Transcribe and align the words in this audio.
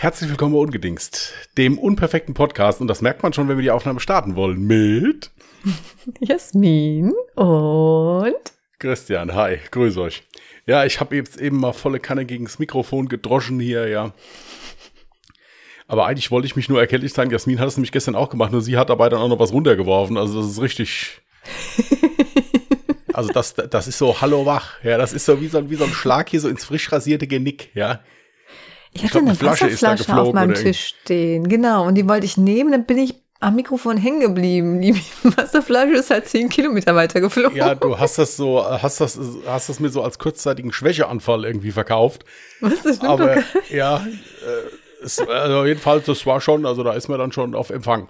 Herzlich 0.00 0.30
willkommen 0.30 0.54
bei 0.54 0.60
Ungedingst, 0.60 1.34
dem 1.58 1.78
unperfekten 1.78 2.32
Podcast. 2.32 2.80
Und 2.80 2.88
das 2.88 3.02
merkt 3.02 3.22
man 3.22 3.34
schon, 3.34 3.50
wenn 3.50 3.58
wir 3.58 3.62
die 3.62 3.70
Aufnahme 3.70 4.00
starten 4.00 4.34
wollen. 4.34 4.66
Mit 4.66 5.30
Jasmin 6.20 7.12
und 7.34 8.34
Christian. 8.78 9.34
Hi, 9.34 9.58
grüß 9.70 9.98
euch. 9.98 10.22
Ja, 10.64 10.86
ich 10.86 11.00
habe 11.00 11.16
jetzt 11.16 11.38
eben 11.38 11.60
mal 11.60 11.74
volle 11.74 12.00
Kanne 12.00 12.24
gegen 12.24 12.46
das 12.46 12.58
Mikrofon 12.58 13.10
gedroschen 13.10 13.60
hier, 13.60 13.88
ja. 13.88 14.14
Aber 15.86 16.06
eigentlich 16.06 16.30
wollte 16.30 16.46
ich 16.46 16.56
mich 16.56 16.70
nur 16.70 16.80
erkenntlich 16.80 17.12
sagen, 17.12 17.30
Jasmin 17.30 17.60
hat 17.60 17.68
es 17.68 17.76
nämlich 17.76 17.92
gestern 17.92 18.14
auch 18.14 18.30
gemacht, 18.30 18.52
nur 18.52 18.62
sie 18.62 18.78
hat 18.78 18.88
dabei 18.88 19.10
dann 19.10 19.20
auch 19.20 19.28
noch 19.28 19.38
was 19.38 19.52
runtergeworfen. 19.52 20.16
Also 20.16 20.40
das 20.40 20.52
ist 20.52 20.62
richtig. 20.62 21.20
also 23.12 23.30
das, 23.34 23.52
das 23.52 23.86
ist 23.86 23.98
so 23.98 24.18
Hallo 24.22 24.46
wach. 24.46 24.82
Ja, 24.82 24.96
das 24.96 25.12
ist 25.12 25.26
so 25.26 25.42
wie 25.42 25.48
so, 25.48 25.68
wie 25.68 25.76
so 25.76 25.84
ein 25.84 25.92
Schlag 25.92 26.30
hier 26.30 26.40
so 26.40 26.48
ins 26.48 26.64
frisch 26.64 26.90
rasierte 26.90 27.26
Genick, 27.26 27.68
ja. 27.74 28.00
Ich 28.92 29.02
hatte 29.04 29.12
glaub, 29.12 29.22
eine, 29.22 29.30
eine 29.30 29.38
Flasche 29.38 29.66
Wasserflasche 29.66 30.16
auf 30.16 30.32
meinem 30.32 30.54
Tisch 30.54 30.94
stehen, 31.02 31.48
genau. 31.48 31.86
Und 31.86 31.94
die 31.94 32.08
wollte 32.08 32.26
ich 32.26 32.36
nehmen, 32.36 32.72
dann 32.72 32.84
bin 32.84 32.98
ich 32.98 33.14
am 33.40 33.56
Mikrofon 33.56 33.96
hängen 33.96 34.20
geblieben. 34.20 34.80
Die 34.80 34.94
Wasserflasche 35.22 35.94
ist 35.94 36.10
halt 36.10 36.28
zehn 36.28 36.48
Kilometer 36.48 36.94
weiter 36.94 37.20
geflogen. 37.20 37.56
Ja, 37.56 37.74
du 37.74 37.98
hast 37.98 38.18
das 38.18 38.36
so, 38.36 38.64
hast 38.64 39.00
das, 39.00 39.18
hast 39.46 39.68
das 39.68 39.80
mir 39.80 39.88
so 39.88 40.02
als 40.02 40.18
kurzzeitigen 40.18 40.72
Schwächeanfall 40.72 41.44
irgendwie 41.44 41.72
verkauft. 41.72 42.24
Was, 42.60 42.82
das 42.82 42.96
stimmt 42.96 43.10
Aber 43.10 43.36
ja, 43.70 43.96
äh, 43.96 45.04
es, 45.04 45.18
also 45.18 45.64
jedenfalls, 45.64 46.04
das 46.04 46.26
war 46.26 46.40
schon, 46.40 46.66
also 46.66 46.82
da 46.82 46.92
ist 46.92 47.08
man 47.08 47.18
dann 47.18 47.32
schon 47.32 47.54
auf 47.54 47.70
Empfang. 47.70 48.08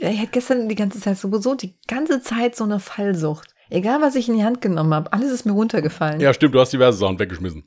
Ja, 0.00 0.10
ich 0.10 0.18
hatte 0.18 0.30
gestern 0.32 0.68
die 0.68 0.74
ganze 0.74 1.00
Zeit 1.00 1.18
sowieso 1.18 1.54
die 1.54 1.74
ganze 1.88 2.20
Zeit 2.20 2.54
so 2.54 2.64
eine 2.64 2.78
Fallsucht. 2.78 3.48
Egal, 3.70 4.00
was 4.00 4.14
ich 4.14 4.28
in 4.28 4.36
die 4.36 4.44
Hand 4.44 4.60
genommen 4.60 4.94
habe, 4.94 5.12
alles 5.12 5.30
ist 5.30 5.44
mir 5.44 5.52
runtergefallen. 5.52 6.20
Ja, 6.20 6.32
stimmt, 6.32 6.54
du 6.54 6.60
hast 6.60 6.72
diverse 6.72 6.98
Sachen 6.98 7.18
weggeschmissen. 7.18 7.64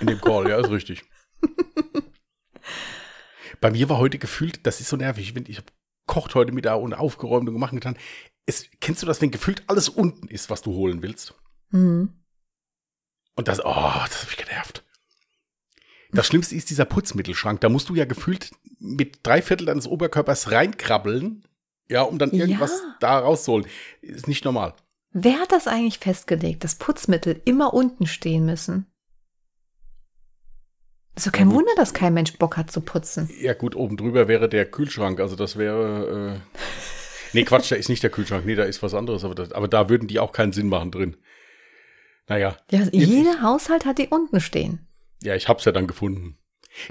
in 0.00 0.06
dem 0.06 0.20
Call, 0.20 0.48
ja, 0.48 0.58
ist 0.58 0.70
richtig. 0.70 1.04
Bei 3.60 3.70
mir 3.70 3.88
war 3.88 3.98
heute 3.98 4.18
gefühlt, 4.18 4.66
das 4.66 4.80
ist 4.80 4.88
so 4.88 4.96
nervig, 4.96 5.34
ich, 5.36 5.48
ich 5.48 5.56
habe 5.56 5.66
kocht 6.06 6.34
heute 6.34 6.52
mit 6.52 6.64
da 6.64 6.74
und 6.74 6.94
aufgeräumt 6.94 7.48
und 7.48 7.54
gemacht 7.54 7.72
und 7.72 7.80
getan. 7.80 7.98
Es, 8.46 8.68
kennst 8.80 9.02
du 9.02 9.06
das, 9.06 9.20
wenn 9.20 9.30
gefühlt 9.30 9.62
alles 9.66 9.88
unten 9.88 10.28
ist, 10.28 10.50
was 10.50 10.62
du 10.62 10.72
holen 10.72 11.02
willst? 11.02 11.34
Mhm. 11.70 12.14
Und 13.36 13.48
das, 13.48 13.60
oh, 13.60 13.64
das 13.64 14.22
hat 14.22 14.26
mich 14.26 14.36
genervt. 14.36 14.84
Das 16.10 16.26
Schlimmste 16.26 16.54
ist 16.54 16.70
dieser 16.70 16.86
Putzmittelschrank. 16.86 17.60
Da 17.60 17.68
musst 17.68 17.88
du 17.88 17.94
ja 17.94 18.06
gefühlt 18.06 18.50
mit 18.78 19.20
drei 19.22 19.42
Viertel 19.42 19.66
deines 19.66 19.86
Oberkörpers 19.86 20.50
reinkrabbeln, 20.50 21.44
ja, 21.88 22.02
um 22.02 22.18
dann 22.18 22.30
irgendwas 22.32 22.70
ja. 22.70 22.96
da 23.00 23.18
rauszuholen. 23.18 23.66
Ist 24.00 24.28
nicht 24.28 24.44
normal. 24.44 24.74
Wer 25.10 25.40
hat 25.40 25.52
das 25.52 25.66
eigentlich 25.66 25.98
festgelegt, 25.98 26.64
dass 26.64 26.76
Putzmittel 26.76 27.40
immer 27.44 27.74
unten 27.74 28.06
stehen 28.06 28.46
müssen? 28.46 28.86
Ist 31.18 31.26
doch 31.26 31.32
kein 31.32 31.50
ja, 31.50 31.56
Wunder, 31.56 31.72
dass 31.74 31.94
kein 31.94 32.14
Mensch 32.14 32.34
Bock 32.34 32.56
hat 32.56 32.70
zu 32.70 32.80
putzen. 32.80 33.28
Ja, 33.40 33.52
gut, 33.52 33.74
oben 33.74 33.96
drüber 33.96 34.28
wäre 34.28 34.48
der 34.48 34.64
Kühlschrank. 34.66 35.18
Also 35.18 35.34
das 35.34 35.56
wäre. 35.58 36.40
Äh 36.54 36.60
nee, 37.32 37.42
Quatsch, 37.42 37.72
da 37.72 37.74
ist 37.74 37.88
nicht 37.88 38.04
der 38.04 38.10
Kühlschrank. 38.10 38.46
Nee, 38.46 38.54
da 38.54 38.62
ist 38.62 38.84
was 38.84 38.94
anderes. 38.94 39.24
Aber, 39.24 39.34
das, 39.34 39.50
aber 39.50 39.66
da 39.66 39.88
würden 39.88 40.06
die 40.06 40.20
auch 40.20 40.30
keinen 40.30 40.52
Sinn 40.52 40.68
machen 40.68 40.92
drin. 40.92 41.16
Naja. 42.28 42.56
Ja, 42.70 42.82
jeder 42.92 43.32
ich, 43.32 43.42
Haushalt 43.42 43.84
hat 43.84 43.98
die 43.98 44.06
unten 44.06 44.38
stehen. 44.40 44.86
Ja, 45.20 45.34
ich 45.34 45.48
hab's 45.48 45.64
ja 45.64 45.72
dann 45.72 45.88
gefunden. 45.88 46.38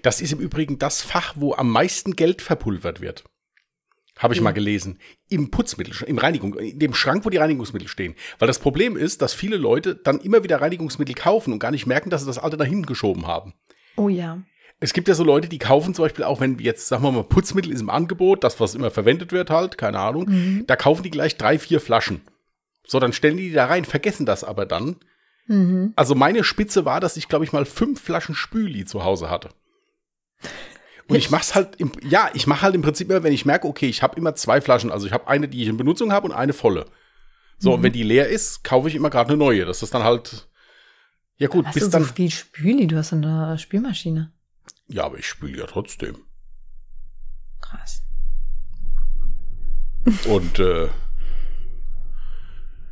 Das 0.01 0.19
ist 0.19 0.33
im 0.33 0.39
Übrigen 0.39 0.77
das 0.77 1.01
Fach, 1.01 1.35
wo 1.37 1.53
am 1.53 1.71
meisten 1.71 2.17
Geld 2.17 2.41
verpulvert 2.41 2.99
wird. 2.99 3.23
Habe 4.17 4.33
ich 4.33 4.39
ja. 4.39 4.43
mal 4.43 4.51
gelesen. 4.51 4.99
Im 5.29 5.51
Putzmittel, 5.51 5.95
im 6.05 6.17
Reinigung, 6.17 6.55
in 6.55 6.79
dem 6.79 6.93
Schrank, 6.93 7.23
wo 7.23 7.29
die 7.29 7.37
Reinigungsmittel 7.37 7.87
stehen. 7.87 8.15
Weil 8.39 8.47
das 8.47 8.59
Problem 8.59 8.97
ist, 8.97 9.21
dass 9.21 9.33
viele 9.33 9.55
Leute 9.55 9.95
dann 9.95 10.19
immer 10.19 10.43
wieder 10.43 10.59
Reinigungsmittel 10.59 11.15
kaufen 11.15 11.53
und 11.53 11.59
gar 11.59 11.71
nicht 11.71 11.85
merken, 11.85 12.09
dass 12.09 12.23
sie 12.23 12.27
das 12.27 12.39
alte 12.39 12.57
da 12.57 12.65
hinten 12.65 12.87
geschoben 12.87 13.25
haben. 13.25 13.53
Oh 13.97 14.09
ja. 14.09 14.41
Es 14.79 14.93
gibt 14.93 15.07
ja 15.07 15.15
so 15.15 15.23
Leute, 15.23 15.49
die 15.49 15.57
kaufen 15.57 15.95
zum 15.95 16.05
Beispiel 16.05 16.23
auch, 16.23 16.39
wenn 16.39 16.59
jetzt, 16.59 16.87
sagen 16.87 17.03
wir 17.03 17.11
mal, 17.11 17.23
Putzmittel 17.23 17.71
ist 17.71 17.81
im 17.81 17.89
Angebot, 17.89 18.43
das, 18.43 18.59
was 18.59 18.75
immer 18.75 18.91
verwendet 18.91 19.31
wird 19.31 19.49
halt, 19.49 19.77
keine 19.77 19.99
Ahnung, 19.99 20.29
mhm. 20.29 20.63
da 20.67 20.75
kaufen 20.75 21.03
die 21.03 21.09
gleich 21.09 21.35
drei, 21.35 21.57
vier 21.57 21.81
Flaschen. 21.81 22.21
So, 22.85 22.99
dann 22.99 23.11
stellen 23.11 23.37
die 23.37 23.49
die 23.49 23.55
da 23.55 23.65
rein, 23.65 23.85
vergessen 23.85 24.25
das 24.25 24.43
aber 24.43 24.65
dann. 24.65 24.97
Mhm. 25.47 25.93
Also 25.95 26.13
meine 26.13 26.43
Spitze 26.43 26.85
war, 26.85 26.99
dass 26.99 27.17
ich, 27.17 27.27
glaube 27.27 27.43
ich, 27.43 27.53
mal 27.53 27.65
fünf 27.65 28.01
Flaschen 28.01 28.35
Spüli 28.35 28.85
zu 28.85 29.03
Hause 29.03 29.29
hatte. 29.29 29.49
Und 31.09 31.15
ich 31.15 31.31
mach's 31.31 31.55
halt, 31.55 31.77
im, 31.77 31.91
ja, 32.07 32.29
ich 32.33 32.47
mache 32.47 32.61
halt 32.61 32.75
im 32.75 32.81
Prinzip 32.81 33.09
immer, 33.09 33.23
wenn 33.23 33.33
ich 33.33 33.45
merke, 33.45 33.67
okay, 33.67 33.87
ich 33.87 34.03
habe 34.03 34.17
immer 34.17 34.35
zwei 34.35 34.61
Flaschen, 34.61 34.91
also 34.91 35.07
ich 35.07 35.13
habe 35.13 35.27
eine, 35.27 35.47
die 35.47 35.63
ich 35.63 35.69
in 35.69 35.77
Benutzung 35.77 36.11
habe 36.11 36.27
und 36.27 36.33
eine 36.33 36.53
volle. 36.53 36.85
So, 37.57 37.69
mhm. 37.69 37.75
und 37.75 37.83
wenn 37.83 37.93
die 37.93 38.03
leer 38.03 38.27
ist, 38.27 38.63
kaufe 38.63 38.89
ich 38.89 38.95
immer 38.95 39.09
gerade 39.09 39.29
eine 39.29 39.37
neue. 39.37 39.65
Das 39.65 39.81
ist 39.81 39.93
dann 39.93 40.03
halt 40.03 40.47
ja 41.37 41.47
gut, 41.47 41.65
hast 41.65 41.73
bis 41.73 41.83
du 41.83 41.89
dann. 41.89 42.03
So 42.03 42.13
viel 42.13 42.31
Spüli, 42.31 42.87
du 42.87 42.97
hast 42.97 43.13
eine 43.13 43.57
Spülmaschine. 43.57 44.31
Ja, 44.87 45.05
aber 45.05 45.17
ich 45.17 45.27
spüle 45.27 45.57
ja 45.57 45.65
trotzdem. 45.65 46.17
Krass. 47.61 48.03
Und 50.25 50.59
äh, 50.59 50.89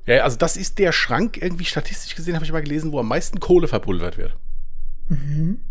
ja, 0.05 0.23
also 0.23 0.37
das 0.37 0.57
ist 0.57 0.77
der 0.79 0.91
Schrank, 0.91 1.37
irgendwie 1.41 1.65
statistisch 1.65 2.15
gesehen, 2.15 2.35
habe 2.35 2.45
ich 2.45 2.51
mal 2.51 2.61
gelesen, 2.61 2.91
wo 2.91 2.99
am 2.99 3.07
meisten 3.07 3.39
Kohle 3.39 3.67
verpulvert 3.67 4.17
wird. 4.17 4.35
Mhm. 5.09 5.61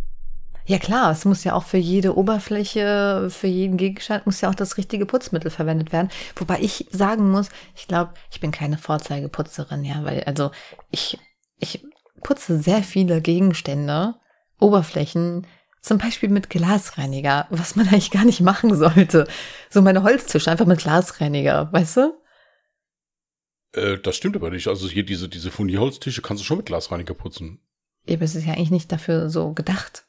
Ja 0.66 0.78
klar, 0.78 1.12
es 1.12 1.26
muss 1.26 1.44
ja 1.44 1.52
auch 1.52 1.64
für 1.64 1.76
jede 1.76 2.16
Oberfläche, 2.16 3.28
für 3.30 3.46
jeden 3.46 3.76
Gegenstand 3.76 4.24
muss 4.24 4.40
ja 4.40 4.48
auch 4.48 4.54
das 4.54 4.78
richtige 4.78 5.04
Putzmittel 5.04 5.50
verwendet 5.50 5.92
werden. 5.92 6.08
Wobei 6.36 6.58
ich 6.60 6.86
sagen 6.90 7.30
muss, 7.30 7.50
ich 7.76 7.86
glaube, 7.86 8.14
ich 8.30 8.40
bin 8.40 8.50
keine 8.50 8.78
Vorzeigeputzerin, 8.78 9.84
ja, 9.84 10.04
weil 10.04 10.24
also 10.24 10.52
ich, 10.90 11.18
ich 11.58 11.84
putze 12.24 12.58
sehr 12.58 12.82
viele 12.82 13.20
Gegenstände, 13.20 14.16
Oberflächen, 14.58 15.46
zum 15.80 15.98
Beispiel 15.98 16.30
mit 16.30 16.50
Glasreiniger, 16.50 17.46
was 17.50 17.76
man 17.76 17.86
eigentlich 17.90 18.10
gar 18.10 18.24
nicht 18.24 18.40
machen 18.40 18.76
sollte. 18.76 19.28
So 19.70 19.80
meine 19.82 20.02
Holztische 20.02 20.50
einfach 20.50 20.66
mit 20.66 20.80
Glasreiniger, 20.80 21.72
weißt 21.72 21.98
du? 21.98 22.14
Äh, 23.74 23.98
das 23.98 24.16
stimmt 24.16 24.34
aber 24.34 24.50
nicht. 24.50 24.66
Also 24.66 24.88
hier 24.88 25.04
diese, 25.04 25.28
diese 25.28 25.52
Funi-Holztische 25.52 26.22
kannst 26.22 26.42
du 26.42 26.44
schon 26.44 26.56
mit 26.56 26.66
Glasreiniger 26.66 27.14
putzen. 27.14 27.60
Ja, 28.06 28.16
aber 28.16 28.24
es 28.24 28.34
ist 28.34 28.46
ja 28.46 28.54
eigentlich 28.54 28.70
nicht 28.70 28.90
dafür 28.90 29.30
so 29.30 29.52
gedacht. 29.52 30.06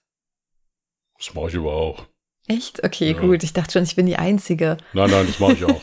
Das 1.18 1.34
mache 1.34 1.50
ich 1.50 1.58
aber 1.58 1.74
auch. 1.74 2.06
Echt? 2.48 2.84
Okay, 2.84 3.12
ja. 3.12 3.20
gut. 3.20 3.44
Ich 3.44 3.54
dachte 3.54 3.74
schon, 3.74 3.84
ich 3.84 3.96
bin 3.96 4.06
die 4.06 4.18
Einzige. 4.18 4.78
Nein, 4.94 5.10
nein, 5.10 5.28
das 5.28 5.40
mache 5.40 5.54
ich 5.54 5.66
auch. 5.66 5.82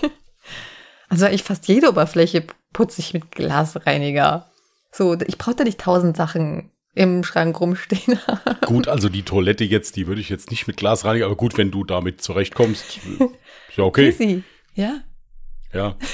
also 1.08 1.26
ich 1.26 1.42
fast 1.42 1.68
jede 1.68 1.88
Oberfläche 1.88 2.46
putze 2.72 3.00
ich 3.00 3.14
mit 3.14 3.30
Glasreiniger. 3.32 4.51
So, 4.92 5.16
ich 5.26 5.38
brauche 5.38 5.56
da 5.56 5.64
nicht 5.64 5.80
tausend 5.80 6.16
Sachen 6.16 6.70
im 6.94 7.24
Schrank 7.24 7.58
rumstehen. 7.58 8.18
gut, 8.66 8.88
also 8.88 9.08
die 9.08 9.22
Toilette 9.22 9.64
jetzt, 9.64 9.96
die 9.96 10.06
würde 10.06 10.20
ich 10.20 10.28
jetzt 10.28 10.50
nicht 10.50 10.66
mit 10.66 10.76
Glas 10.76 11.04
reinigen, 11.04 11.24
aber 11.24 11.36
gut, 11.36 11.56
wenn 11.56 11.70
du 11.70 11.84
damit 11.84 12.20
zurechtkommst, 12.20 12.98
ist 13.68 13.76
ja 13.76 13.84
okay. 13.84 14.08
Easy, 14.08 14.44
ja. 14.74 15.00
Ja. 15.72 15.96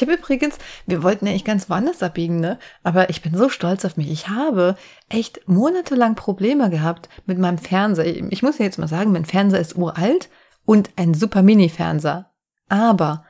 Ich 0.00 0.08
habe 0.08 0.14
übrigens, 0.14 0.56
wir 0.86 1.02
wollten 1.02 1.26
ja 1.26 1.34
echt 1.34 1.44
ganz 1.44 1.68
woanders 1.68 2.02
abbiegen, 2.02 2.40
ne? 2.40 2.58
Aber 2.82 3.10
ich 3.10 3.20
bin 3.20 3.36
so 3.36 3.50
stolz 3.50 3.84
auf 3.84 3.98
mich. 3.98 4.10
Ich 4.10 4.28
habe 4.28 4.76
echt 5.10 5.46
monatelang 5.46 6.14
Probleme 6.14 6.70
gehabt 6.70 7.10
mit 7.26 7.38
meinem 7.38 7.58
Fernseher. 7.58 8.06
Ich 8.30 8.42
muss 8.42 8.56
ja 8.56 8.64
jetzt 8.64 8.78
mal 8.78 8.88
sagen, 8.88 9.12
mein 9.12 9.26
Fernseher 9.26 9.60
ist 9.60 9.76
uralt 9.76 10.30
und 10.64 10.88
ein 10.96 11.12
super 11.12 11.42
Mini-Fernseher. 11.42 12.30
Aber 12.70 13.26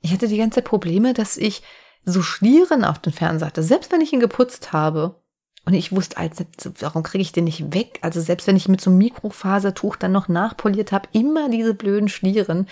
ich 0.00 0.14
hatte 0.14 0.28
die 0.28 0.38
ganze 0.38 0.56
Zeit 0.56 0.64
Probleme, 0.64 1.12
dass 1.12 1.36
ich 1.36 1.62
so 2.04 2.22
Schlieren 2.22 2.84
auf 2.84 2.98
den 2.98 3.12
Fernseher 3.12 3.48
hatte, 3.48 3.62
selbst 3.62 3.92
wenn 3.92 4.00
ich 4.00 4.12
ihn 4.12 4.20
geputzt 4.20 4.72
habe. 4.72 5.20
Und 5.66 5.72
ich 5.72 5.92
wusste, 5.92 6.18
als, 6.18 6.44
warum 6.80 7.02
kriege 7.02 7.22
ich 7.22 7.32
den 7.32 7.44
nicht 7.44 7.72
weg? 7.72 7.98
Also 8.02 8.20
selbst 8.20 8.46
wenn 8.46 8.56
ich 8.56 8.68
mit 8.68 8.82
so 8.82 8.90
einem 8.90 8.98
Mikrofasertuch 8.98 9.96
dann 9.96 10.12
noch 10.12 10.28
nachpoliert 10.28 10.92
habe, 10.92 11.08
immer 11.12 11.48
diese 11.48 11.72
blöden 11.72 12.08
Schlieren. 12.08 12.68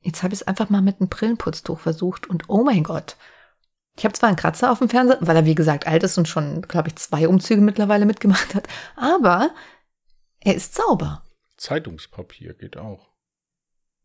Jetzt 0.00 0.22
habe 0.22 0.34
ich 0.34 0.42
es 0.42 0.46
einfach 0.46 0.70
mal 0.70 0.82
mit 0.82 1.00
einem 1.00 1.08
Brillenputztuch 1.08 1.80
versucht 1.80 2.28
und 2.28 2.44
oh 2.48 2.62
mein 2.62 2.84
Gott. 2.84 3.16
Ich 3.96 4.04
habe 4.04 4.12
zwar 4.12 4.28
einen 4.28 4.36
Kratzer 4.36 4.70
auf 4.70 4.78
dem 4.78 4.88
Fernseher, 4.88 5.18
weil 5.20 5.36
er 5.36 5.46
wie 5.46 5.54
gesagt 5.54 5.86
alt 5.86 6.02
ist 6.02 6.18
und 6.18 6.28
schon, 6.28 6.62
glaube 6.62 6.88
ich, 6.88 6.96
zwei 6.96 7.26
Umzüge 7.26 7.60
mittlerweile 7.60 8.06
mitgemacht 8.06 8.54
hat, 8.54 8.68
aber 8.96 9.50
er 10.40 10.54
ist 10.54 10.74
sauber. 10.74 11.22
Zeitungspapier 11.56 12.54
geht 12.54 12.76
auch. 12.76 13.13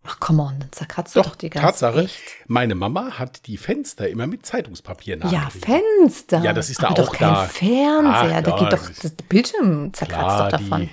Ach, 0.03 0.19
come 0.19 0.41
on, 0.41 0.59
dann 0.59 0.71
zerkratzt 0.71 1.15
doch, 1.15 1.25
doch 1.25 1.35
die 1.35 1.49
ganze 1.49 1.67
Tatsache, 1.67 2.05
echt. 2.05 2.19
meine 2.47 2.73
Mama 2.73 3.19
hat 3.19 3.45
die 3.47 3.57
Fenster 3.57 4.07
immer 4.07 4.27
mit 4.27 4.45
Zeitungspapier 4.45 5.17
nachgerichtet. 5.17 5.67
Ja, 5.67 5.75
Fenster. 5.75 6.41
Ja, 6.41 6.53
das 6.53 6.69
ist 6.69 6.83
Aber 6.83 6.95
da 6.95 7.01
auch 7.01 7.07
doch 7.07 7.13
kein 7.13 7.33
da. 7.33 7.45
Fernseher, 7.45 8.37
Ach, 8.37 8.43
da 8.43 8.57
geht 8.57 8.73
doch 8.73 8.89
das 9.01 9.11
Bildschirm 9.27 9.93
zerkratzt 9.93 10.23
klar, 10.25 10.49
doch 10.51 10.57
davon. 10.57 10.89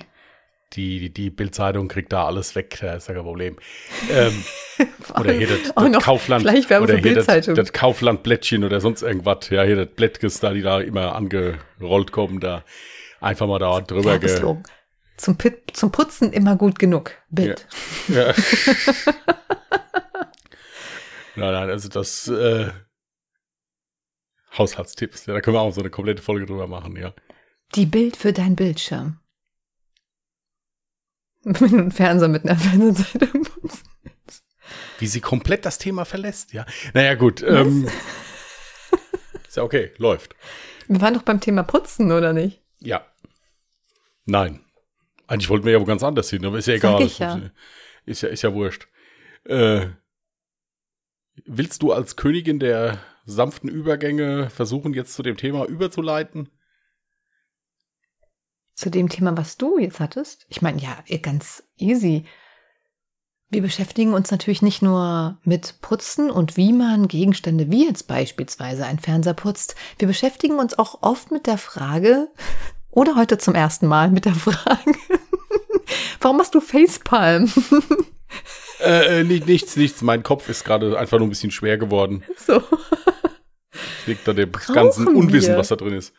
Die, 0.73 0.99
die, 0.99 1.09
die 1.09 1.29
Bildzeitung 1.29 1.87
kriegt 1.87 2.11
da 2.11 2.25
alles 2.25 2.53
weg, 2.55 2.77
das 2.81 3.03
ist 3.03 3.07
ja 3.07 3.13
kein 3.15 3.23
Problem. 3.23 3.55
Ähm, 4.11 4.43
oder 5.17 5.31
hier 5.31 5.47
das, 5.47 5.73
das 5.73 6.03
Kaufland 6.03 6.45
oder 6.45 6.97
hier 6.97 7.15
das, 7.23 7.45
das 7.45 7.73
Kauflandblättchen 7.73 8.65
oder 8.65 8.81
sonst 8.81 9.01
irgendwas. 9.01 9.49
Ja, 9.49 9.63
hier 9.63 9.77
das 9.77 9.95
Blättges 9.95 10.41
da, 10.41 10.51
die 10.51 10.61
da 10.61 10.81
immer 10.81 11.15
angerollt 11.15 12.11
kommen, 12.11 12.41
da 12.41 12.65
einfach 13.21 13.47
mal 13.47 13.59
da 13.59 13.79
drüber. 13.79 14.19
Ge 14.19 14.55
zum, 15.17 15.37
Pit, 15.37 15.75
zum 15.75 15.91
Putzen 15.91 16.31
immer 16.31 16.55
gut 16.55 16.79
genug. 16.79 17.11
Bild. 17.29 17.67
Ja. 18.07 18.27
ja. 18.29 18.33
nein, 21.35 21.53
nein, 21.53 21.69
also 21.69 21.89
das 21.89 22.27
äh, 22.27 22.71
Haushaltstipps. 24.57 25.25
Ja, 25.25 25.33
da 25.33 25.41
können 25.41 25.55
wir 25.55 25.61
auch 25.61 25.73
so 25.73 25.81
eine 25.81 25.89
komplette 25.89 26.21
Folge 26.21 26.45
drüber 26.45 26.67
machen, 26.67 26.95
ja. 26.95 27.13
Die 27.75 27.85
Bild 27.85 28.15
für 28.15 28.33
dein 28.33 28.55
Bildschirm. 28.55 29.19
Du 31.43 31.63
einen 31.63 31.91
Fernseher 31.91 32.27
mit 32.27 32.43
einer 32.43 32.59
Fernsehseite 32.59 33.27
putzt. 33.27 33.85
Wie 34.99 35.07
sie 35.07 35.21
komplett 35.21 35.65
das 35.65 35.77
Thema 35.77 36.03
verlässt, 36.03 36.51
ja. 36.51 36.65
Naja, 36.93 37.15
gut. 37.15 37.41
Ähm, 37.41 37.87
ist 39.47 39.55
ja 39.55 39.63
okay, 39.63 39.93
läuft. 39.97 40.35
Wir 40.87 40.99
waren 40.99 41.13
doch 41.13 41.21
beim 41.21 41.39
Thema 41.39 41.63
Putzen, 41.63 42.11
oder 42.11 42.33
nicht? 42.33 42.61
Ja. 42.79 43.05
Nein. 44.25 44.66
Eigentlich 45.27 45.49
wollten 45.49 45.65
wir 45.65 45.73
ja 45.73 45.81
wo 45.81 45.85
ganz 45.85 46.03
anders 46.03 46.29
hin, 46.29 46.45
aber 46.45 46.57
ist 46.57 46.67
ja 46.67 46.75
egal. 46.75 47.01
ich 47.01 47.19
ja. 47.19 47.41
Ist 48.05 48.21
ja, 48.21 48.29
ist 48.29 48.41
ja 48.41 48.53
wurscht. 48.53 48.87
Äh, 49.43 49.87
willst 51.45 51.83
du 51.83 51.91
als 51.91 52.15
Königin 52.15 52.59
der 52.59 52.99
sanften 53.25 53.69
Übergänge 53.69 54.49
versuchen, 54.49 54.93
jetzt 54.93 55.13
zu 55.13 55.23
dem 55.23 55.37
Thema 55.37 55.65
überzuleiten? 55.65 56.49
Zu 58.73 58.89
dem 58.89 59.09
Thema, 59.09 59.35
was 59.35 59.57
du 59.57 59.77
jetzt 59.77 59.99
hattest? 59.99 60.45
Ich 60.49 60.61
meine, 60.61 60.81
ja, 60.81 61.03
ganz 61.21 61.63
easy. 61.77 62.25
Wir 63.49 63.61
beschäftigen 63.61 64.13
uns 64.13 64.29
natürlich 64.29 64.61
nicht 64.61 64.81
nur 64.81 65.39
mit 65.43 65.75
Putzen 65.81 66.29
und 66.29 66.57
wie 66.57 66.73
man 66.73 67.07
Gegenstände 67.07 67.71
wie 67.71 67.85
jetzt 67.85 68.07
beispielsweise 68.07 68.85
ein 68.85 68.99
Fernseher 68.99 69.33
putzt. 69.33 69.75
Wir 69.99 70.07
beschäftigen 70.07 70.59
uns 70.59 70.77
auch 70.77 71.01
oft 71.01 71.31
mit 71.31 71.47
der 71.47 71.57
Frage, 71.57 72.29
oder 72.97 73.15
heute 73.15 73.37
zum 73.37 73.53
ersten 73.53 73.85
Mal 73.85 74.09
mit 74.09 74.25
der 74.25 74.33
Frage, 74.33 74.91
warum 76.19 76.37
machst 76.37 76.55
du 76.55 76.59
Facepalm? 76.59 77.51
Äh, 78.79 79.21
äh, 79.21 79.23
nicht, 79.23 79.47
nichts, 79.47 79.75
nichts. 79.75 80.03
Mein 80.03 80.21
Kopf 80.21 80.49
ist 80.49 80.63
gerade 80.63 80.99
einfach 80.99 81.17
nur 81.17 81.25
ein 81.25 81.31
bisschen 81.31 81.49
schwer 81.49 81.79
geworden. 81.79 82.23
So. 82.35 82.61
Liegt 84.05 84.29
an 84.29 84.35
dem 84.35 84.51
Brauchen 84.51 84.75
ganzen 84.75 85.07
Unwissen, 85.07 85.53
wir? 85.53 85.57
was 85.57 85.69
da 85.69 85.77
drin 85.77 85.93
ist. 85.93 86.13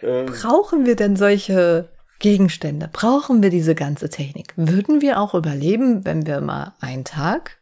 Äh, 0.00 0.24
Brauchen 0.24 0.84
wir 0.84 0.96
denn 0.96 1.14
solche 1.14 1.90
Gegenstände? 2.18 2.88
Brauchen 2.92 3.40
wir 3.40 3.50
diese 3.50 3.76
ganze 3.76 4.10
Technik? 4.10 4.52
Würden 4.56 5.00
wir 5.00 5.20
auch 5.20 5.34
überleben, 5.34 6.04
wenn 6.04 6.26
wir 6.26 6.40
mal 6.40 6.74
einen 6.80 7.04
Tag 7.04 7.60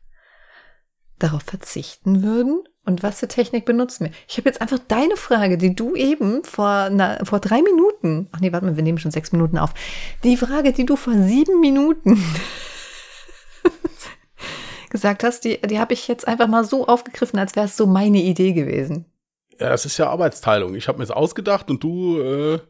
darauf 1.19 1.43
verzichten 1.43 2.23
würden? 2.23 2.63
Und 2.85 3.03
was 3.03 3.21
für 3.21 3.29
Technik 3.29 3.67
benutzen 3.67 4.07
wir? 4.07 4.13
Ich 4.27 4.39
habe 4.39 4.49
jetzt 4.49 4.61
einfach 4.61 4.79
deine 4.79 5.17
Frage, 5.17 5.59
die 5.59 5.75
du 5.75 5.95
eben 5.95 6.43
vor, 6.45 6.69
einer, 6.69 7.25
vor 7.25 7.39
drei 7.39 7.61
Minuten, 7.63 8.29
ach 8.33 8.41
nee, 8.41 8.53
warte 8.53 8.67
mal, 8.67 8.77
wir 8.77 8.83
nehmen 8.83 8.99
schon 8.99 9.11
sechs 9.11 9.33
Minuten 9.33 9.59
auf. 9.59 9.75
Die 10.25 10.37
Frage, 10.37 10.73
die 10.73 10.87
du 10.87 10.97
vor 10.97 11.13
sieben 11.15 11.61
Minuten 11.61 12.23
gesagt 14.91 15.25
hast, 15.25 15.45
die, 15.45 15.61
die 15.61 15.79
habe 15.79 15.93
ich 15.93 16.09
jetzt 16.09 16.27
einfach 16.27 16.49
mal 16.49 16.65
so 16.65 16.87
aufgegriffen, 16.87 17.39
als 17.39 17.55
wäre 17.55 17.67
es 17.67 17.77
so 17.77 17.87
meine 17.87 18.23
Idee 18.23 18.53
gewesen. 18.53 19.05
ja, 19.61 19.69
das 19.69 19.85
ist 19.85 19.99
ja 19.99 20.09
Arbeitsteilung. 20.09 20.75
Ich 20.75 20.89
habe 20.89 20.99
mir 20.99 21.05
das 21.05 21.15
ausgedacht 21.15 21.71
und 21.71 21.85
du 21.85 22.19
äh, 22.19 22.61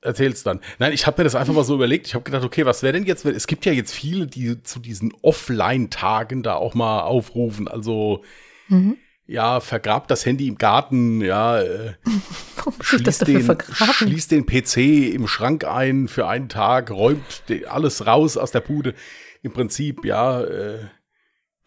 erzählst 0.00 0.46
dann. 0.46 0.60
Nein, 0.78 0.92
ich 0.92 1.06
habe 1.06 1.20
mir 1.20 1.24
das 1.24 1.34
einfach 1.34 1.54
mal 1.54 1.64
so 1.64 1.74
überlegt. 1.74 2.06
Ich 2.06 2.14
habe 2.14 2.24
gedacht, 2.24 2.44
okay, 2.44 2.64
was 2.64 2.84
wäre 2.84 2.92
denn 2.92 3.04
jetzt, 3.04 3.24
es 3.24 3.48
gibt 3.48 3.66
ja 3.66 3.72
jetzt 3.72 3.92
viele, 3.92 4.26
die 4.26 4.62
zu 4.62 4.78
diesen 4.78 5.12
Offline-Tagen 5.22 6.44
da 6.44 6.54
auch 6.54 6.74
mal 6.74 7.00
aufrufen. 7.00 7.66
Also 7.66 8.22
Mhm. 8.68 8.96
ja, 9.26 9.60
vergrabt 9.60 10.10
das 10.10 10.24
Handy 10.26 10.48
im 10.48 10.58
Garten, 10.58 11.20
ja, 11.20 11.60
äh, 11.60 11.94
schließt, 12.80 13.26
den, 13.26 13.58
schließt 13.72 14.30
den 14.30 14.46
PC 14.46 15.12
im 15.14 15.26
Schrank 15.26 15.64
ein 15.64 16.08
für 16.08 16.26
einen 16.28 16.48
Tag, 16.48 16.90
räumt 16.90 17.44
alles 17.68 18.06
raus 18.06 18.36
aus 18.36 18.50
der 18.50 18.60
Bude. 18.60 18.94
Im 19.42 19.52
Prinzip, 19.52 20.04
ja, 20.04 20.42
äh, 20.42 20.86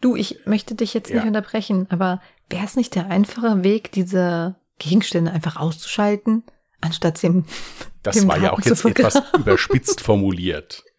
Du, 0.00 0.16
ich 0.16 0.46
möchte 0.46 0.74
dich 0.74 0.94
jetzt 0.94 1.12
nicht 1.12 1.22
Ja. 1.22 1.28
unterbrechen, 1.28 1.86
aber 1.90 2.22
wäre 2.48 2.64
es 2.64 2.74
nicht 2.74 2.94
der 2.94 3.08
einfache 3.10 3.62
Weg, 3.64 3.92
diese 3.92 4.56
Gegenstände 4.78 5.30
einfach 5.30 5.56
auszuschalten, 5.56 6.42
anstatt 6.80 7.18
sie 7.18 7.26
im, 7.26 7.44
das 8.02 8.16
im 8.16 8.28
war 8.28 8.36
ja 8.38 8.44
Garten 8.50 8.60
auch 8.62 8.76
zu 8.76 8.88
jetzt 8.88 8.98
etwas 8.98 9.22
überspitzt 9.38 10.00
formuliert. 10.00 10.84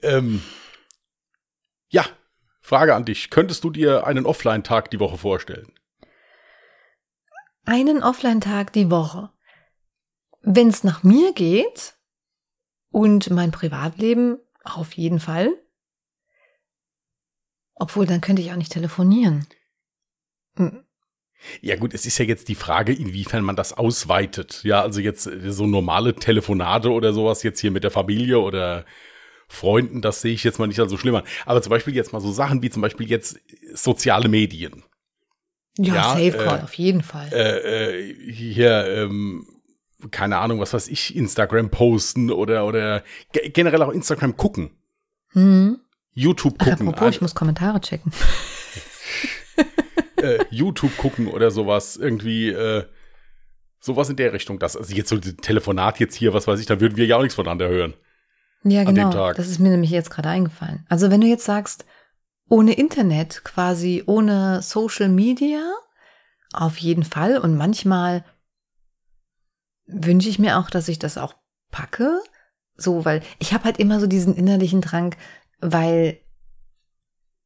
Ähm, 0.00 0.42
ja, 1.88 2.04
Frage 2.68 2.94
an 2.94 3.06
dich. 3.06 3.30
Könntest 3.30 3.64
du 3.64 3.70
dir 3.70 4.06
einen 4.06 4.26
Offline-Tag 4.26 4.90
die 4.90 5.00
Woche 5.00 5.16
vorstellen? 5.16 5.72
Einen 7.64 8.02
Offline-Tag 8.02 8.74
die 8.74 8.90
Woche. 8.90 9.30
Wenn 10.42 10.68
es 10.68 10.84
nach 10.84 11.02
mir 11.02 11.32
geht 11.32 11.94
und 12.90 13.30
mein 13.30 13.52
Privatleben 13.52 14.36
auf 14.64 14.92
jeden 14.92 15.18
Fall. 15.18 15.48
Obwohl, 17.74 18.04
dann 18.04 18.20
könnte 18.20 18.42
ich 18.42 18.52
auch 18.52 18.56
nicht 18.56 18.72
telefonieren. 18.72 19.46
Hm, 20.56 20.84
Ja 21.62 21.76
gut, 21.76 21.94
es 21.94 22.04
ist 22.04 22.18
ja 22.18 22.26
jetzt 22.26 22.48
die 22.48 22.54
Frage, 22.54 22.92
inwiefern 22.92 23.44
man 23.44 23.56
das 23.56 23.72
ausweitet. 23.72 24.62
Ja, 24.64 24.82
also 24.82 25.00
jetzt 25.00 25.26
äh, 25.26 25.52
so 25.52 25.66
normale 25.66 26.14
Telefonate 26.14 26.92
oder 26.92 27.14
sowas 27.14 27.42
jetzt 27.42 27.60
hier 27.60 27.70
mit 27.70 27.84
der 27.84 27.90
Familie 27.90 28.40
oder 28.40 28.84
Freunden, 29.48 30.02
das 30.02 30.20
sehe 30.20 30.34
ich 30.34 30.44
jetzt 30.44 30.58
mal 30.58 30.66
nicht 30.66 30.78
als 30.78 30.90
so 30.90 30.98
schlimm 30.98 31.14
an. 31.14 31.24
Aber 31.46 31.62
zum 31.62 31.70
Beispiel 31.70 31.94
jetzt 31.94 32.12
mal 32.12 32.20
so 32.20 32.30
Sachen 32.30 32.62
wie 32.62 32.70
zum 32.70 32.82
Beispiel 32.82 33.08
jetzt 33.08 33.40
soziale 33.72 34.28
Medien. 34.28 34.84
Ja, 35.78 35.94
Ja, 35.94 36.02
Safe 36.10 36.32
Call, 36.32 36.58
äh, 36.58 36.62
auf 36.62 36.74
jeden 36.74 37.02
Fall. 37.02 37.28
Äh, 37.32 38.00
äh, 38.00 38.32
hier, 38.32 38.86
ähm, 38.86 39.46
keine 40.10 40.38
Ahnung, 40.38 40.60
was 40.60 40.74
weiß 40.74 40.88
ich, 40.88 41.16
Instagram 41.16 41.70
posten 41.70 42.30
oder, 42.30 42.66
oder 42.66 43.02
ge 43.32 43.48
generell 43.48 43.82
auch 43.82 43.92
Instagram 43.92 44.36
gucken. 44.36 44.70
hm. 45.32 45.80
YouTube 46.14 46.54
Ach, 46.58 46.64
gucken. 46.64 46.88
apropos, 46.88 47.14
ich 47.14 47.20
muss 47.20 47.34
Kommentare 47.34 47.80
checken. 47.80 48.12
äh, 50.16 50.38
YouTube 50.50 50.96
gucken 50.96 51.28
oder 51.28 51.52
sowas, 51.52 51.96
irgendwie 51.96 52.48
äh, 52.48 52.84
sowas 53.78 54.10
in 54.10 54.16
der 54.16 54.32
Richtung. 54.32 54.58
Das, 54.58 54.76
also 54.76 54.92
jetzt 54.94 55.10
so 55.10 55.16
ein 55.16 55.36
Telefonat 55.36 56.00
jetzt 56.00 56.16
hier, 56.16 56.34
was 56.34 56.48
weiß 56.48 56.58
ich, 56.58 56.66
da 56.66 56.80
würden 56.80 56.96
wir 56.96 57.06
ja 57.06 57.16
auch 57.16 57.22
nichts 57.22 57.36
voneinander 57.36 57.68
hören. 57.68 57.94
Ja, 58.64 58.84
genau. 58.84 59.32
Das 59.32 59.48
ist 59.48 59.58
mir 59.58 59.70
nämlich 59.70 59.90
jetzt 59.90 60.10
gerade 60.10 60.28
eingefallen. 60.28 60.84
Also 60.88 61.10
wenn 61.10 61.20
du 61.20 61.26
jetzt 61.26 61.44
sagst, 61.44 61.84
ohne 62.48 62.72
Internet, 62.72 63.44
quasi 63.44 64.02
ohne 64.06 64.62
Social 64.62 65.08
Media, 65.08 65.60
auf 66.52 66.78
jeden 66.78 67.04
Fall. 67.04 67.38
Und 67.38 67.56
manchmal 67.56 68.24
wünsche 69.86 70.28
ich 70.28 70.38
mir 70.38 70.58
auch, 70.58 70.70
dass 70.70 70.88
ich 70.88 70.98
das 70.98 71.18
auch 71.18 71.34
packe. 71.70 72.20
So, 72.76 73.04
weil 73.04 73.22
ich 73.38 73.52
habe 73.52 73.64
halt 73.64 73.78
immer 73.78 74.00
so 74.00 74.06
diesen 74.06 74.34
innerlichen 74.34 74.80
Drang, 74.80 75.14
weil 75.60 76.20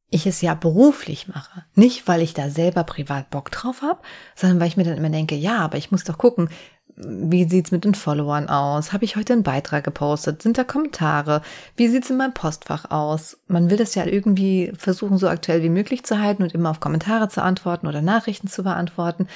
ich 0.09 0.27
es 0.27 0.41
ja 0.41 0.53
beruflich 0.53 1.27
mache. 1.27 1.65
Nicht, 1.73 2.07
weil 2.07 2.21
ich 2.21 2.35
da 2.35 2.49
selber 2.49 2.83
privat 2.83 3.31
Bock 3.31 3.49
drauf 3.49 3.81
habe, 3.81 4.01
sondern 4.35 4.59
weil 4.59 4.67
ich 4.67 4.77
mir 4.77 4.83
dann 4.83 4.97
immer 4.97 5.09
denke, 5.09 5.35
ja, 5.35 5.57
aber 5.57 5.77
ich 5.77 5.91
muss 5.91 6.03
doch 6.03 6.19
gucken, 6.19 6.49
wie 6.95 7.45
sieht's 7.45 7.71
mit 7.71 7.85
den 7.85 7.95
Followern 7.95 8.49
aus? 8.49 8.93
Habe 8.93 9.05
ich 9.05 9.15
heute 9.15 9.33
einen 9.33 9.43
Beitrag 9.43 9.83
gepostet? 9.83 10.41
Sind 10.41 10.57
da 10.57 10.63
Kommentare? 10.63 11.41
Wie 11.75 11.87
sieht's 11.87 12.09
in 12.09 12.17
meinem 12.17 12.33
Postfach 12.33 12.91
aus? 12.91 13.39
Man 13.47 13.69
will 13.69 13.77
das 13.77 13.95
ja 13.95 14.05
irgendwie 14.05 14.71
versuchen, 14.77 15.17
so 15.17 15.27
aktuell 15.27 15.63
wie 15.63 15.69
möglich 15.69 16.03
zu 16.03 16.19
halten 16.19 16.43
und 16.43 16.53
immer 16.53 16.69
auf 16.69 16.79
Kommentare 16.79 17.29
zu 17.29 17.41
antworten 17.41 17.87
oder 17.87 18.01
Nachrichten 18.01 18.47
zu 18.47 18.63
beantworten. 18.63 19.27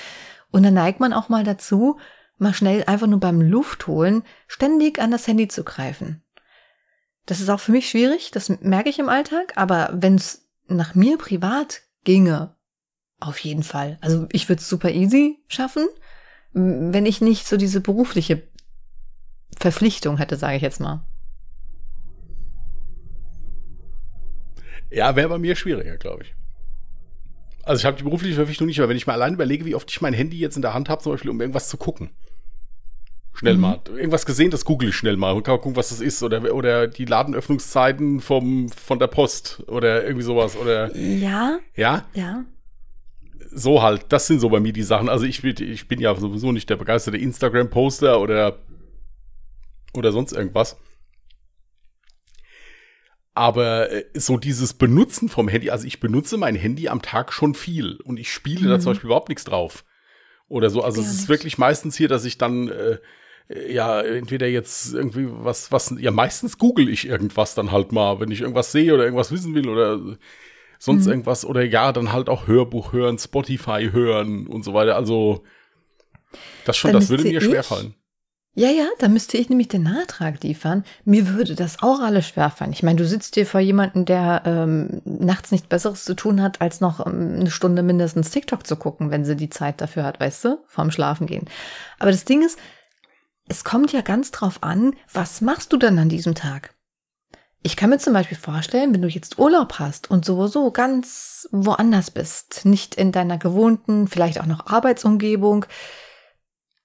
Und 0.52 0.64
dann 0.64 0.76
neigt 0.76 1.00
man 1.00 1.14
auch 1.14 1.30
mal 1.30 1.44
dazu, 1.44 1.98
mal 2.38 2.54
schnell 2.54 2.84
einfach 2.86 3.08
nur 3.08 3.20
beim 3.20 3.42
Luftholen 3.42 4.24
ständig 4.48 5.00
an 5.00 5.12
das 5.12 5.28
Handy 5.28 5.48
zu 5.48 5.64
greifen. 5.64 6.24
Das 7.26 7.42
ist 7.42 7.50
auch 7.50 7.60
für 7.60 7.72
mich 7.72 7.90
schwierig, 7.90 8.32
das 8.32 8.50
merke 8.62 8.90
ich 8.90 9.00
im 9.00 9.10
Alltag, 9.10 9.54
aber 9.56 9.90
wenn's 9.94 10.48
nach 10.68 10.96
mir 10.96 11.18
privat 11.18 11.82
ginge, 12.04 12.56
auf 13.20 13.40
jeden 13.40 13.64
Fall. 13.64 13.98
Also 14.00 14.28
ich 14.32 14.48
würde 14.48 14.62
es 14.62 14.70
super 14.70 14.92
easy 14.92 15.40
schaffen 15.48 15.88
wenn 16.54 17.06
ich 17.06 17.22
nicht 17.22 17.48
so 17.48 17.58
diese 17.58 17.82
berufliche 17.82 18.44
Verpflichtung 19.60 20.18
hätte, 20.18 20.38
sage 20.38 20.56
ich 20.58 20.62
jetzt 20.62 20.80
mal. 20.80 21.04
Ja, 24.90 25.16
wäre 25.16 25.30
bei 25.30 25.38
mir 25.38 25.56
schwieriger, 25.56 25.98
glaube 25.98 26.24
ich. 26.24 26.34
Also 27.64 27.82
ich 27.82 27.86
habe 27.86 27.98
die 27.98 28.04
berufliche 28.04 28.36
Verpflichtung 28.36 28.68
nicht, 28.68 28.80
aber 28.80 28.90
wenn 28.90 28.98
ich 28.98 29.08
mal 29.08 29.14
allein 29.14 29.34
überlege, 29.34 29.66
wie 29.66 29.76
oft 29.76 29.92
ich 29.92 30.00
mein 30.00 30.14
Handy 30.14 30.40
jetzt 30.40 30.56
in 30.56 30.62
der 30.62 30.74
Hand 30.74 30.88
habe, 30.88 31.02
zum 31.04 31.12
Beispiel, 31.12 31.30
um 31.32 31.42
irgendwas 31.42 31.68
zu 31.68 31.76
gucken. 31.78 32.12
Schnell 33.34 33.56
Mhm. 33.56 33.62
mal. 33.62 33.82
Irgendwas 33.90 34.26
gesehen, 34.26 34.50
das 34.52 34.64
google 34.66 34.90
ich 34.90 34.96
schnell 34.96 35.18
mal 35.18 35.32
und 35.34 35.44
kann 35.44 35.56
mal 35.56 35.60
gucken, 35.62 35.76
was 35.76 35.90
das 35.90 36.00
ist. 36.00 36.24
Oder, 36.24 36.54
oder 36.56 36.88
die 36.88 37.06
Ladenöffnungszeiten 37.06 38.22
vom, 38.22 38.70
von 38.70 39.00
der 39.00 39.08
Post 39.08 39.64
oder 39.68 40.04
irgendwie 40.04 40.24
sowas. 40.24 40.56
Oder 40.56 40.96
Ja, 40.96 41.60
ja, 41.76 42.06
ja. 42.14 42.46
So 43.52 43.82
halt, 43.82 44.06
das 44.10 44.28
sind 44.28 44.40
so 44.40 44.50
bei 44.50 44.60
mir 44.60 44.74
die 44.74 44.84
Sachen. 44.84 45.10
Also 45.10 45.26
ich, 45.26 45.42
bin- 45.42 45.56
ich 45.60 45.88
bin 45.88 46.00
ja 46.00 46.16
sowieso 46.16 46.52
nicht 46.52 46.70
der 46.70 46.76
begeisterte 46.76 47.18
Instagram-Poster 47.18 48.20
oder, 48.20 48.60
oder 49.94 50.12
sonst 50.12 50.32
irgendwas. 50.34 50.78
Aber 53.34 53.92
äh, 53.92 54.06
so 54.16 54.38
dieses 54.38 54.74
Benutzen 54.74 55.30
vom 55.30 55.48
Handy, 55.48 55.70
also 55.70 55.86
ich 55.86 56.00
benutze 56.00 56.38
mein 56.38 56.56
Handy 56.56 56.90
am 56.90 57.02
Tag 57.02 57.32
schon 57.34 57.54
viel 57.54 57.98
und 58.04 58.18
ich 58.20 58.32
spiele 58.32 58.68
da 58.68 58.78
Mhm. 58.78 58.82
zum 58.82 58.92
Beispiel 58.92 59.08
überhaupt 59.08 59.30
nichts 59.30 59.44
drauf. 59.44 59.86
Oder 60.48 60.70
so. 60.70 60.82
Also 60.82 61.02
Gar 61.02 61.10
es 61.12 61.18
ist 61.20 61.30
wirklich 61.30 61.58
meistens 61.58 61.96
hier, 61.98 62.08
dass 62.08 62.26
ich 62.26 62.38
dann 62.38 62.70
äh, 62.70 62.98
ja 63.72 64.02
entweder 64.02 64.48
jetzt 64.48 64.94
irgendwie 64.94 65.28
was, 65.30 65.72
was, 65.72 65.94
ja 66.00 66.10
meistens 66.12 66.58
google 66.58 66.90
ich 66.90 67.08
irgendwas 67.08 67.54
dann 67.54 67.72
halt 67.72 67.92
mal, 67.92 68.20
wenn 68.20 68.32
ich 68.32 68.42
irgendwas 68.42 68.72
sehe 68.72 68.94
oder 68.94 69.04
irgendwas 69.04 69.32
wissen 69.32 69.54
will 69.56 69.70
oder 69.70 70.00
sonst 70.80 71.06
Mhm. 71.06 71.12
irgendwas. 71.12 71.46
Oder 71.46 71.64
ja, 71.64 71.92
dann 71.92 72.12
halt 72.14 72.30
auch 72.30 72.48
Hörbuch 72.48 72.92
hören, 72.94 73.18
Spotify 73.18 73.90
hören 73.92 74.48
und 74.48 74.64
so 74.64 74.74
weiter. 74.74 74.96
Also 74.96 75.44
das 76.66 76.78
schon, 76.78 76.92
Dann 76.92 77.02
das 77.02 77.10
würde 77.10 77.24
mir 77.24 77.42
schwer 77.42 77.62
ich- 77.62 77.66
fallen. 77.66 77.94
Ja, 78.60 78.70
ja, 78.72 78.88
da 78.98 79.08
müsste 79.08 79.38
ich 79.38 79.50
nämlich 79.50 79.68
den 79.68 79.84
Nachtrag 79.84 80.42
liefern. 80.42 80.84
Mir 81.06 81.28
würde 81.28 81.54
das 81.54 81.84
auch 81.84 82.00
alles 82.00 82.28
schwerfallen. 82.28 82.74
Ich 82.74 82.82
meine, 82.82 82.98
du 82.98 83.06
sitzt 83.06 83.36
hier 83.36 83.46
vor 83.46 83.60
jemandem, 83.60 84.06
der 84.06 84.42
ähm, 84.46 85.00
nachts 85.06 85.52
nichts 85.52 85.68
Besseres 85.68 86.04
zu 86.06 86.16
tun 86.16 86.42
hat, 86.42 86.60
als 86.60 86.82
noch 86.82 87.06
ähm, 87.06 87.36
eine 87.40 87.52
Stunde 87.52 87.84
mindestens 87.84 88.32
TikTok 88.32 88.66
zu 88.66 88.76
gucken, 88.76 89.12
wenn 89.12 89.26
sie 89.26 89.36
die 89.36 89.52
Zeit 89.52 89.80
dafür 89.80 90.04
hat, 90.06 90.20
weißt 90.20 90.44
du, 90.46 90.58
vorm 90.66 90.90
Schlafen 90.90 91.28
gehen. 91.28 91.46
Aber 92.00 92.10
das 92.10 92.26
Ding 92.26 92.44
ist, 92.44 92.58
es 93.48 93.64
kommt 93.64 93.92
ja 93.94 94.02
ganz 94.02 94.32
drauf 94.32 94.58
an, 94.64 94.96
was 95.14 95.40
machst 95.42 95.72
du 95.72 95.78
dann 95.78 96.00
an 96.00 96.10
diesem 96.10 96.34
Tag? 96.34 96.74
Ich 97.68 97.76
kann 97.76 97.90
mir 97.90 97.98
zum 97.98 98.14
Beispiel 98.14 98.38
vorstellen, 98.38 98.94
wenn 98.94 99.02
du 99.02 99.10
jetzt 99.10 99.40
Urlaub 99.40 99.74
hast 99.78 100.10
und 100.10 100.24
sowieso 100.24 100.72
ganz 100.72 101.50
woanders 101.52 102.12
bist, 102.12 102.62
nicht 102.64 102.96
in 102.96 103.12
deiner 103.12 103.38
gewohnten, 103.38 104.08
vielleicht 104.08 104.40
auch 104.40 104.46
noch 104.46 104.68
Arbeitsumgebung, 104.68 105.66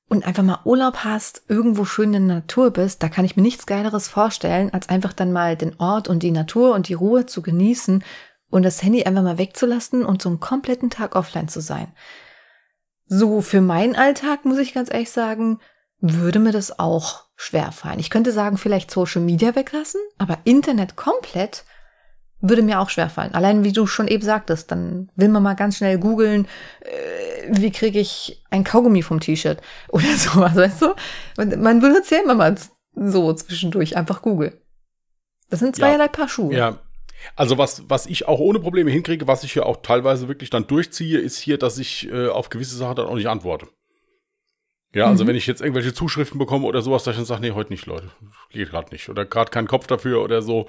und 0.08 0.26
einfach 0.26 0.42
mal 0.42 0.58
Urlaub 0.64 1.04
hast, 1.04 1.42
irgendwo 1.46 1.84
schön 1.84 2.12
in 2.14 2.26
der 2.26 2.38
Natur 2.38 2.72
bist, 2.72 3.00
da 3.00 3.08
kann 3.08 3.24
ich 3.24 3.36
mir 3.36 3.44
nichts 3.44 3.64
Geileres 3.64 4.08
vorstellen, 4.08 4.74
als 4.74 4.88
einfach 4.88 5.12
dann 5.12 5.30
mal 5.30 5.56
den 5.56 5.78
Ort 5.78 6.08
und 6.08 6.24
die 6.24 6.32
Natur 6.32 6.74
und 6.74 6.88
die 6.88 6.94
Ruhe 6.94 7.26
zu 7.26 7.42
genießen 7.42 8.02
und 8.50 8.62
das 8.64 8.82
Handy 8.82 9.04
einfach 9.04 9.22
mal 9.22 9.38
wegzulassen 9.38 10.04
und 10.04 10.20
so 10.20 10.30
einen 10.30 10.40
kompletten 10.40 10.90
Tag 10.90 11.14
offline 11.14 11.46
zu 11.46 11.60
sein. 11.60 11.92
So 13.06 13.40
für 13.40 13.60
meinen 13.60 13.94
Alltag, 13.94 14.44
muss 14.44 14.58
ich 14.58 14.74
ganz 14.74 14.92
ehrlich 14.92 15.12
sagen, 15.12 15.60
würde 16.00 16.40
mir 16.40 16.50
das 16.50 16.80
auch 16.80 17.26
schwer 17.42 17.72
fallen. 17.72 17.98
Ich 17.98 18.10
könnte 18.10 18.30
sagen, 18.30 18.56
vielleicht 18.56 18.90
Social 18.90 19.20
Media 19.20 19.54
weglassen, 19.56 20.00
aber 20.18 20.38
Internet 20.44 20.94
komplett 20.94 21.64
würde 22.40 22.62
mir 22.62 22.80
auch 22.80 22.88
schwerfallen. 22.88 23.34
Allein 23.34 23.64
wie 23.64 23.72
du 23.72 23.86
schon 23.86 24.08
eben 24.08 24.22
sagtest, 24.22 24.70
dann 24.70 25.10
will 25.16 25.28
man 25.28 25.42
mal 25.42 25.54
ganz 25.54 25.76
schnell 25.76 25.98
googeln, 25.98 26.46
äh, 26.80 27.48
wie 27.48 27.70
kriege 27.70 27.98
ich 27.98 28.44
ein 28.50 28.64
Kaugummi 28.64 29.02
vom 29.02 29.20
T-Shirt 29.20 29.60
oder 29.88 30.16
sowas, 30.16 30.54
weißt 30.54 30.82
du? 30.82 30.94
Und 31.36 31.60
man 31.60 31.80
benutzt 31.80 32.10
ja 32.10 32.18
immer 32.22 32.34
mal 32.34 32.54
so 32.94 33.32
zwischendurch 33.32 33.96
einfach 33.96 34.22
Google. 34.22 34.60
Das 35.50 35.60
sind 35.60 35.76
zweierlei 35.76 36.04
ja, 36.04 36.08
Paar 36.08 36.28
Schuhe. 36.28 36.54
Ja. 36.54 36.78
Also 37.36 37.58
was, 37.58 37.88
was 37.88 38.06
ich 38.06 38.26
auch 38.26 38.40
ohne 38.40 38.58
Probleme 38.58 38.90
hinkriege, 38.90 39.28
was 39.28 39.44
ich 39.44 39.54
ja 39.54 39.64
auch 39.64 39.82
teilweise 39.82 40.28
wirklich 40.28 40.50
dann 40.50 40.66
durchziehe, 40.66 41.18
ist 41.18 41.38
hier, 41.38 41.58
dass 41.58 41.78
ich 41.78 42.08
äh, 42.10 42.28
auf 42.28 42.50
gewisse 42.50 42.76
Sachen 42.76 42.96
dann 42.96 43.06
auch 43.06 43.14
nicht 43.14 43.28
antworte. 43.28 43.68
Ja, 44.94 45.06
also 45.06 45.24
mhm. 45.24 45.28
wenn 45.28 45.36
ich 45.36 45.46
jetzt 45.46 45.62
irgendwelche 45.62 45.94
Zuschriften 45.94 46.38
bekomme 46.38 46.66
oder 46.66 46.82
sowas, 46.82 47.04
dass 47.04 47.14
ich 47.14 47.18
dann 47.18 47.26
sage, 47.26 47.40
nee, 47.40 47.52
heute 47.52 47.72
nicht, 47.72 47.86
Leute. 47.86 48.10
Geht 48.50 48.70
gerade 48.70 48.92
nicht. 48.92 49.08
Oder 49.08 49.24
gerade 49.24 49.50
keinen 49.50 49.68
Kopf 49.68 49.86
dafür 49.86 50.22
oder 50.22 50.42
so. 50.42 50.68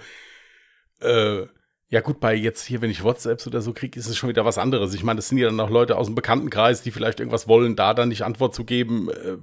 Äh, 1.01 1.45
ja 1.89 2.01
gut, 2.01 2.19
bei 2.19 2.33
jetzt 2.33 2.65
hier, 2.65 2.81
wenn 2.81 2.89
ich 2.89 3.03
WhatsApps 3.03 3.45
oder 3.45 3.61
so 3.61 3.73
kriege, 3.73 3.99
ist 3.99 4.07
es 4.07 4.17
schon 4.17 4.29
wieder 4.29 4.45
was 4.45 4.57
anderes. 4.57 4.93
Ich 4.93 5.03
meine, 5.03 5.17
das 5.17 5.29
sind 5.29 5.37
ja 5.37 5.47
dann 5.47 5.59
auch 5.59 5.69
Leute 5.69 5.97
aus 5.97 6.07
dem 6.07 6.15
Bekanntenkreis, 6.15 6.81
die 6.81 6.91
vielleicht 6.91 7.19
irgendwas 7.19 7.47
wollen, 7.47 7.75
da 7.75 7.93
dann 7.93 8.09
nicht 8.09 8.23
Antwort 8.23 8.55
zu 8.55 8.63
geben, 8.63 9.09
äh, 9.09 9.37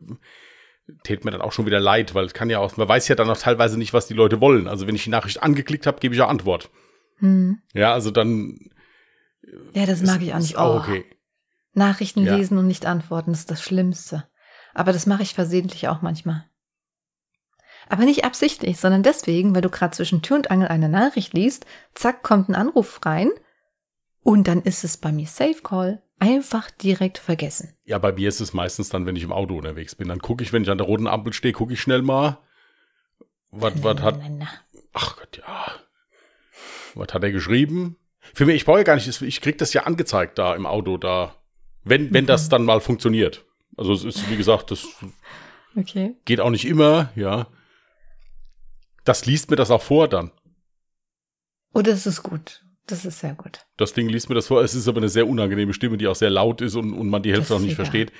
tät 1.05 1.25
mir 1.25 1.31
dann 1.31 1.43
auch 1.43 1.53
schon 1.53 1.67
wieder 1.67 1.79
leid, 1.79 2.15
weil 2.15 2.25
es 2.25 2.35
kann 2.35 2.51
ja 2.51 2.59
auch, 2.59 2.77
man 2.77 2.89
weiß 2.89 3.07
ja 3.09 3.15
dann 3.15 3.31
auch 3.31 3.37
teilweise 3.37 3.79
nicht, 3.79 3.93
was 3.93 4.07
die 4.07 4.15
Leute 4.15 4.41
wollen. 4.41 4.67
Also 4.67 4.87
wenn 4.87 4.95
ich 4.95 5.05
die 5.05 5.11
Nachricht 5.11 5.43
angeklickt 5.43 5.87
habe, 5.87 6.01
gebe 6.01 6.15
ich 6.15 6.19
ja 6.19 6.27
Antwort. 6.27 6.71
Hm. 7.19 7.59
Ja, 7.75 7.93
also 7.93 8.11
dann. 8.11 8.59
Ja, 9.73 9.87
das 9.87 10.03
mag 10.03 10.23
ich 10.23 10.35
auch 10.35 10.39
nicht. 10.39 10.57
Auch 10.57 10.75
oh. 10.75 10.79
okay. 10.79 11.05
Nachrichten 11.73 12.25
ja. 12.25 12.35
lesen 12.35 12.59
und 12.59 12.67
nicht 12.67 12.87
antworten 12.87 13.31
ist 13.31 13.51
das 13.51 13.63
Schlimmste. 13.63 14.25
Aber 14.75 14.93
das 14.93 15.07
mache 15.07 15.23
ich 15.23 15.35
versehentlich 15.35 15.89
auch 15.89 16.03
manchmal. 16.03 16.45
Aber 17.89 18.05
nicht 18.05 18.25
absichtlich, 18.25 18.79
sondern 18.79 19.03
deswegen, 19.03 19.55
weil 19.55 19.63
du 19.63 19.71
gerade 19.71 19.97
zwischen 19.97 20.23
Tür 20.23 20.37
und 20.37 20.51
Angel 20.51 20.69
eine 20.69 20.89
Nachricht 20.89 21.35
liest, 21.35 21.67
zack, 21.95 22.23
kommt 22.23 22.49
ein 22.49 22.55
Anruf 22.55 23.01
rein 23.05 23.31
und 24.23 24.47
dann 24.47 24.63
ist 24.63 24.85
es 24.85 24.97
bei 24.97 25.13
mir 25.13 25.27
Safe 25.27 25.61
Call. 25.63 26.03
Einfach 26.23 26.71
direkt 26.71 27.17
vergessen. 27.17 27.75
Ja, 27.85 27.97
bei 27.99 28.13
mir 28.13 28.29
ist 28.29 28.41
es 28.41 28.53
meistens 28.53 28.91
dann, 28.91 29.07
wenn 29.07 29.17
ich 29.17 29.23
im 29.23 29.33
Auto 29.33 29.57
unterwegs 29.57 29.95
bin. 29.95 30.09
Dann 30.09 30.19
gucke 30.19 30.45
ich, 30.45 30.53
wenn 30.53 30.63
ich 30.63 30.69
an 30.69 30.77
der 30.77 30.87
roten 30.87 31.07
Ampel 31.07 31.33
stehe, 31.33 31.55
gucke 31.55 31.73
ich 31.73 31.81
schnell 31.81 32.03
mal. 32.03 32.39
Was, 33.51 33.83
was 33.83 34.01
hat. 34.03 34.21
Ach 34.93 35.17
Gott, 35.17 35.39
ja. 35.39 35.73
Was 36.95 37.15
hat 37.15 37.25
er 37.25 37.33
geschrieben? 37.33 37.97
Für 38.35 38.45
mich, 38.45 38.57
ich 38.57 38.65
brauche 38.67 38.79
ja 38.79 38.85
gar 38.85 38.97
nicht, 38.97 39.23
ich 39.23 39.41
krieg 39.41 39.57
das 39.57 39.73
ja 39.73 39.85
angezeigt 39.85 40.39
da 40.39 40.55
im 40.55 40.67
Auto, 40.67 40.99
da. 40.99 41.37
Wenn, 41.85 42.13
wenn 42.13 42.25
mhm. 42.25 42.29
das 42.29 42.51
dann 42.51 42.65
mal 42.65 42.83
funktioniert. 42.83 43.47
Also 43.81 43.95
es 43.95 44.05
ist, 44.05 44.29
wie 44.29 44.37
gesagt, 44.37 44.71
das 44.71 44.87
okay. 45.75 46.15
geht 46.27 46.39
auch 46.39 46.51
nicht 46.51 46.67
immer, 46.67 47.11
ja. 47.17 47.47
Das 49.05 49.25
liest 49.25 49.49
mir 49.49 49.57
das 49.57 49.71
auch 49.71 49.81
vor 49.81 50.07
dann. 50.07 50.33
Oh, 51.73 51.81
das 51.81 52.07
ist 52.07 52.23
gut. 52.23 52.63
Das 52.87 53.07
ist 53.07 53.21
sehr 53.21 53.33
gut. 53.33 53.65
Das 53.79 53.95
Ding 53.95 54.11
liest 54.11 54.29
mir 54.29 54.35
das 54.35 54.49
vor. 54.49 54.63
Es 54.63 54.75
ist 54.75 54.87
aber 54.87 54.99
eine 54.99 55.09
sehr 55.09 55.27
unangenehme 55.27 55.73
Stimme, 55.73 55.97
die 55.97 56.09
auch 56.09 56.15
sehr 56.15 56.29
laut 56.29 56.61
ist 56.61 56.75
und, 56.75 56.93
und 56.93 57.09
man 57.09 57.23
die 57.23 57.33
Hälfte 57.33 57.55
auch 57.55 57.59
nicht 57.59 57.73
egal. 57.73 57.87
versteht. 57.87 58.13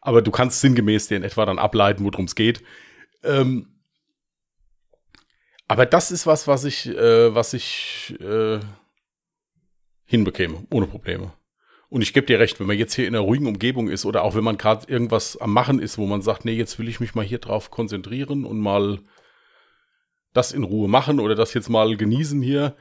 Aber 0.00 0.22
du 0.22 0.30
kannst 0.30 0.60
sinngemäß 0.60 1.08
dir 1.08 1.16
in 1.16 1.24
etwa 1.24 1.44
dann 1.44 1.58
ableiten, 1.58 2.04
worum 2.04 2.26
es 2.26 2.36
geht. 2.36 2.62
Ähm, 3.24 3.80
aber 5.66 5.86
das 5.86 6.12
ist 6.12 6.24
was, 6.24 6.46
was 6.46 6.62
ich, 6.62 6.86
äh, 6.86 7.34
was 7.34 7.52
ich 7.52 8.14
äh, 8.20 8.60
hinbekäme, 10.04 10.68
ohne 10.70 10.86
Probleme. 10.86 11.32
Und 11.90 12.02
ich 12.02 12.12
gebe 12.12 12.26
dir 12.26 12.38
recht, 12.38 12.60
wenn 12.60 12.68
man 12.68 12.78
jetzt 12.78 12.94
hier 12.94 13.06
in 13.06 13.16
einer 13.16 13.24
ruhigen 13.24 13.48
Umgebung 13.48 13.88
ist 13.88 14.06
oder 14.06 14.22
auch 14.22 14.36
wenn 14.36 14.44
man 14.44 14.56
gerade 14.56 14.90
irgendwas 14.90 15.36
am 15.36 15.52
Machen 15.52 15.80
ist, 15.80 15.98
wo 15.98 16.06
man 16.06 16.22
sagt, 16.22 16.44
nee, 16.44 16.52
jetzt 16.52 16.78
will 16.78 16.88
ich 16.88 17.00
mich 17.00 17.16
mal 17.16 17.24
hier 17.24 17.40
drauf 17.40 17.72
konzentrieren 17.72 18.44
und 18.44 18.60
mal 18.60 19.00
das 20.32 20.52
in 20.52 20.62
Ruhe 20.62 20.88
machen 20.88 21.18
oder 21.18 21.34
das 21.34 21.52
jetzt 21.52 21.68
mal 21.68 21.96
genießen 21.96 22.40
hier, 22.40 22.76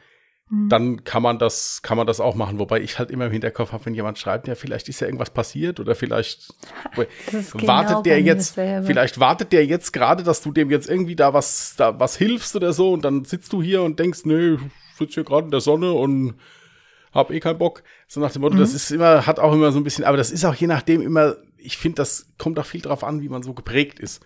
mhm. 0.47 0.69
dann 0.69 1.03
kann 1.03 1.23
man 1.23 1.39
das, 1.39 1.81
kann 1.81 1.97
man 1.97 2.05
das 2.05 2.19
auch 2.19 2.35
machen. 2.35 2.59
Wobei 2.59 2.81
ich 2.81 2.99
halt 2.99 3.09
immer 3.09 3.25
im 3.25 3.31
Hinterkopf 3.31 3.71
habe, 3.71 3.87
wenn 3.87 3.95
jemand 3.95 4.19
schreibt, 4.19 4.47
ja, 4.47 4.53
vielleicht 4.53 4.87
ist 4.89 4.99
ja 4.99 5.07
irgendwas 5.07 5.31
passiert 5.31 5.79
oder 5.79 5.95
vielleicht 5.95 6.53
genau 6.95 7.67
wartet 7.67 8.05
der 8.05 8.21
jetzt, 8.21 8.53
vielleicht 8.53 9.19
wartet 9.19 9.51
der 9.53 9.65
jetzt 9.65 9.91
gerade, 9.91 10.23
dass 10.23 10.43
du 10.43 10.51
dem 10.51 10.69
jetzt 10.69 10.87
irgendwie 10.87 11.15
da 11.15 11.33
was, 11.33 11.73
da 11.75 11.99
was 11.99 12.15
hilfst 12.15 12.55
oder 12.55 12.73
so 12.73 12.93
und 12.93 13.03
dann 13.03 13.25
sitzt 13.25 13.53
du 13.53 13.63
hier 13.63 13.81
und 13.81 13.97
denkst, 13.97 14.19
nö, 14.25 14.59
ich 14.91 14.97
sitze 14.99 15.15
hier 15.15 15.23
gerade 15.23 15.45
in 15.45 15.51
der 15.51 15.61
Sonne 15.61 15.93
und 15.93 16.35
hab 17.11 17.31
eh 17.31 17.39
keinen 17.39 17.57
Bock. 17.57 17.83
So 18.07 18.19
nach 18.19 18.31
dem 18.31 18.41
Motto, 18.41 18.55
mhm. 18.55 18.59
das 18.59 18.73
ist 18.73 18.91
immer, 18.91 19.25
hat 19.25 19.39
auch 19.39 19.53
immer 19.53 19.71
so 19.71 19.79
ein 19.79 19.83
bisschen, 19.83 20.03
aber 20.03 20.17
das 20.17 20.31
ist 20.31 20.45
auch 20.45 20.55
je 20.55 20.67
nachdem 20.67 21.01
immer, 21.01 21.35
ich 21.57 21.77
finde, 21.77 21.97
das 21.97 22.27
kommt 22.37 22.59
auch 22.59 22.65
viel 22.65 22.81
drauf 22.81 23.03
an, 23.03 23.21
wie 23.21 23.29
man 23.29 23.43
so 23.43 23.53
geprägt 23.53 23.99
ist. 23.99 24.23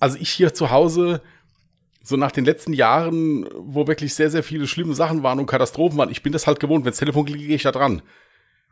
Also 0.00 0.16
ich 0.20 0.30
hier 0.30 0.54
zu 0.54 0.70
Hause, 0.70 1.22
so 2.02 2.16
nach 2.16 2.32
den 2.32 2.44
letzten 2.44 2.72
Jahren, 2.72 3.46
wo 3.58 3.86
wirklich 3.86 4.14
sehr, 4.14 4.30
sehr 4.30 4.42
viele 4.42 4.66
schlimme 4.66 4.94
Sachen 4.94 5.22
waren 5.22 5.38
und 5.38 5.46
Katastrophen 5.46 5.98
waren, 5.98 6.10
ich 6.10 6.22
bin 6.22 6.32
das 6.32 6.46
halt 6.46 6.60
gewohnt. 6.60 6.84
Wenn 6.84 6.92
das 6.92 6.98
Telefon 6.98 7.26
klingelt, 7.26 7.48
gehe 7.48 7.56
ich 7.56 7.62
da 7.64 7.72
dran. 7.72 8.02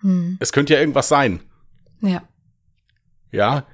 Hm. 0.01 0.39
Es 0.41 0.53
könnte 0.53 0.75
ja 0.75 0.81
irgendwas 0.81 1.09
sein. 1.09 1.41
Ja. 2.01 2.23
Ja. 3.31 3.67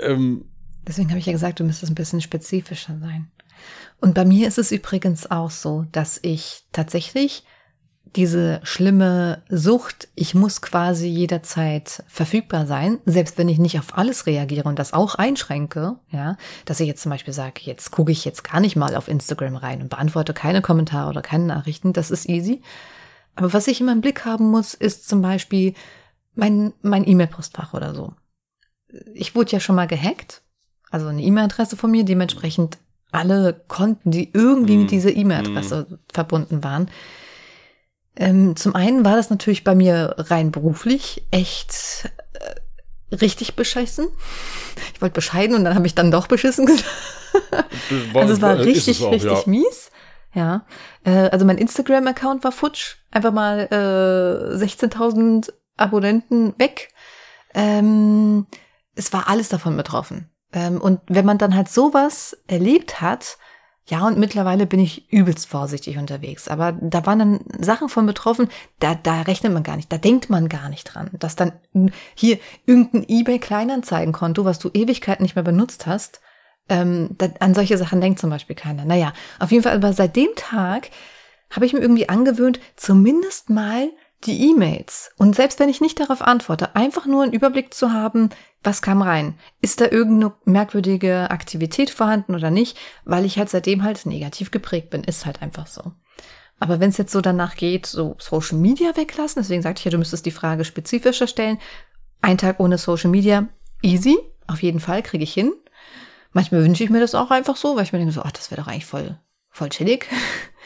Ähm, 0.00 0.46
Deswegen 0.86 1.10
habe 1.10 1.18
ich 1.18 1.26
ja 1.26 1.32
gesagt, 1.32 1.60
du 1.60 1.64
müsstest 1.64 1.92
ein 1.92 1.96
bisschen 1.96 2.20
spezifischer 2.20 2.98
sein. 2.98 3.30
Und 4.00 4.14
bei 4.14 4.24
mir 4.24 4.48
ist 4.48 4.58
es 4.58 4.72
übrigens 4.72 5.30
auch 5.30 5.50
so, 5.50 5.86
dass 5.92 6.18
ich 6.22 6.64
tatsächlich 6.72 7.44
diese 8.16 8.60
schlimme 8.62 9.42
Sucht, 9.48 10.08
ich 10.14 10.34
muss 10.34 10.62
quasi 10.62 11.08
jederzeit 11.08 12.04
verfügbar 12.06 12.66
sein, 12.66 12.98
selbst 13.04 13.38
wenn 13.38 13.48
ich 13.48 13.58
nicht 13.58 13.78
auf 13.78 13.96
alles 13.96 14.26
reagiere 14.26 14.68
und 14.68 14.78
das 14.78 14.92
auch 14.92 15.16
einschränke, 15.16 15.96
ja, 16.10 16.36
dass 16.64 16.80
ich 16.80 16.86
jetzt 16.86 17.02
zum 17.02 17.10
Beispiel 17.10 17.34
sage, 17.34 17.60
jetzt 17.62 17.90
gucke 17.90 18.12
ich 18.12 18.24
jetzt 18.24 18.44
gar 18.44 18.60
nicht 18.60 18.76
mal 18.76 18.94
auf 18.94 19.08
Instagram 19.08 19.56
rein 19.56 19.82
und 19.82 19.90
beantworte 19.90 20.32
keine 20.32 20.62
Kommentare 20.62 21.10
oder 21.10 21.22
keine 21.22 21.44
Nachrichten, 21.44 21.92
das 21.92 22.10
ist 22.10 22.28
easy. 22.28 22.62
Aber 23.36 23.52
was 23.52 23.66
ich 23.66 23.80
immer 23.80 23.92
im 23.92 24.00
Blick 24.00 24.24
haben 24.24 24.50
muss, 24.50 24.74
ist 24.74 25.08
zum 25.08 25.20
Beispiel 25.20 25.74
mein, 26.34 26.72
mein 26.82 27.06
E-Mail-Postfach 27.06 27.74
oder 27.74 27.94
so. 27.94 28.14
Ich 29.12 29.34
wurde 29.34 29.52
ja 29.52 29.60
schon 29.60 29.76
mal 29.76 29.86
gehackt, 29.86 30.42
also 30.90 31.08
eine 31.08 31.22
E-Mail-Adresse 31.22 31.76
von 31.76 31.90
mir, 31.90 32.04
dementsprechend 32.04 32.78
alle 33.10 33.64
Konten, 33.68 34.10
die 34.10 34.30
irgendwie 34.32 34.76
mit 34.76 34.90
dieser 34.90 35.14
E-Mail-Adresse 35.14 35.86
mm. 35.88 35.94
verbunden 36.12 36.64
waren, 36.64 36.88
ähm, 38.16 38.56
zum 38.56 38.74
einen 38.74 39.04
war 39.04 39.16
das 39.16 39.30
natürlich 39.30 39.64
bei 39.64 39.74
mir 39.74 40.14
rein 40.18 40.50
beruflich 40.52 41.26
echt 41.30 42.10
äh, 42.34 43.16
richtig 43.16 43.56
beschissen. 43.56 44.08
Ich 44.94 45.02
wollte 45.02 45.14
bescheiden 45.14 45.56
und 45.56 45.64
dann 45.64 45.74
habe 45.74 45.86
ich 45.86 45.94
dann 45.94 46.10
doch 46.10 46.26
beschissen 46.26 46.66
gesagt. 46.66 46.84
also 48.14 48.32
es 48.32 48.40
war 48.40 48.58
richtig, 48.58 49.00
es 49.00 49.02
auch, 49.02 49.12
richtig 49.12 49.30
ja. 49.30 49.42
mies. 49.46 49.90
Ja. 50.32 50.66
Äh, 51.04 51.28
also 51.30 51.44
mein 51.44 51.58
Instagram-Account 51.58 52.44
war 52.44 52.52
futsch. 52.52 52.96
Einfach 53.10 53.32
mal 53.32 53.68
äh, 53.70 54.56
16.000 54.56 55.52
Abonnenten 55.76 56.54
weg. 56.58 56.90
Ähm, 57.54 58.46
es 58.94 59.12
war 59.12 59.28
alles 59.28 59.48
davon 59.48 59.76
betroffen. 59.76 60.30
Ähm, 60.52 60.80
und 60.80 61.00
wenn 61.08 61.26
man 61.26 61.38
dann 61.38 61.54
halt 61.54 61.68
sowas 61.68 62.36
erlebt 62.46 63.00
hat, 63.00 63.38
ja, 63.86 64.06
und 64.06 64.16
mittlerweile 64.16 64.66
bin 64.66 64.80
ich 64.80 65.12
übelst 65.12 65.46
vorsichtig 65.46 65.98
unterwegs. 65.98 66.48
Aber 66.48 66.72
da 66.72 67.04
waren 67.04 67.18
dann 67.18 67.40
Sachen 67.58 67.90
von 67.90 68.06
betroffen, 68.06 68.48
da, 68.80 68.94
da 68.94 69.22
rechnet 69.22 69.52
man 69.52 69.62
gar 69.62 69.76
nicht, 69.76 69.92
da 69.92 69.98
denkt 69.98 70.30
man 70.30 70.48
gar 70.48 70.70
nicht 70.70 70.84
dran. 70.84 71.10
Dass 71.18 71.36
dann 71.36 71.52
hier 72.14 72.38
irgendein 72.64 73.04
eBay-Kleinanzeigenkonto, 73.06 74.46
was 74.46 74.58
du 74.58 74.70
Ewigkeit 74.72 75.20
nicht 75.20 75.36
mehr 75.36 75.44
benutzt 75.44 75.86
hast, 75.86 76.22
ähm, 76.70 77.10
da, 77.18 77.28
an 77.40 77.54
solche 77.54 77.76
Sachen 77.76 78.00
denkt 78.00 78.20
zum 78.20 78.30
Beispiel 78.30 78.56
keiner. 78.56 78.86
Naja, 78.86 79.12
auf 79.38 79.52
jeden 79.52 79.62
Fall, 79.62 79.74
aber 79.74 79.92
seit 79.92 80.16
dem 80.16 80.30
Tag 80.34 80.88
habe 81.50 81.66
ich 81.66 81.74
mir 81.74 81.80
irgendwie 81.80 82.08
angewöhnt, 82.08 82.60
zumindest 82.76 83.50
mal 83.50 83.90
die 84.24 84.50
E-Mails 84.50 85.12
und 85.18 85.36
selbst 85.36 85.60
wenn 85.60 85.68
ich 85.68 85.82
nicht 85.82 86.00
darauf 86.00 86.22
antworte, 86.22 86.74
einfach 86.74 87.04
nur 87.04 87.22
einen 87.22 87.34
Überblick 87.34 87.74
zu 87.74 87.92
haben, 87.92 88.30
was 88.64 88.82
kam 88.82 89.02
rein? 89.02 89.34
Ist 89.60 89.80
da 89.80 89.86
irgendeine 89.90 90.32
merkwürdige 90.44 91.30
Aktivität 91.30 91.90
vorhanden 91.90 92.34
oder 92.34 92.50
nicht? 92.50 92.78
Weil 93.04 93.24
ich 93.24 93.38
halt 93.38 93.50
seitdem 93.50 93.82
halt 93.82 94.06
negativ 94.06 94.50
geprägt 94.50 94.90
bin. 94.90 95.04
Ist 95.04 95.26
halt 95.26 95.42
einfach 95.42 95.66
so. 95.66 95.92
Aber 96.60 96.80
wenn 96.80 96.90
es 96.90 96.96
jetzt 96.96 97.12
so 97.12 97.20
danach 97.20 97.56
geht, 97.56 97.86
so 97.86 98.16
Social 98.18 98.58
Media 98.58 98.96
weglassen, 98.96 99.42
deswegen 99.42 99.62
sagte 99.62 99.80
ich 99.80 99.84
ja, 99.84 99.90
du 99.90 99.98
müsstest 99.98 100.24
die 100.26 100.30
Frage 100.30 100.64
spezifischer 100.64 101.26
stellen. 101.26 101.58
Ein 102.22 102.38
Tag 102.38 102.60
ohne 102.60 102.78
Social 102.78 103.10
Media, 103.10 103.48
easy, 103.82 104.16
auf 104.46 104.62
jeden 104.62 104.80
Fall, 104.80 105.02
kriege 105.02 105.24
ich 105.24 105.34
hin. 105.34 105.52
Manchmal 106.32 106.64
wünsche 106.64 106.82
ich 106.82 106.90
mir 106.90 107.00
das 107.00 107.14
auch 107.14 107.30
einfach 107.30 107.56
so, 107.56 107.76
weil 107.76 107.84
ich 107.84 107.92
mir 107.92 107.98
denke 107.98 108.14
so, 108.14 108.22
ach, 108.22 108.32
das 108.32 108.50
wäre 108.50 108.60
doch 108.60 108.68
eigentlich 108.68 108.86
voll, 108.86 109.18
voll 109.50 109.68
chillig. 109.68 110.08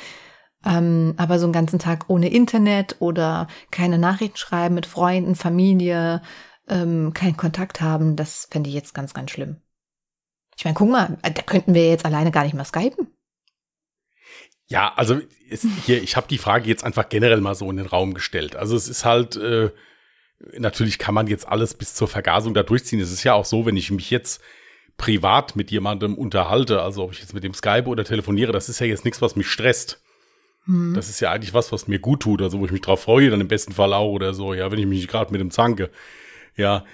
ähm, 0.65 1.15
aber 1.17 1.39
so 1.39 1.47
einen 1.47 1.53
ganzen 1.53 1.79
Tag 1.79 2.05
ohne 2.09 2.29
Internet 2.29 2.97
oder 3.01 3.49
keine 3.71 3.99
Nachrichten 3.99 4.37
schreiben 4.37 4.75
mit 4.75 4.87
Freunden, 4.87 5.35
Familie, 5.35 6.23
ähm, 6.69 7.13
keinen 7.15 7.37
Kontakt 7.37 7.81
haben, 7.81 8.17
das 8.17 8.49
fände 8.51 8.69
ich 8.69 8.75
jetzt 8.75 8.95
ganz, 8.95 9.15
ganz 9.15 9.31
schlimm. 9.31 9.57
Ich 10.57 10.65
meine, 10.65 10.75
guck 10.75 10.91
mal, 10.91 11.19
da 11.23 11.43
könnten 11.43 11.75
wir 11.75 11.89
jetzt 11.89 12.05
alleine 12.05 12.31
gar 12.31 12.45
nicht 12.45 12.55
mal 12.55 12.65
skypen. 12.65 13.07
Ja, 14.67 14.93
also 14.97 15.21
ist 15.49 15.67
hier, 15.87 16.03
ich 16.03 16.17
habe 16.17 16.29
die 16.29 16.39
Frage 16.39 16.69
jetzt 16.69 16.85
einfach 16.85 17.09
generell 17.09 17.41
mal 17.41 17.55
so 17.55 17.71
in 17.71 17.77
den 17.77 17.87
Raum 17.87 18.13
gestellt. 18.13 18.55
Also 18.57 18.77
es 18.77 18.89
ist 18.89 19.05
halt, 19.05 19.37
äh, 19.37 19.71
natürlich 20.59 20.99
kann 20.99 21.15
man 21.15 21.27
jetzt 21.27 21.49
alles 21.49 21.75
bis 21.75 21.95
zur 21.95 22.09
Vergasung 22.09 22.55
da 22.55 22.63
durchziehen. 22.63 23.01
Es 23.01 23.13
ist 23.13 23.25
ja 23.25 23.35
auch 23.35 23.45
so, 23.45 23.67
wenn 23.67 23.77
ich 23.77 23.91
mich 23.91 24.11
jetzt 24.11 24.43
privat 24.99 25.57
mit 25.57 25.71
jemandem 25.71 26.15
unterhalte, 26.17 26.83
also 26.83 27.05
ob 27.05 27.13
ich 27.13 27.21
jetzt 27.21 27.33
mit 27.35 27.45
dem 27.45 27.55
Skype 27.55 27.87
oder 27.87 28.05
telefoniere, 28.05 28.53
das 28.53 28.69
ist 28.69 28.81
ja 28.81 28.87
jetzt 28.87 29.05
nichts, 29.05 29.23
was 29.23 29.37
mich 29.37 29.49
stresst. 29.49 30.03
Hm. 30.65 30.93
Das 30.95 31.09
ist 31.09 31.21
ja 31.21 31.31
eigentlich 31.31 31.55
was, 31.55 31.73
was 31.73 31.89
mir 31.89 32.01
gut 32.01 32.21
tut, 32.21 32.43
also 32.43 32.59
wo 32.61 32.67
ich 32.67 32.73
mich 32.73 32.83
drauf 32.83 33.03
freue, 33.03 33.31
dann 33.31 33.41
im 33.41 33.49
besten 33.49 33.73
Fall 33.73 33.95
auch 33.95 34.11
oder 34.11 34.35
so, 34.35 34.53
ja, 34.55 34.71
wenn 34.71 34.79
ich 34.79 34.87
mich 34.87 35.09
gerade 35.09 35.33
mit 35.33 35.41
dem 35.41 35.51
zanke. 35.51 35.91
Ja, 36.59 36.85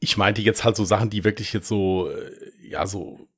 ich 0.00 0.18
meinte 0.18 0.42
jetzt 0.42 0.64
halt 0.64 0.76
so 0.76 0.84
Sachen, 0.84 1.08
die 1.08 1.24
wirklich 1.24 1.52
jetzt 1.54 1.68
so, 1.68 2.10
äh, 2.10 2.68
ja, 2.68 2.86
so 2.86 3.28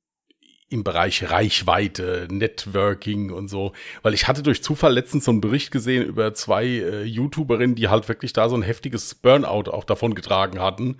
im 0.69 0.83
Bereich 0.83 1.29
Reichweite, 1.29 2.27
Networking 2.29 3.31
und 3.31 3.47
so. 3.47 3.71
Weil 4.01 4.13
ich 4.13 4.27
hatte 4.27 4.43
durch 4.43 4.61
Zufall 4.61 4.93
letztens 4.93 5.23
so 5.25 5.31
einen 5.31 5.39
Bericht 5.39 5.71
gesehen 5.71 6.03
über 6.03 6.33
zwei 6.33 6.65
äh, 6.65 7.03
YouTuberinnen, 7.03 7.75
die 7.75 7.87
halt 7.87 8.09
wirklich 8.09 8.33
da 8.33 8.49
so 8.49 8.57
ein 8.57 8.63
heftiges 8.63 9.15
Burnout 9.15 9.71
auch 9.71 9.85
davon 9.85 10.13
getragen 10.13 10.59
hatten. 10.59 10.97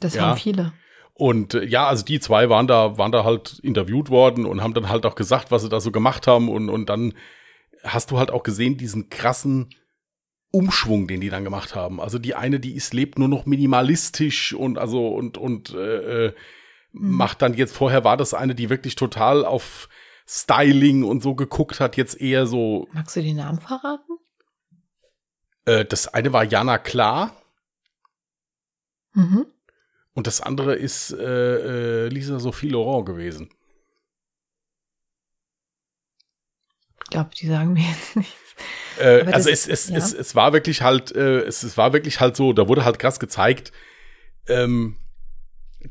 Das 0.00 0.14
ja. 0.14 0.26
haben 0.26 0.36
viele. 0.36 0.74
Und 1.14 1.54
äh, 1.54 1.64
ja, 1.64 1.86
also 1.86 2.04
die 2.04 2.20
zwei 2.20 2.50
waren 2.50 2.66
da, 2.66 2.98
waren 2.98 3.12
da 3.12 3.24
halt 3.24 3.60
interviewt 3.60 4.10
worden 4.10 4.44
und 4.44 4.62
haben 4.62 4.74
dann 4.74 4.90
halt 4.90 5.06
auch 5.06 5.14
gesagt, 5.14 5.50
was 5.50 5.62
sie 5.62 5.68
da 5.70 5.80
so 5.80 5.90
gemacht 5.90 6.26
haben. 6.26 6.50
Und, 6.50 6.68
und 6.68 6.90
dann 6.90 7.14
hast 7.84 8.10
du 8.10 8.18
halt 8.18 8.30
auch 8.30 8.42
gesehen, 8.42 8.76
diesen 8.76 9.08
krassen 9.08 9.70
Umschwung, 10.52 11.08
den 11.08 11.20
die 11.20 11.30
dann 11.30 11.44
gemacht 11.44 11.74
haben. 11.74 12.00
Also 12.00 12.18
die 12.18 12.34
eine, 12.34 12.60
die 12.60 12.74
ist, 12.74 12.94
lebt 12.94 13.18
nur 13.18 13.28
noch 13.28 13.46
minimalistisch 13.46 14.52
und 14.52 14.78
also 14.78 15.08
und, 15.08 15.38
und 15.38 15.74
äh, 15.74 16.26
äh 16.26 16.34
mhm. 16.92 17.16
macht 17.16 17.42
dann 17.42 17.54
jetzt, 17.54 17.74
vorher 17.74 18.04
war 18.04 18.16
das 18.16 18.34
eine, 18.34 18.54
die 18.54 18.70
wirklich 18.70 18.94
total 18.94 19.44
auf 19.44 19.88
Styling 20.28 21.04
und 21.04 21.22
so 21.22 21.34
geguckt 21.34 21.80
hat, 21.80 21.96
jetzt 21.96 22.20
eher 22.20 22.46
so. 22.46 22.86
Magst 22.92 23.16
du 23.16 23.22
die 23.22 23.34
Namen 23.34 23.60
verraten? 23.60 24.18
Äh, 25.64 25.84
das 25.84 26.08
eine 26.08 26.32
war 26.32 26.44
Jana 26.44 26.78
Klar. 26.78 27.36
Mhm. 29.14 29.46
Und 30.14 30.26
das 30.26 30.40
andere 30.40 30.74
ist 30.74 31.12
äh, 31.12 32.04
äh, 32.04 32.08
Lisa 32.08 32.38
Sophie 32.38 32.68
Laurent 32.68 33.06
gewesen. 33.06 33.50
Ich 37.04 37.10
glaube, 37.10 37.30
die 37.34 37.46
sagen 37.46 37.72
mir 37.72 37.82
jetzt 37.82 38.16
nichts. 38.16 38.51
Äh, 39.00 39.24
also 39.32 39.48
es, 39.50 39.66
es, 39.66 39.88
ja. 39.88 39.96
es, 39.96 40.12
es 40.12 40.34
war 40.34 40.52
wirklich 40.52 40.82
halt, 40.82 41.14
äh, 41.14 41.40
es, 41.40 41.62
es 41.62 41.76
war 41.76 41.92
wirklich 41.92 42.20
halt 42.20 42.36
so, 42.36 42.52
da 42.52 42.68
wurde 42.68 42.84
halt 42.84 42.98
krass 42.98 43.20
gezeigt, 43.20 43.72
ähm, 44.48 44.96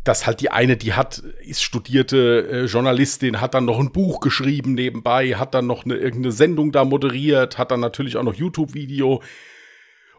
dass 0.04 0.26
halt 0.26 0.42
die 0.42 0.52
eine, 0.52 0.78
die 0.78 0.94
hat, 0.94 1.20
ist 1.42 1.64
studierte 1.64 2.48
äh, 2.50 2.66
Journalistin, 2.66 3.42
hat 3.42 3.54
dann 3.54 3.66
noch 3.66 3.80
ein 3.80 3.92
Buch 3.92 4.20
geschrieben 4.20 4.74
nebenbei, 4.74 5.36
hat 5.36 5.54
dann 5.54 5.68
noch 5.68 5.86
eine, 5.86 5.96
irgendeine 5.96 6.32
Sendung 6.32 6.72
da 6.72 6.86
moderiert, 6.86 7.58
hat 7.58 7.72
dann 7.72 7.82
natürlich 7.82 8.18
auch 8.18 8.24
noch 8.24 8.34
YouTube-Video. 8.34 9.22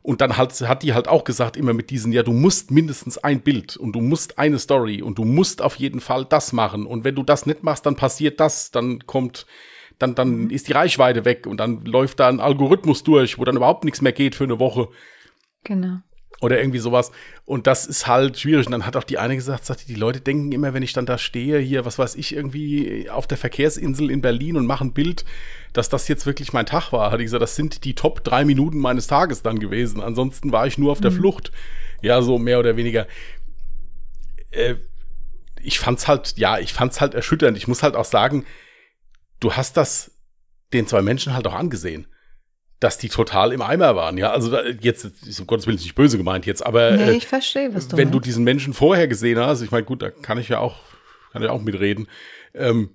Und 0.02 0.20
dann 0.20 0.37
halt, 0.37 0.52
hat 0.62 0.83
die 0.83 0.94
halt 0.94 1.06
auch 1.06 1.22
gesagt, 1.22 1.56
immer 1.56 1.74
mit 1.74 1.90
diesen, 1.90 2.12
ja, 2.12 2.24
du 2.24 2.33
musst 2.33 2.72
mindestens 2.72 3.18
ein 3.18 3.40
Bild 3.40 3.76
und 3.76 3.92
du 3.92 4.00
musst 4.00 4.37
eine 4.37 4.59
Story 4.59 5.00
und 5.00 5.16
du 5.16 5.24
musst 5.24 5.62
auf 5.62 5.76
jeden 5.76 6.00
Fall 6.00 6.24
das 6.24 6.52
machen. 6.52 6.87
Und 6.87 7.04
wenn 7.04 7.14
du 7.14 7.22
das 7.22 7.46
nicht 7.46 7.62
machst, 7.62 7.87
dann 7.87 7.94
passiert 7.94 8.40
das, 8.40 8.72
dann 8.72 9.06
kommt, 9.06 9.46
dann, 9.98 10.14
dann 10.14 10.44
mhm. 10.44 10.50
ist 10.50 10.68
die 10.68 10.72
Reichweite 10.72 11.24
weg 11.24 11.46
und 11.46 11.59
dann 11.59 11.85
läuft 11.85 12.20
da 12.20 12.28
ein 12.28 12.40
Algorithmus 12.40 13.02
durch, 13.05 13.38
wo 13.38 13.44
dann 13.44 13.57
überhaupt 13.57 13.85
nichts 13.85 14.00
mehr 14.00 14.12
geht 14.12 14.35
für 14.35 14.44
eine 14.44 14.59
Woche. 14.59 14.88
Genau. 15.64 15.98
Oder 16.40 16.59
irgendwie 16.59 16.81
sowas. 16.81 17.12
Und 17.44 17.68
das 17.68 17.87
ist 17.87 18.09
halt 18.09 18.37
schwierig. 18.37 18.66
Und 18.66 18.72
dann 18.72 18.85
hat 18.85 18.96
auch 18.96 19.05
die 19.05 19.18
eine 19.18 19.37
gesagt, 19.37 19.64
sagte, 19.64 19.87
die 19.87 19.94
Leute 19.94 20.20
denken 20.20 20.50
immer, 20.50 20.74
wenn 20.74 20.83
ich 20.83 20.92
dann 20.92 21.07
da 21.07 21.16
stehe, 21.16 21.61
hier, 21.61 21.85
was 21.85 22.00
weiß 22.00 22.16
ich, 22.16 22.35
irgendwie 22.35 23.09
auf 23.09 23.28
der 23.28 23.38
Verkehrsinsel 23.38 24.11
in 24.11 24.22
Berlin 24.22 24.57
und 24.57 24.66
mache 24.66 24.85
ein 24.85 24.92
Bild, 24.92 25.24
dass 25.72 25.88
das 25.88 26.09
jetzt 26.09 26.26
wirklich 26.26 26.52
mein 26.52 26.66
Tag 26.66 26.90
war. 26.90 27.12
Hat 27.12 27.20
ich 27.20 27.26
gesagt, 27.26 27.44
das 27.44 27.55
sind 27.55 27.85
die 27.85 27.94
Top 27.94 28.24
drei 28.24 28.44
Minuten 28.44 28.78
meines 28.78 29.07
Tages 29.07 29.42
dann 29.42 29.61
gewesen. 29.61 30.00
Ansonsten 30.00 30.50
war 30.50 30.66
ich 30.66 30.78
nur 30.78 30.90
auf 30.90 31.00
der 31.00 31.12
mhm. 31.12 31.16
Flucht. 31.16 31.52
Ja, 32.00 32.22
so 32.22 32.40
mehr 32.40 32.59
oder 32.59 32.76
weniger. 32.76 33.07
Äh, 34.50 34.74
ich 35.62 35.78
fand's 35.78 36.09
halt, 36.09 36.35
ja, 36.38 36.59
ich 36.59 36.72
fand's 36.72 37.00
halt 37.00 37.14
erschütternd. 37.14 37.57
Ich 37.57 37.68
muss 37.68 37.85
halt 37.85 37.94
auch 37.94 38.05
sagen, 38.05 38.44
du 39.42 39.52
hast 39.52 39.76
das 39.76 40.11
den 40.72 40.87
zwei 40.87 41.02
Menschen 41.02 41.35
halt 41.35 41.46
auch 41.46 41.55
angesehen 41.55 42.07
dass 42.83 42.98
die 42.98 43.09
total 43.09 43.52
im 43.52 43.62
Eimer 43.62 43.94
waren. 43.94 44.18
Ja, 44.18 44.33
also 44.33 44.57
jetzt 44.81 45.05
ist 45.05 45.40
um 45.40 45.46
Gottes 45.46 45.66
Willen 45.66 45.76
nicht 45.76 45.94
böse 45.94 46.16
gemeint 46.16 46.46
jetzt, 46.46 46.66
aber 46.66 46.92
nee, 46.92 47.11
äh, 47.11 47.12
ich 47.12 47.28
verstehe, 47.28 47.72
was 47.74 47.87
du 47.87 47.96
wenn 47.96 48.09
meinst. 48.09 48.14
du 48.14 48.20
diesen 48.20 48.44
Menschen 48.44 48.72
vorher 48.72 49.07
gesehen 49.07 49.38
hast, 49.38 49.62
ich 49.62 49.70
meine, 49.70 49.85
gut, 49.85 50.02
da 50.02 50.11
kann 50.11 50.38
ich 50.38 50.48
ja 50.48 50.59
auch, 50.59 50.81
kann 51.33 51.42
ja 51.42 51.50
auch 51.50 51.61
mitreden. 51.61 52.09
Ähm, 52.55 52.90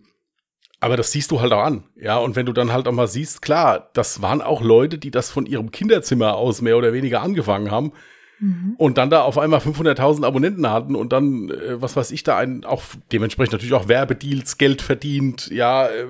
aber 0.79 0.97
das 0.97 1.11
siehst 1.11 1.31
du 1.31 1.39
halt 1.39 1.53
auch 1.53 1.63
an, 1.63 1.85
ja. 1.95 2.17
Und 2.17 2.35
wenn 2.35 2.45
du 2.45 2.53
dann 2.53 2.71
halt 2.71 2.87
auch 2.87 2.91
mal 2.91 3.07
siehst, 3.07 3.41
klar, 3.41 3.89
das 3.93 4.21
waren 4.21 4.41
auch 4.41 4.61
Leute, 4.61 4.97
die 4.97 5.09
das 5.09 5.31
von 5.31 5.45
ihrem 5.45 5.71
Kinderzimmer 5.71 6.35
aus 6.35 6.61
mehr 6.61 6.77
oder 6.77 6.91
weniger 6.91 7.21
angefangen 7.21 7.71
haben 7.71 7.93
mhm. 8.39 8.75
und 8.77 8.97
dann 8.97 9.09
da 9.09 9.21
auf 9.21 9.37
einmal 9.37 9.59
500.000 9.59 10.25
Abonnenten 10.25 10.69
hatten 10.69 10.95
und 10.95 11.13
dann, 11.13 11.49
äh, 11.49 11.81
was 11.81 11.95
weiß 11.95 12.11
ich, 12.11 12.23
da 12.23 12.37
einen 12.37 12.65
auch 12.65 12.83
dementsprechend 13.11 13.53
natürlich 13.53 13.73
auch 13.73 13.87
Werbedeals, 13.87 14.57
Geld 14.57 14.81
verdient, 14.81 15.47
ja. 15.47 15.87
Äh, 15.87 16.07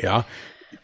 ja, 0.00 0.24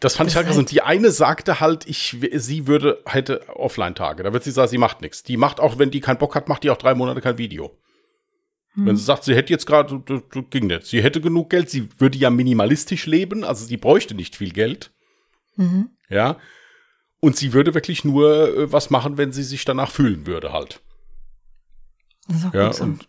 das 0.00 0.16
fand 0.16 0.26
das 0.26 0.32
ich 0.32 0.36
halt 0.36 0.46
krass. 0.48 0.58
Und 0.58 0.70
die 0.70 0.82
eine 0.82 1.10
sagte 1.10 1.60
halt, 1.60 1.86
ich, 1.86 2.16
sie 2.32 2.66
würde, 2.66 3.02
hätte 3.06 3.48
Offline-Tage. 3.48 4.22
Da 4.22 4.32
wird 4.32 4.44
sie 4.44 4.50
sagen, 4.50 4.68
sie 4.68 4.78
macht 4.78 5.00
nichts. 5.00 5.22
Die 5.22 5.36
macht 5.36 5.60
auch, 5.60 5.78
wenn 5.78 5.90
die 5.90 6.00
keinen 6.00 6.18
Bock 6.18 6.34
hat, 6.34 6.48
macht 6.48 6.64
die 6.64 6.70
auch 6.70 6.76
drei 6.76 6.94
Monate 6.94 7.20
kein 7.20 7.38
Video. 7.38 7.78
Hm. 8.74 8.86
Wenn 8.86 8.96
sie 8.96 9.04
sagt, 9.04 9.24
sie 9.24 9.34
hätte 9.34 9.52
jetzt 9.52 9.66
gerade, 9.66 10.02
ging 10.50 10.66
nicht. 10.66 10.86
Sie 10.86 11.02
hätte 11.02 11.20
genug 11.20 11.50
Geld, 11.50 11.70
sie 11.70 11.88
würde 11.98 12.18
ja 12.18 12.30
minimalistisch 12.30 13.06
leben, 13.06 13.44
also 13.44 13.64
sie 13.64 13.76
bräuchte 13.76 14.14
nicht 14.14 14.36
viel 14.36 14.52
Geld. 14.52 14.90
Mhm. 15.56 15.90
Ja. 16.08 16.38
Und 17.24 17.38
sie 17.38 17.54
würde 17.54 17.72
wirklich 17.72 18.04
nur 18.04 18.54
äh, 18.54 18.70
was 18.70 18.90
machen, 18.90 19.16
wenn 19.16 19.32
sie 19.32 19.44
sich 19.44 19.64
danach 19.64 19.90
fühlen 19.90 20.26
würde, 20.26 20.52
halt. 20.52 20.82
Das 22.28 22.52
ja, 22.52 22.70
so. 22.70 22.84
Und 22.84 23.08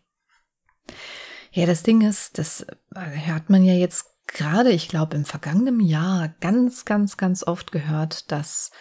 ja, 1.51 1.65
das 1.65 1.83
Ding 1.83 1.99
ist, 1.99 2.37
das 2.37 2.65
hört 2.93 3.49
man 3.49 3.65
ja 3.65 3.73
jetzt 3.73 4.05
gerade, 4.27 4.71
ich 4.71 4.87
glaube, 4.87 5.17
im 5.17 5.25
vergangenen 5.25 5.81
Jahr 5.81 6.29
ganz, 6.39 6.85
ganz, 6.85 7.17
ganz 7.17 7.45
oft 7.45 7.73
gehört, 7.73 8.31
dass 8.31 8.71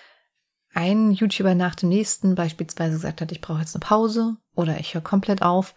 ein 0.73 1.11
YouTuber 1.11 1.57
nach 1.57 1.75
dem 1.75 1.89
nächsten 1.89 2.37
beispielsweise 2.37 2.93
gesagt 2.95 3.21
hat, 3.21 3.33
ich 3.33 3.41
brauche 3.41 3.59
jetzt 3.59 3.75
eine 3.75 3.85
Pause 3.85 4.37
oder 4.55 4.79
ich 4.79 4.95
höre 4.95 5.03
komplett 5.03 5.43
auf. 5.43 5.75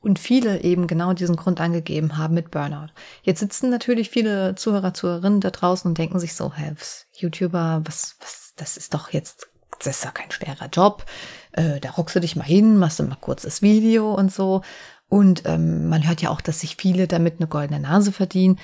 Und 0.00 0.18
viele 0.18 0.64
eben 0.64 0.88
genau 0.88 1.12
diesen 1.12 1.36
Grund 1.36 1.60
angegeben 1.60 2.18
haben 2.18 2.34
mit 2.34 2.50
Burnout. 2.50 2.88
Jetzt 3.22 3.38
sitzen 3.38 3.70
natürlich 3.70 4.10
viele 4.10 4.56
Zuhörer, 4.56 4.92
Zuhörerinnen 4.92 5.40
da 5.40 5.50
draußen 5.50 5.88
und 5.88 5.98
denken 5.98 6.18
sich 6.18 6.34
so, 6.34 6.52
hey, 6.52 6.74
YouTuber, 7.12 7.82
was, 7.84 8.16
was, 8.20 8.45
das 8.56 8.76
ist 8.76 8.94
doch 8.94 9.12
jetzt, 9.12 9.48
das 9.78 9.98
ist 9.98 10.04
ja 10.04 10.10
kein 10.10 10.30
schwerer 10.30 10.68
Job. 10.72 11.04
Äh, 11.52 11.80
da 11.80 11.90
rockst 11.90 12.16
du 12.16 12.20
dich 12.20 12.36
mal 12.36 12.44
hin, 12.44 12.76
machst 12.78 12.98
du 12.98 13.04
mal 13.04 13.18
kurz 13.20 13.42
das 13.42 13.62
Video 13.62 14.14
und 14.14 14.32
so. 14.32 14.62
Und 15.08 15.44
ähm, 15.46 15.88
man 15.88 16.06
hört 16.06 16.22
ja 16.22 16.30
auch, 16.30 16.40
dass 16.40 16.60
sich 16.60 16.76
viele 16.76 17.06
damit 17.06 17.36
eine 17.38 17.46
goldene 17.46 17.80
Nase 17.80 18.12
verdienen. 18.12 18.58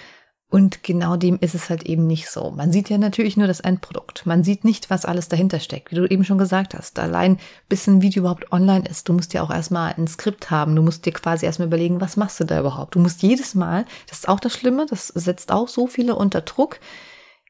Und 0.52 0.82
genau 0.82 1.16
dem 1.16 1.38
ist 1.40 1.54
es 1.54 1.70
halt 1.70 1.84
eben 1.84 2.06
nicht 2.06 2.28
so. 2.28 2.50
Man 2.50 2.72
sieht 2.72 2.90
ja 2.90 2.98
natürlich 2.98 3.38
nur 3.38 3.46
das 3.46 3.60
Endprodukt. 3.60 4.26
Man 4.26 4.44
sieht 4.44 4.64
nicht, 4.64 4.90
was 4.90 5.06
alles 5.06 5.30
dahinter 5.30 5.60
steckt, 5.60 5.90
wie 5.90 5.94
du 5.94 6.04
eben 6.04 6.24
schon 6.24 6.36
gesagt 6.36 6.74
hast. 6.74 6.98
Allein 6.98 7.38
bis 7.70 7.86
ein 7.86 8.02
Video 8.02 8.20
überhaupt 8.20 8.52
online 8.52 8.86
ist, 8.86 9.08
du 9.08 9.14
musst 9.14 9.32
ja 9.32 9.42
auch 9.42 9.50
erstmal 9.50 9.94
ein 9.94 10.06
Skript 10.06 10.50
haben. 10.50 10.76
Du 10.76 10.82
musst 10.82 11.06
dir 11.06 11.12
quasi 11.12 11.46
erstmal 11.46 11.68
überlegen, 11.68 12.02
was 12.02 12.18
machst 12.18 12.38
du 12.38 12.44
da 12.44 12.60
überhaupt. 12.60 12.96
Du 12.96 12.98
musst 12.98 13.22
jedes 13.22 13.54
Mal, 13.54 13.86
das 14.10 14.18
ist 14.18 14.28
auch 14.28 14.40
das 14.40 14.52
Schlimme, 14.52 14.84
das 14.84 15.08
setzt 15.08 15.50
auch 15.50 15.68
so 15.68 15.86
viele 15.86 16.16
unter 16.16 16.42
Druck, 16.42 16.80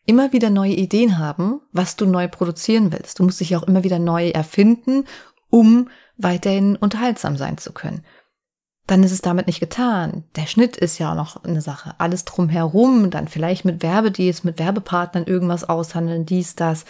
immer 0.06 0.32
wieder 0.32 0.50
neue 0.50 0.74
Ideen 0.74 1.18
haben, 1.18 1.60
was 1.72 1.96
du 1.96 2.06
neu 2.06 2.28
produzieren 2.28 2.92
willst. 2.92 3.18
Du 3.18 3.24
musst 3.24 3.40
dich 3.40 3.56
auch 3.56 3.62
immer 3.62 3.84
wieder 3.84 3.98
neu 3.98 4.30
erfinden, 4.30 5.04
um 5.50 5.88
weiterhin 6.16 6.76
unterhaltsam 6.76 7.36
sein 7.36 7.58
zu 7.58 7.72
können 7.72 8.02
dann 8.86 9.02
ist 9.04 9.12
es 9.12 9.22
damit 9.22 9.46
nicht 9.46 9.60
getan. 9.60 10.24
Der 10.36 10.46
Schnitt 10.46 10.76
ist 10.76 10.98
ja 10.98 11.12
auch 11.12 11.16
noch 11.16 11.44
eine 11.44 11.60
Sache. 11.60 11.94
Alles 11.98 12.24
drumherum, 12.24 13.10
dann 13.10 13.28
vielleicht 13.28 13.64
mit 13.64 13.82
Werbedeals, 13.82 14.44
mit 14.44 14.58
Werbepartnern 14.58 15.24
irgendwas 15.24 15.64
aushandeln, 15.64 16.26
dies, 16.26 16.56
das. 16.56 16.84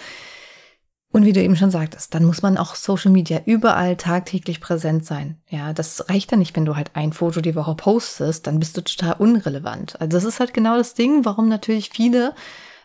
Und 1.13 1.27
wie 1.27 1.35
du 1.35 1.43
eben 1.43 1.57
schon 1.57 1.71
sagtest, 1.71 2.15
dann 2.15 2.25
muss 2.25 2.41
man 2.41 2.57
auch 2.57 2.75
Social 2.75 3.13
Media 3.13 3.43
überall 3.45 3.97
tagtäglich 3.97 4.63
präsent 4.63 5.05
sein. 5.05 5.37
Ja, 5.49 5.75
das 5.75 6.09
reicht 6.09 6.31
ja 6.31 6.39
nicht, 6.39 6.57
wenn 6.57 6.65
du 6.65 6.75
halt 6.75 6.93
ein 6.95 7.13
Foto 7.13 7.43
die 7.43 7.55
Woche 7.55 7.75
postest, 7.75 8.47
dann 8.47 8.59
bist 8.59 8.79
du 8.79 8.81
total 8.81 9.17
unrelevant. 9.19 10.01
Also 10.01 10.17
das 10.17 10.25
ist 10.25 10.41
halt 10.41 10.55
genau 10.55 10.79
das 10.79 10.95
Ding, 10.95 11.27
warum 11.27 11.49
natürlich 11.49 11.91
viele 11.91 12.35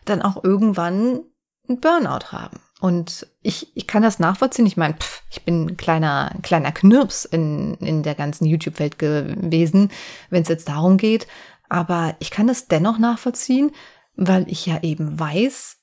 dann 0.08 0.22
auch 0.22 0.42
irgendwann 0.42 1.20
einen 1.68 1.80
Burnout 1.80 2.32
haben. 2.32 2.60
Und 2.80 3.26
ich, 3.42 3.76
ich 3.76 3.86
kann 3.86 4.02
das 4.02 4.18
nachvollziehen. 4.18 4.66
Ich 4.66 4.76
meine, 4.76 4.94
pff, 4.94 5.22
ich 5.30 5.44
bin 5.44 5.66
ein 5.66 5.76
kleiner, 5.76 6.30
ein 6.32 6.42
kleiner 6.42 6.72
Knirps 6.72 7.24
in, 7.24 7.74
in 7.74 8.02
der 8.02 8.14
ganzen 8.14 8.46
YouTube-Welt 8.46 8.98
gewesen, 8.98 9.90
wenn 10.30 10.42
es 10.42 10.48
jetzt 10.48 10.68
darum 10.68 10.96
geht. 10.96 11.26
Aber 11.68 12.14
ich 12.20 12.30
kann 12.30 12.46
das 12.46 12.68
dennoch 12.68 12.98
nachvollziehen, 12.98 13.72
weil 14.14 14.48
ich 14.48 14.64
ja 14.66 14.82
eben 14.82 15.18
weiß, 15.18 15.76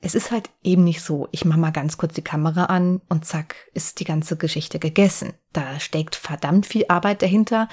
es 0.00 0.14
ist 0.14 0.30
halt 0.30 0.50
eben 0.62 0.84
nicht 0.84 1.00
so, 1.00 1.28
ich 1.30 1.46
mache 1.46 1.58
mal 1.58 1.70
ganz 1.70 1.96
kurz 1.96 2.12
die 2.12 2.22
Kamera 2.22 2.66
an 2.66 3.00
und 3.08 3.24
zack, 3.24 3.56
ist 3.72 4.00
die 4.00 4.04
ganze 4.04 4.36
Geschichte 4.36 4.78
gegessen. 4.78 5.32
Da 5.52 5.80
steckt 5.80 6.14
verdammt 6.14 6.66
viel 6.66 6.84
Arbeit 6.88 7.22
dahinter, 7.22 7.68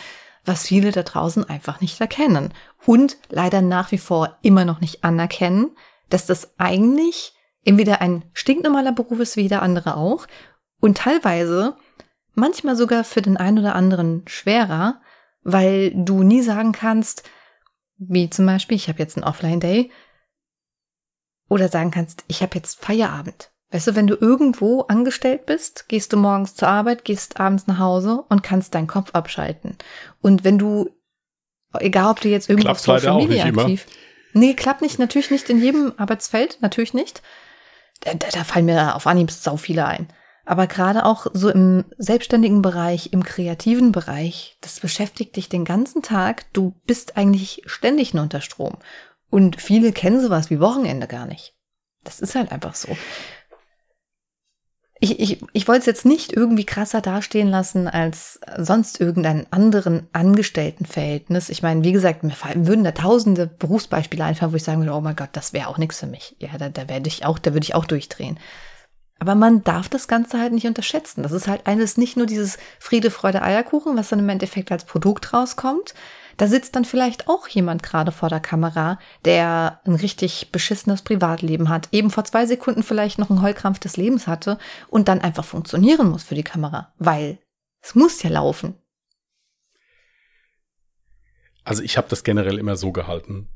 was 0.46 0.68
viele 0.68 0.92
da 0.92 1.04
draußen 1.04 1.48
einfach 1.48 1.82
nicht 1.82 2.02
erkennen. 2.02 2.54
Und 2.86 3.18
leider 3.30 3.62
nach 3.62 3.92
wie 3.92 3.98
vor 3.98 4.38
immer 4.42 4.66
noch 4.66 4.82
nicht 4.82 5.04
anerkennen, 5.04 5.72
dass 6.10 6.26
das 6.26 6.60
eigentlich 6.60 7.34
entweder 7.64 8.02
ein 8.02 8.26
stinknormaler 8.34 8.92
Beruf 8.92 9.20
ist 9.20 9.38
wie 9.38 9.42
jeder 9.42 9.62
andere 9.62 9.98
auch 9.98 10.28
und 10.80 10.98
teilweise 10.98 11.76
manchmal 12.34 12.76
sogar 12.76 13.04
für 13.04 13.22
den 13.22 13.38
einen 13.38 13.60
oder 13.60 13.76
anderen 13.76 14.24
schwerer, 14.28 15.02
weil 15.44 15.92
du 15.94 16.24
nie 16.24 16.42
sagen 16.42 16.72
kannst, 16.72 17.24
wie 17.98 18.30
zum 18.30 18.46
Beispiel, 18.46 18.78
ich 18.78 18.90
habe 18.90 19.00
jetzt 19.00 19.16
einen 19.16 19.26
Offline-Day, 19.26 19.92
oder 21.50 21.68
sagen 21.68 21.92
kannst, 21.92 22.24
ich 22.28 22.42
habe 22.42 22.56
jetzt 22.56 22.80
Feierabend. 22.80 23.52
Weißt 23.72 23.88
du, 23.88 23.96
wenn 23.96 24.08
du 24.08 24.16
irgendwo 24.16 24.82
angestellt 24.82 25.46
bist, 25.46 25.88
gehst 25.88 26.12
du 26.12 26.18
morgens 26.18 26.56
zur 26.56 26.68
Arbeit, 26.68 27.06
gehst 27.06 27.40
abends 27.40 27.68
nach 27.68 27.80
Hause 27.80 28.24
und 28.28 28.44
kannst 28.44 28.76
deinen 28.76 28.88
Kopf 28.88 29.12
abschalten. 29.14 29.78
Und 30.22 30.44
wenn 30.44 30.58
du, 30.58 30.90
egal 31.80 32.12
ob 32.12 32.20
du 32.20 32.28
jetzt 32.28 32.50
irgendwo 32.50 32.70
auf 32.70 32.80
Social 32.80 33.16
Media 33.16 33.46
aktiv, 33.46 33.88
nee, 34.34 34.54
klappt 34.54 34.82
nicht, 34.82 35.00
natürlich 35.00 35.32
nicht 35.32 35.50
in 35.50 35.62
jedem 35.62 35.94
Arbeitsfeld, 35.96 36.58
natürlich 36.62 36.94
nicht. 36.94 37.22
Da, 38.02 38.14
da, 38.14 38.28
da 38.30 38.44
fallen 38.44 38.66
mir 38.66 38.96
auf 38.96 39.08
Anhieb 39.08 39.32
sau 39.32 39.56
viele 39.56 39.86
ein. 39.86 40.08
Aber 40.44 40.68
gerade 40.68 41.06
auch 41.06 41.28
so 41.34 41.50
im 41.50 41.86
selbstständigen 41.98 42.62
Bereich, 42.62 43.14
im 43.14 43.24
kreativen 43.24 43.94
Bereich, 43.94 44.58
das 44.60 44.82
beschäftigt 44.82 45.38
dich 45.38 45.48
den 45.48 45.64
ganzen 45.64 46.02
Tag. 46.02 46.52
Du 46.52 46.74
bist 46.86 47.16
eigentlich 47.16 47.62
ständig 47.68 48.14
nur 48.14 48.24
unter 48.24 48.42
Strom. 48.42 48.78
Und 49.30 49.62
viele 49.62 49.94
kennen 49.94 50.20
sowas 50.20 50.50
wie 50.50 50.60
Wochenende 50.60 51.08
gar 51.08 51.26
nicht. 51.26 51.54
Das 52.04 52.20
ist 52.20 52.36
halt 52.36 52.52
einfach 52.52 52.76
so. 52.76 52.98
Ich, 55.04 55.20
ich, 55.20 55.44
ich 55.52 55.68
wollte 55.68 55.80
es 55.80 55.86
jetzt 55.88 56.06
nicht 56.06 56.32
irgendwie 56.32 56.64
krasser 56.64 57.02
dastehen 57.02 57.50
lassen 57.50 57.88
als 57.88 58.40
sonst 58.58 59.02
irgendein 59.02 59.48
anderen 59.50 60.08
Angestelltenverhältnis. 60.14 61.50
Ich 61.50 61.64
meine, 61.64 61.84
wie 61.84 61.92
gesagt, 61.92 62.24
mir 62.24 62.36
würden 62.54 62.84
da 62.84 62.92
tausende 62.92 63.48
Berufsbeispiele 63.48 64.24
einfallen, 64.24 64.52
wo 64.52 64.58
ich 64.58 64.64
sagen 64.64 64.82
würde, 64.82 64.94
oh 64.94 65.02
mein 65.02 65.16
Gott, 65.16 65.30
das 65.34 65.54
wäre 65.54 65.70
auch 65.70 65.80
nichts 65.80 66.00
für 66.00 66.06
mich. 66.06 66.36
Ja, 66.38 66.56
da, 66.60 66.70
da 66.70 66.88
werde 66.88 67.08
ich 67.08 67.26
auch, 67.26 67.40
da 67.40 67.54
würde 67.54 67.64
ich 67.64 67.74
auch 67.74 67.86
durchdrehen. 67.86 68.38
Aber 69.18 69.34
man 69.34 69.64
darf 69.64 69.90
das 69.90 70.08
Ganze 70.08 70.40
halt 70.40 70.54
nicht 70.54 70.68
unterschätzen. 70.68 71.24
Das 71.24 71.32
ist 71.32 71.48
halt 71.48 71.66
eines 71.66 71.98
nicht 71.98 72.16
nur 72.16 72.28
dieses 72.28 72.60
Friede, 72.78 73.10
Freude, 73.10 73.42
Eierkuchen, 73.42 73.98
was 73.98 74.10
dann 74.10 74.20
im 74.20 74.30
Endeffekt 74.30 74.72
als 74.72 74.84
Produkt 74.86 75.34
rauskommt, 75.34 75.96
da 76.42 76.48
sitzt 76.48 76.76
dann 76.76 76.86
vielleicht 76.86 77.28
auch 77.28 77.48
jemand 77.48 77.84
gerade 77.84 78.12
vor 78.12 78.28
der 78.28 78.40
Kamera, 78.40 78.98
der 79.26 79.80
ein 79.86 79.94
richtig 79.94 80.52
beschissenes 80.52 81.04
Privatleben 81.04 81.70
hat, 81.70 81.90
eben 81.92 82.10
vor 82.10 82.24
zwei 82.24 82.48
Sekunden 82.48 82.82
vielleicht 82.82 83.20
noch 83.20 83.30
einen 83.30 83.44
Heulkrampf 83.44 83.78
des 83.78 83.96
Lebens 83.96 84.26
hatte 84.26 84.58
und 84.88 85.08
dann 85.08 85.22
einfach 85.22 85.46
funktionieren 85.46 86.10
muss 86.10 86.24
für 86.24 86.34
die 86.34 86.42
Kamera, 86.42 86.96
weil 86.98 87.38
es 87.80 87.94
muss 87.94 88.24
ja 88.24 88.32
laufen. 88.32 88.74
Also 91.64 91.84
ich 91.84 91.96
habe 91.96 92.10
das 92.10 92.24
generell 92.24 92.58
immer 92.58 92.76
so 92.76 92.92
gehalten. 92.92 93.48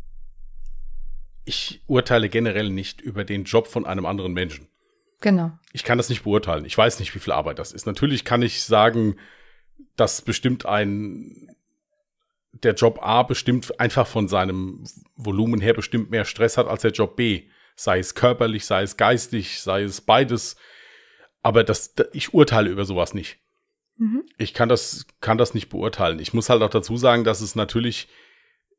Ich 1.44 1.82
urteile 1.88 2.30
generell 2.30 2.70
nicht 2.70 3.02
über 3.02 3.24
den 3.24 3.46
Job 3.46 3.66
von 3.66 3.88
einem 3.88 4.06
anderen 4.06 4.34
Menschen. 4.34 4.68
Genau. 5.22 5.58
Ich 5.74 5.84
kann 5.84 5.98
das 5.98 6.10
nicht 6.10 6.22
beurteilen. 6.22 6.66
Ich 6.66 6.78
weiß 6.78 7.00
nicht, 7.00 7.16
wie 7.16 7.20
viel 7.20 7.34
Arbeit 7.34 7.58
das 7.58 7.72
ist. 7.72 7.88
Natürlich 7.88 8.26
kann 8.26 8.44
ich 8.44 8.64
sagen, 8.64 9.16
dass 9.96 10.22
bestimmt 10.22 10.68
ein 10.68 11.50
der 12.64 12.74
Job 12.74 13.00
A 13.02 13.24
bestimmt 13.24 13.80
einfach 13.80 14.08
von 14.08 14.28
seinem 14.28 14.84
Volumen 15.16 15.60
her 15.60 15.74
bestimmt 15.74 16.10
mehr 16.10 16.26
Stress 16.26 16.58
hat 16.58 16.68
als 16.68 16.82
der 16.82 16.92
Job 16.92 17.16
B. 17.16 17.44
Sei 17.76 18.00
es 18.00 18.16
körperlich, 18.16 18.66
sei 18.66 18.84
es 18.84 18.98
geistig, 18.98 19.62
sei 19.62 19.84
es 19.84 20.02
beides. 20.02 20.56
Aber 21.42 21.64
das, 21.64 21.94
ich 22.14 22.34
urteile 22.34 22.70
über 22.70 22.86
sowas 22.86 23.14
nicht. 23.14 23.38
Mhm. 23.98 24.24
Ich 24.38 24.54
kann 24.54 24.70
das, 24.70 25.06
kann 25.22 25.38
das 25.38 25.54
nicht 25.54 25.70
beurteilen. 25.70 26.20
Ich 26.20 26.34
muss 26.34 26.50
halt 26.50 26.62
auch 26.62 26.70
dazu 26.70 26.98
sagen, 26.98 27.24
dass 27.24 27.42
es 27.42 27.56
natürlich 27.56 28.08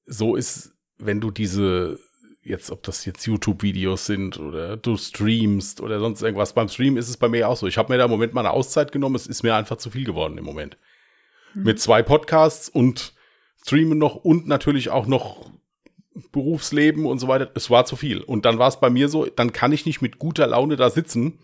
so 0.06 0.36
ist, 0.36 0.72
wenn 0.98 1.20
du 1.20 1.30
diese, 1.30 1.98
jetzt, 2.42 2.70
ob 2.70 2.82
das 2.82 3.04
jetzt 3.04 3.26
YouTube-Videos 3.26 4.06
sind 4.06 4.38
oder 4.38 4.76
du 4.76 4.96
streamst 4.96 5.80
oder 5.80 6.00
sonst 6.00 6.22
irgendwas. 6.22 6.54
Beim 6.54 6.68
Stream 6.68 6.96
ist 6.96 7.08
es 7.08 7.18
bei 7.18 7.28
mir 7.28 7.48
auch 7.48 7.56
so. 7.56 7.66
Ich 7.66 7.76
habe 7.76 7.92
mir 7.92 7.98
da 7.98 8.06
im 8.06 8.10
Moment 8.10 8.32
mal 8.32 8.40
eine 8.40 8.52
Auszeit 8.52 8.92
genommen. 8.92 9.16
Es 9.16 9.26
ist 9.26 9.42
mir 9.42 9.54
einfach 9.54 9.76
zu 9.76 9.90
viel 9.90 10.04
geworden 10.04 10.38
im 10.38 10.44
Moment. 10.44 10.78
Mhm. 11.54 11.64
Mit 11.64 11.80
zwei 11.80 12.02
Podcasts 12.02 12.68
und 12.70 13.14
streamen 13.66 13.98
noch 13.98 14.14
und 14.14 14.46
natürlich 14.46 14.90
auch 14.90 15.06
noch 15.06 15.50
Berufsleben 16.30 17.04
und 17.04 17.18
so 17.18 17.28
weiter. 17.28 17.50
Es 17.54 17.68
war 17.68 17.84
zu 17.84 17.96
viel. 17.96 18.22
Und 18.22 18.44
dann 18.44 18.58
war 18.58 18.68
es 18.68 18.78
bei 18.78 18.90
mir 18.90 19.08
so, 19.08 19.26
dann 19.26 19.52
kann 19.52 19.72
ich 19.72 19.84
nicht 19.84 20.00
mit 20.00 20.18
guter 20.18 20.46
Laune 20.46 20.76
da 20.76 20.88
sitzen. 20.88 21.40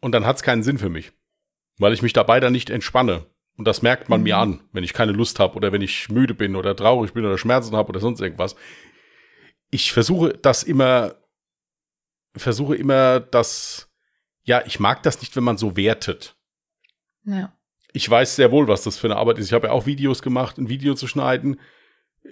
Und 0.00 0.12
dann 0.12 0.26
hat 0.26 0.36
es 0.36 0.42
keinen 0.42 0.64
Sinn 0.64 0.78
für 0.78 0.90
mich. 0.90 1.12
Weil 1.78 1.92
ich 1.92 2.02
mich 2.02 2.12
dabei 2.12 2.40
dann 2.40 2.52
nicht 2.52 2.70
entspanne. 2.70 3.24
Und 3.56 3.66
das 3.66 3.82
merkt 3.82 4.08
man 4.08 4.20
mhm. 4.20 4.24
mir 4.24 4.36
an, 4.36 4.60
wenn 4.72 4.84
ich 4.84 4.92
keine 4.92 5.12
Lust 5.12 5.38
habe 5.38 5.54
oder 5.54 5.72
wenn 5.72 5.80
ich 5.80 6.08
müde 6.08 6.34
bin 6.34 6.56
oder 6.56 6.74
traurig 6.74 7.12
bin 7.12 7.24
oder 7.24 7.38
Schmerzen 7.38 7.76
habe 7.76 7.90
oder 7.90 8.00
sonst 8.00 8.20
irgendwas. 8.20 8.56
Ich 9.70 9.92
versuche 9.92 10.30
das 10.30 10.64
immer, 10.64 11.14
versuche 12.36 12.74
immer 12.74 13.20
das, 13.20 13.90
ja, 14.42 14.62
ich 14.66 14.80
mag 14.80 15.02
das 15.04 15.20
nicht, 15.20 15.36
wenn 15.36 15.44
man 15.44 15.56
so 15.56 15.76
wertet. 15.76 16.36
Ja 17.24 17.56
ich 17.92 18.08
weiß 18.08 18.36
sehr 18.36 18.50
wohl, 18.50 18.68
was 18.68 18.82
das 18.82 18.98
für 18.98 19.06
eine 19.06 19.16
Arbeit 19.16 19.38
ist. 19.38 19.46
Ich 19.46 19.52
habe 19.52 19.68
ja 19.68 19.72
auch 19.72 19.86
Videos 19.86 20.22
gemacht, 20.22 20.58
ein 20.58 20.68
Video 20.68 20.94
zu 20.94 21.06
schneiden. 21.06 21.60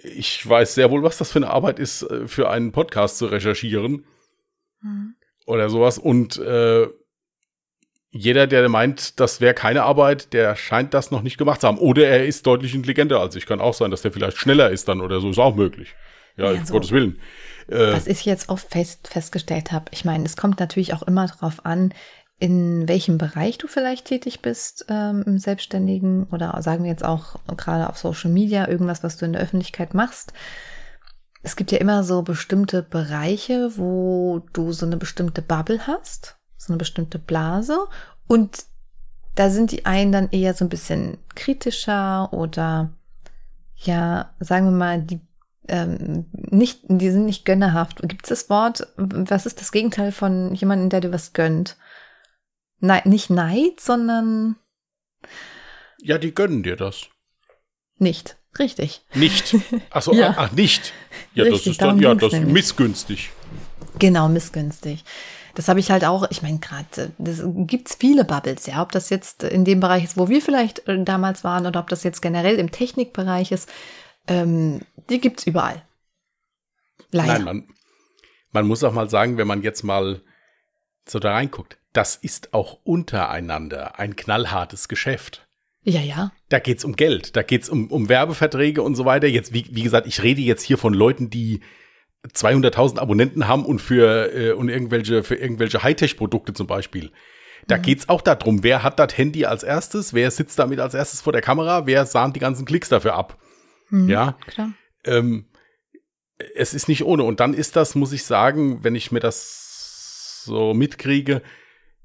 Ich 0.03 0.47
weiß 0.47 0.75
sehr 0.75 0.89
wohl, 0.89 1.03
was 1.03 1.17
das 1.17 1.31
für 1.31 1.39
eine 1.39 1.49
Arbeit 1.49 1.79
ist, 1.79 2.03
äh, 2.03 2.27
für 2.27 2.49
einen 2.49 2.71
Podcast 2.71 3.17
zu 3.17 3.27
recherchieren. 3.27 4.05
Mhm. 4.81 5.15
Oder 5.45 5.69
sowas. 5.69 5.97
Und 5.97 6.37
äh, 6.37 6.87
jeder, 8.11 8.47
der 8.47 8.67
meint, 8.69 9.19
das 9.19 9.39
wäre 9.39 9.53
keine 9.53 9.83
Arbeit, 9.83 10.33
der 10.33 10.55
scheint 10.55 10.93
das 10.93 11.11
noch 11.11 11.21
nicht 11.21 11.37
gemacht 11.37 11.61
zu 11.61 11.67
haben. 11.67 11.77
Oder 11.77 12.07
er 12.07 12.25
ist 12.25 12.45
deutlich 12.45 12.73
intelligenter 12.73 13.19
als 13.19 13.35
ich. 13.35 13.45
Kann 13.45 13.61
auch 13.61 13.73
sein, 13.73 13.91
dass 13.91 14.01
der 14.01 14.11
vielleicht 14.11 14.37
schneller 14.37 14.69
ist 14.69 14.87
dann 14.87 15.01
oder 15.01 15.19
so. 15.19 15.29
Ist 15.29 15.39
auch 15.39 15.55
möglich. 15.55 15.95
Ja, 16.37 16.51
ja 16.51 16.65
so. 16.65 16.73
Gottes 16.73 16.91
Willen. 16.91 17.19
Äh, 17.67 17.93
was 17.93 18.07
ich 18.07 18.25
jetzt 18.25 18.49
oft 18.49 18.69
fest, 18.69 19.07
festgestellt 19.07 19.71
habe, 19.71 19.85
ich 19.91 20.05
meine, 20.05 20.25
es 20.25 20.35
kommt 20.35 20.59
natürlich 20.59 20.93
auch 20.93 21.03
immer 21.03 21.27
darauf 21.27 21.65
an, 21.65 21.93
in 22.41 22.87
welchem 22.87 23.19
Bereich 23.19 23.59
du 23.59 23.67
vielleicht 23.67 24.05
tätig 24.05 24.41
bist 24.41 24.85
ähm, 24.89 25.23
im 25.27 25.37
Selbstständigen 25.37 26.23
oder 26.31 26.59
sagen 26.63 26.83
wir 26.83 26.89
jetzt 26.89 27.05
auch 27.05 27.35
gerade 27.55 27.87
auf 27.87 27.99
Social 27.99 28.31
Media, 28.31 28.67
irgendwas, 28.67 29.03
was 29.03 29.15
du 29.17 29.25
in 29.25 29.33
der 29.33 29.43
Öffentlichkeit 29.43 29.93
machst. 29.93 30.33
Es 31.43 31.55
gibt 31.55 31.71
ja 31.71 31.77
immer 31.77 32.03
so 32.03 32.23
bestimmte 32.23 32.81
Bereiche, 32.81 33.77
wo 33.77 34.41
du 34.53 34.71
so 34.71 34.87
eine 34.87 34.97
bestimmte 34.97 35.43
Bubble 35.43 35.85
hast, 35.85 36.37
so 36.57 36.73
eine 36.73 36.79
bestimmte 36.79 37.19
Blase 37.19 37.77
und 38.25 38.65
da 39.35 39.51
sind 39.51 39.71
die 39.71 39.85
einen 39.85 40.11
dann 40.11 40.29
eher 40.31 40.55
so 40.55 40.65
ein 40.65 40.69
bisschen 40.69 41.19
kritischer 41.35 42.33
oder 42.33 42.89
ja, 43.75 44.33
sagen 44.39 44.65
wir 44.65 44.71
mal, 44.71 44.99
die 44.99 45.21
ähm, 45.67 46.25
nicht, 46.33 46.81
die 46.87 47.11
sind 47.11 47.25
nicht 47.25 47.45
gönnerhaft. 47.45 48.01
Gibt 48.01 48.25
es 48.25 48.29
das 48.29 48.49
Wort? 48.49 48.87
Was 48.97 49.45
ist 49.45 49.61
das 49.61 49.71
Gegenteil 49.71 50.11
von 50.11 50.55
jemandem, 50.55 50.89
der 50.89 51.01
dir 51.01 51.13
was 51.13 51.33
gönnt? 51.33 51.77
Nein, 52.81 53.03
nicht 53.05 53.29
Neid, 53.29 53.79
sondern. 53.79 54.57
Ja, 56.01 56.17
die 56.17 56.33
gönnen 56.33 56.63
dir 56.63 56.75
das. 56.75 57.07
Nicht. 57.97 58.37
Richtig. 58.59 59.05
Nicht. 59.13 59.55
Achso, 59.91 60.13
ja. 60.13 60.33
ach, 60.35 60.51
nicht. 60.51 60.93
Ja, 61.33 61.43
Richtig, 61.43 61.63
das 61.63 61.71
ist 61.71 61.81
dann, 61.81 61.99
ja, 61.99 62.13
das 62.15 62.33
missgünstig. 62.33 63.31
Genau, 63.99 64.27
missgünstig. 64.27 65.05
Das 65.55 65.67
habe 65.67 65.79
ich 65.79 65.91
halt 65.91 66.05
auch, 66.05 66.29
ich 66.31 66.41
meine, 66.41 66.59
gerade, 66.59 67.11
das 67.17 67.43
gibt's 67.45 67.95
viele 67.99 68.25
Bubbles, 68.25 68.65
ja, 68.65 68.81
ob 68.81 68.91
das 68.91 69.09
jetzt 69.09 69.43
in 69.43 69.65
dem 69.65 69.79
Bereich 69.79 70.03
ist, 70.03 70.17
wo 70.17 70.29
wir 70.29 70.41
vielleicht 70.41 70.87
äh, 70.87 71.03
damals 71.03 71.43
waren, 71.43 71.65
oder 71.65 71.79
ob 71.79 71.89
das 71.89 72.03
jetzt 72.03 72.21
generell 72.21 72.55
im 72.55 72.71
Technikbereich 72.71 73.51
ist, 73.51 73.69
ähm, 74.27 74.81
die 75.09 75.19
gibt's 75.19 75.45
überall. 75.45 75.83
Leider. 77.11 77.33
Nein, 77.33 77.43
man, 77.43 77.67
man 78.51 78.67
muss 78.67 78.83
auch 78.83 78.93
mal 78.93 79.09
sagen, 79.09 79.37
wenn 79.37 79.47
man 79.47 79.61
jetzt 79.61 79.83
mal 79.83 80.21
so 81.07 81.19
da 81.19 81.33
reinguckt, 81.33 81.77
das 81.93 82.15
ist 82.15 82.53
auch 82.53 82.79
untereinander 82.83 83.99
ein 83.99 84.15
knallhartes 84.15 84.87
Geschäft. 84.87 85.47
Ja, 85.83 85.99
ja. 85.99 86.31
Da 86.49 86.59
geht's 86.59 86.85
um 86.85 86.95
Geld, 86.95 87.35
da 87.35 87.41
geht's 87.41 87.69
um, 87.69 87.87
um 87.87 88.07
Werbeverträge 88.07 88.83
und 88.83 88.95
so 88.95 89.05
weiter. 89.05 89.27
Jetzt, 89.27 89.53
wie, 89.53 89.65
wie 89.71 89.83
gesagt, 89.83 90.07
ich 90.07 90.21
rede 90.21 90.41
jetzt 90.41 90.63
hier 90.63 90.77
von 90.77 90.93
Leuten, 90.93 91.29
die 91.29 91.61
200.000 92.27 92.99
Abonnenten 92.99 93.47
haben 93.47 93.65
und 93.65 93.79
für 93.79 94.31
äh, 94.33 94.51
und 94.51 94.69
irgendwelche 94.69 95.23
für 95.23 95.35
irgendwelche 95.35 95.81
Hightech-Produkte 95.81 96.53
zum 96.53 96.67
Beispiel. 96.67 97.11
Da 97.67 97.77
mhm. 97.77 97.81
geht's 97.81 98.09
auch 98.09 98.21
darum, 98.21 98.63
wer 98.63 98.83
hat 98.83 98.99
das 98.99 99.17
Handy 99.17 99.45
als 99.45 99.63
erstes, 99.63 100.13
wer 100.13 100.29
sitzt 100.29 100.59
damit 100.59 100.79
als 100.79 100.93
erstes 100.93 101.21
vor 101.21 101.33
der 101.33 101.41
Kamera, 101.41 101.87
wer 101.87 102.05
sahnt 102.05 102.35
die 102.35 102.39
ganzen 102.39 102.65
Klicks 102.65 102.89
dafür 102.89 103.15
ab. 103.15 103.39
Mhm, 103.89 104.09
ja, 104.09 104.37
klar. 104.45 104.73
Ähm, 105.03 105.47
es 106.55 106.73
ist 106.73 106.87
nicht 106.87 107.03
ohne. 107.03 107.23
Und 107.23 107.39
dann 107.39 107.53
ist 107.53 107.75
das, 107.75 107.95
muss 107.95 108.11
ich 108.11 108.23
sagen, 108.23 108.83
wenn 108.83 108.95
ich 108.95 109.11
mir 109.11 109.19
das 109.19 110.43
so 110.45 110.73
mitkriege, 110.73 111.41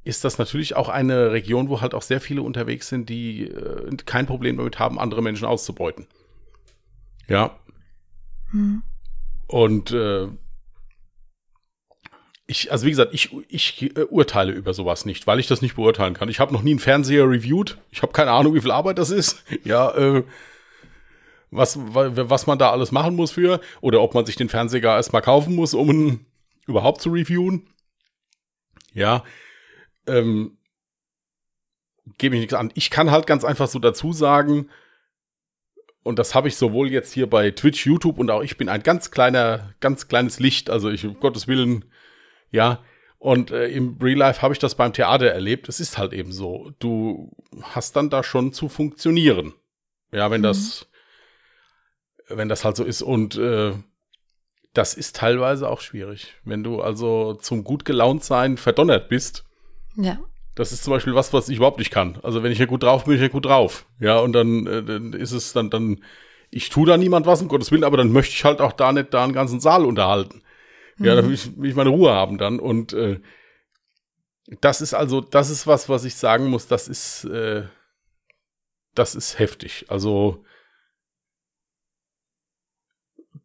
ist 0.07 0.25
das 0.25 0.39
natürlich 0.39 0.77
auch 0.77 0.89
eine 0.89 1.33
Region, 1.33 1.69
wo 1.69 1.81
halt 1.81 1.93
auch 1.93 2.03
sehr 2.03 2.21
viele 2.21 2.43
unterwegs 2.43 2.89
sind, 2.89 3.09
die 3.09 3.49
äh, 3.49 3.97
kein 4.07 4.27
Problem 4.27 4.57
damit 4.57 4.79
haben, 4.79 5.01
andere 5.01 5.21
Menschen 5.21 5.47
auszubeuten. 5.47 6.07
Ja. 7.27 7.59
Hm. 8.53 8.83
Und 9.49 9.91
äh, 9.91 10.29
ich, 12.47 12.71
also 12.71 12.87
wie 12.87 12.91
gesagt, 12.91 13.15
ich, 13.15 13.31
ich 13.49 13.97
äh, 13.97 14.03
urteile 14.03 14.53
über 14.53 14.75
sowas 14.75 15.07
nicht, 15.07 15.27
weil 15.27 15.41
ich 15.41 15.49
das 15.49 15.61
nicht 15.61 15.75
beurteilen 15.75 16.15
kann. 16.15 16.29
Ich 16.29 16.39
habe 16.39 16.53
noch 16.53 16.63
nie 16.63 16.71
einen 16.71 16.79
Fernseher 16.79 17.29
reviewed. 17.29 17.77
Ich 17.91 18.03
habe 18.03 18.13
keine 18.13 18.31
Ahnung, 18.31 18.55
wie 18.55 18.61
viel 18.61 18.71
Arbeit 18.71 18.99
das 18.99 19.11
ist. 19.11 19.43
Ja, 19.65 19.93
äh, 19.97 20.23
was, 21.51 21.79
was 21.79 22.47
man 22.47 22.59
da 22.59 22.71
alles 22.71 22.93
machen 22.93 23.17
muss 23.17 23.33
für. 23.33 23.61
Oder 23.81 24.03
ob 24.03 24.15
man 24.15 24.25
sich 24.25 24.37
den 24.37 24.49
Fernseher 24.49 24.83
erstmal 24.83 25.23
kaufen 25.23 25.57
muss, 25.57 25.75
um 25.75 25.91
ihn 25.91 26.27
überhaupt 26.67 27.01
zu 27.01 27.11
reviewen. 27.11 27.69
Ja, 28.93 29.25
ähm, 30.07 30.59
gebe 32.19 32.37
ich 32.37 32.41
nichts 32.41 32.55
an. 32.55 32.73
Ich 32.75 32.91
kann 32.91 33.11
halt 33.11 33.27
ganz 33.27 33.45
einfach 33.45 33.69
so 33.69 33.79
dazu 33.79 34.13
sagen, 34.13 34.69
und 36.03 36.21
das 36.21 36.37
habe 36.37 36.47
ich 36.47 36.57
sowohl 36.57 36.93
jetzt 36.93 37.13
hier 37.13 37.29
bei 37.29 37.51
Twitch, 37.51 37.85
YouTube 37.85 38.19
und 38.19 38.31
auch 38.31 38.43
ich 38.43 38.57
bin 38.57 38.69
ein 38.69 38.85
ganz 38.85 39.11
kleiner, 39.11 39.75
ganz 39.81 40.07
kleines 40.07 40.39
Licht. 40.39 40.71
Also 40.71 40.89
ich, 40.89 41.05
um 41.05 41.19
Gottes 41.19 41.49
Willen, 41.49 41.85
ja. 42.51 42.85
Und 43.19 43.51
äh, 43.51 43.67
im 43.69 43.99
Real 44.01 44.19
Life 44.19 44.41
habe 44.41 44.55
ich 44.55 44.61
das 44.61 44.77
beim 44.77 44.93
Theater 44.93 45.27
erlebt. 45.27 45.69
Es 45.69 45.81
ist 45.81 45.99
halt 45.99 46.13
eben 46.13 46.31
so. 46.31 46.73
Du 46.79 47.33
hast 47.63 47.97
dann 47.97 48.09
da 48.09 48.23
schon 48.23 48.53
zu 48.53 48.69
funktionieren. 48.69 49.55
Ja, 50.13 50.31
wenn 50.31 50.43
mhm. 50.43 50.45
das, 50.45 50.87
wenn 52.29 52.49
das 52.49 52.65
halt 52.65 52.77
so 52.77 52.85
ist. 52.85 53.03
Und 53.03 53.37
äh, 53.37 53.73
das 54.75 54.95
ist 54.95 55.17
teilweise 55.17 55.69
auch 55.69 55.81
schwierig. 55.81 56.35
Wenn 56.45 56.63
du 56.63 56.83
also 56.83 57.35
zum 57.35 57.65
gut 57.65 57.85
gelaunt 57.85 58.23
sein 58.23 58.59
verdonnert 58.59 59.09
bist. 59.09 59.46
Ja. 59.97 60.19
Das 60.55 60.73
ist 60.73 60.85
zum 60.85 60.93
Beispiel 60.93 61.15
was, 61.15 61.33
was 61.33 61.49
ich 61.49 61.59
überhaupt 61.59 61.79
nicht 61.79 61.91
kann. 61.91 62.19
Also 62.23 62.43
wenn 62.43 62.51
ich 62.51 62.59
ja 62.59 62.67
gut 62.67 62.83
drauf 62.83 63.05
bin, 63.05 63.13
bin 63.13 63.17
ich 63.17 63.23
ja 63.23 63.33
gut 63.33 63.45
drauf. 63.45 63.87
Ja, 64.01 64.19
und 64.21 64.33
dann, 64.33 64.67
äh, 64.67 64.83
dann 64.83 65.13
ist 65.13 65.33
es 65.33 65.53
dann, 65.53 65.69
dann, 65.69 66.03
ich 66.51 66.71
tue 66.71 66.87
da 66.87 66.97
niemand 66.97 67.27
was, 67.27 67.43
um 67.43 67.49
Gottes 67.49 67.71
Willen, 67.71 67.85
aber 67.85 67.99
dann 67.99 68.11
möchte 68.11 68.35
ich 68.35 68.45
halt 68.45 68.61
auch 68.61 68.73
da 68.73 68.93
nicht 68.93 69.13
da 69.13 69.25
einen 69.25 69.35
ganzen 69.35 69.61
Saal 69.61 69.85
unterhalten. 69.85 70.43
Ja, 70.99 71.13
mhm. 71.13 71.17
da 71.17 71.27
will 71.27 71.35
ich, 71.35 71.57
will 71.59 71.71
ich 71.71 71.77
meine 71.77 71.91
Ruhe 71.91 72.11
haben 72.13 72.39
dann. 72.39 72.59
Und 72.59 72.95
äh, 72.95 73.21
das 74.61 74.81
ist 74.81 74.95
also, 74.95 75.21
das 75.21 75.51
ist 75.51 75.67
was, 75.67 75.89
was 75.89 76.05
ich 76.05 76.15
sagen 76.15 76.47
muss, 76.47 76.67
das 76.69 76.89
ist, 76.89 77.25
äh, 77.25 77.65
das 78.95 79.15
ist 79.15 79.39
heftig. 79.39 79.85
Also 79.89 80.43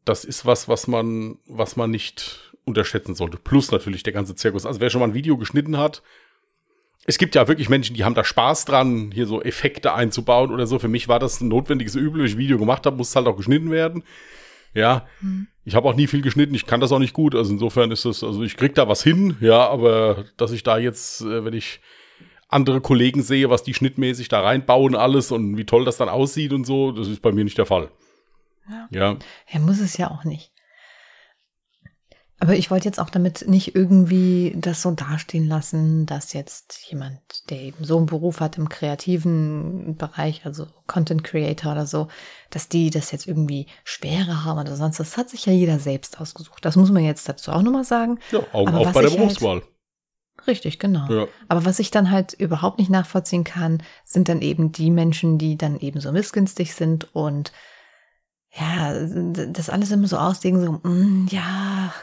das 0.06 0.24
ist 0.24 0.46
was, 0.46 0.68
was 0.68 0.88
man, 0.88 1.40
was 1.46 1.76
man 1.76 1.92
nicht 1.92 2.54
unterschätzen 2.64 3.16
sollte. 3.16 3.38
Plus 3.38 3.72
natürlich 3.72 4.04
der 4.04 4.14
ganze 4.14 4.36
Zirkus. 4.36 4.66
Also 4.66 4.80
wer 4.80 4.90
schon 4.90 5.02
mal 5.02 5.08
ein 5.08 5.14
Video 5.14 5.38
geschnitten 5.38 5.78
hat, 5.78 6.02
es 7.06 7.18
gibt 7.18 7.36
ja 7.36 7.48
wirklich 7.48 7.70
Menschen, 7.70 7.96
die 7.96 8.04
haben 8.04 8.16
da 8.16 8.24
Spaß 8.24 8.66
dran, 8.66 9.12
hier 9.12 9.26
so 9.26 9.42
Effekte 9.42 9.94
einzubauen 9.94 10.52
oder 10.52 10.68
so. 10.68 10.78
Für 10.80 10.88
mich 10.88 11.08
war 11.08 11.20
das 11.20 11.42
ein 11.42 11.48
notwendiges 11.48 11.96
Übel, 11.96 12.26
ich 12.26 12.34
ein 12.34 12.38
Video 12.38 12.58
gemacht 12.58 12.86
habe, 12.86 12.96
muss 12.96 13.10
es 13.10 13.16
halt 13.16 13.28
auch 13.28 13.38
geschnitten 13.38 13.72
werden. 13.72 14.04
Ja, 14.74 15.06
hm. 15.20 15.48
ich 15.66 15.76
habe 15.76 15.90
auch 15.90 15.96
nie 15.96 16.08
viel 16.08 16.22
geschnitten, 16.22 16.56
ich 16.56 16.66
kann 16.66 16.80
das 16.80 16.92
auch 16.92 17.00
nicht 17.00 17.14
gut. 17.14 17.36
Also 17.36 17.52
insofern 17.52 17.92
ist 17.92 18.06
das, 18.06 18.24
also 18.24 18.44
ich 18.44 18.56
krieg 18.56 18.76
da 18.76 18.88
was 18.88 19.04
hin, 19.04 19.36
ja, 19.42 19.68
aber 19.68 20.26
dass 20.38 20.52
ich 20.52 20.64
da 20.64 20.78
jetzt, 20.78 21.22
äh, 21.22 21.44
wenn 21.44 21.54
ich 21.54 21.82
andere 22.48 22.82
Kollegen 22.82 23.24
sehe, 23.24 23.50
was 23.50 23.64
die 23.64 23.74
schnittmäßig 23.74 24.28
da 24.28 24.42
reinbauen 24.42 24.96
alles 24.96 25.32
und 25.32 25.58
wie 25.58 25.66
toll 25.66 25.86
das 25.86 25.98
dann 25.98 26.10
aussieht 26.10 26.54
und 26.54 26.66
so, 26.66 26.92
das 26.92 27.08
ist 27.08 27.22
bei 27.22 27.32
mir 27.32 27.44
nicht 27.44 27.58
der 27.58 27.66
Fall. 27.66 27.90
Ja. 28.70 28.88
ja. 28.92 29.18
Er 29.48 29.60
muss 29.60 29.80
es 29.80 29.98
ja 29.98 30.12
auch 30.12 30.24
nicht. 30.24 30.52
Aber 32.42 32.56
ich 32.56 32.72
wollte 32.72 32.86
jetzt 32.86 33.00
auch 33.00 33.12
damit 33.12 33.48
nicht 33.48 33.76
irgendwie 33.76 34.56
das 34.58 34.82
so 34.82 34.90
dastehen 34.90 35.48
lassen, 35.48 36.08
dass 36.08 36.34
jetzt 36.34 36.80
jemand, 36.90 37.20
der 37.52 37.60
eben 37.60 37.86
so 37.86 37.98
einen 37.98 38.08
Beruf 38.08 38.40
hat 38.40 38.58
im 38.58 38.68
kreativen 38.68 39.96
Bereich, 39.96 40.42
also 40.44 40.66
Content 40.88 41.24
Creator 41.24 41.74
oder 41.74 41.86
so, 41.86 42.08
dass 42.50 42.68
die 42.68 42.90
das 42.90 43.12
jetzt 43.12 43.28
irgendwie 43.28 43.68
schwerer 43.84 44.44
haben 44.44 44.60
oder 44.60 44.76
sonst. 44.76 45.00
Das 45.00 45.18
hat 45.18 45.30
sich 45.30 45.46
ja 45.46 45.54
jeder 45.54 45.78
selbst 45.78 46.20
ausgesucht. 46.20 46.66
Das 46.66 46.76
muss 46.76 46.90
man 46.90 47.04
jetzt 47.04 47.30
dazu 47.30 47.52
auch 47.52 47.62
nochmal 47.62 47.84
sagen. 47.84 48.18
Ja, 48.32 48.40
Augen 48.54 48.74
auf 48.74 48.92
bei 48.92 49.02
der 49.02 49.12
halt 49.12 49.20
Berufswahl. 49.20 49.62
Halt, 49.62 50.48
richtig, 50.48 50.80
genau. 50.80 51.14
Ja. 51.14 51.28
Aber 51.48 51.64
was 51.66 51.78
ich 51.78 51.92
dann 51.92 52.10
halt 52.10 52.34
überhaupt 52.34 52.80
nicht 52.80 52.90
nachvollziehen 52.90 53.44
kann, 53.44 53.84
sind 54.04 54.30
dann 54.30 54.42
eben 54.42 54.72
die 54.72 54.90
Menschen, 54.90 55.38
die 55.38 55.58
dann 55.58 55.80
eben 55.80 56.00
so 56.00 56.12
missgünstig 56.12 56.74
sind 56.74 57.14
und 57.14 57.52
ja, 58.54 58.94
das 58.94 59.70
alles 59.70 59.92
immer 59.92 60.08
so 60.08 60.18
auslegen, 60.18 60.62
so, 60.62 60.72
mm, 60.88 61.28
ja, 61.30 61.94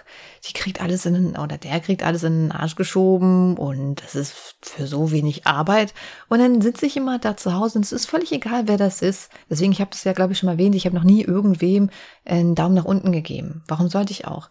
die 0.49 0.55
kriegt 0.55 0.81
alles 0.81 1.05
in 1.05 1.13
den, 1.13 1.37
oder 1.37 1.59
der 1.59 1.79
kriegt 1.81 2.03
alles 2.03 2.23
in 2.23 2.45
den 2.45 2.53
Arsch 2.53 2.75
geschoben 2.75 3.59
und 3.59 4.03
das 4.03 4.15
ist 4.15 4.57
für 4.63 4.87
so 4.87 5.11
wenig 5.11 5.47
Arbeit. 5.47 5.93
Und 6.29 6.39
dann 6.39 6.63
sitze 6.63 6.87
ich 6.87 6.97
immer 6.97 7.19
da 7.19 7.37
zu 7.37 7.53
Hause 7.53 7.79
und 7.79 7.85
es 7.85 7.93
ist 7.93 8.07
völlig 8.07 8.33
egal, 8.33 8.67
wer 8.67 8.79
das 8.79 9.03
ist. 9.03 9.31
Deswegen, 9.51 9.73
ich 9.73 9.81
habe 9.81 9.91
das 9.91 10.05
ja, 10.05 10.15
glaube 10.15 10.33
ich, 10.33 10.39
schon 10.39 10.47
mal 10.47 10.53
erwähnt, 10.53 10.75
ich 10.75 10.87
habe 10.87 10.97
noch 10.97 11.05
nie 11.05 11.23
irgendwem 11.23 11.91
einen 12.25 12.55
Daumen 12.55 12.77
nach 12.77 12.87
unten 12.87 13.13
gegeben. 13.13 13.63
Warum 13.69 13.91
sollte 13.91 14.13
ich 14.13 14.27
auch? 14.27 14.49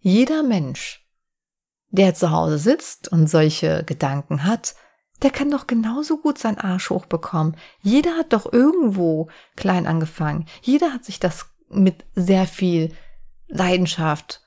Jeder 0.00 0.42
Mensch, 0.42 1.06
der 1.88 2.14
zu 2.14 2.32
Hause 2.32 2.58
sitzt 2.58 3.10
und 3.10 3.28
solche 3.28 3.82
Gedanken 3.84 4.44
hat, 4.44 4.74
der 5.22 5.30
kann 5.30 5.50
doch 5.50 5.66
genauso 5.66 6.18
gut 6.18 6.38
seinen 6.38 6.58
Arsch 6.58 6.90
hochbekommen. 6.90 7.56
Jeder 7.82 8.16
hat 8.16 8.32
doch 8.32 8.52
irgendwo 8.52 9.28
klein 9.56 9.86
angefangen. 9.86 10.46
Jeder 10.62 10.92
hat 10.92 11.04
sich 11.04 11.20
das 11.20 11.46
mit 11.68 12.04
sehr 12.14 12.46
viel 12.46 12.92
Leidenschaft 13.48 14.42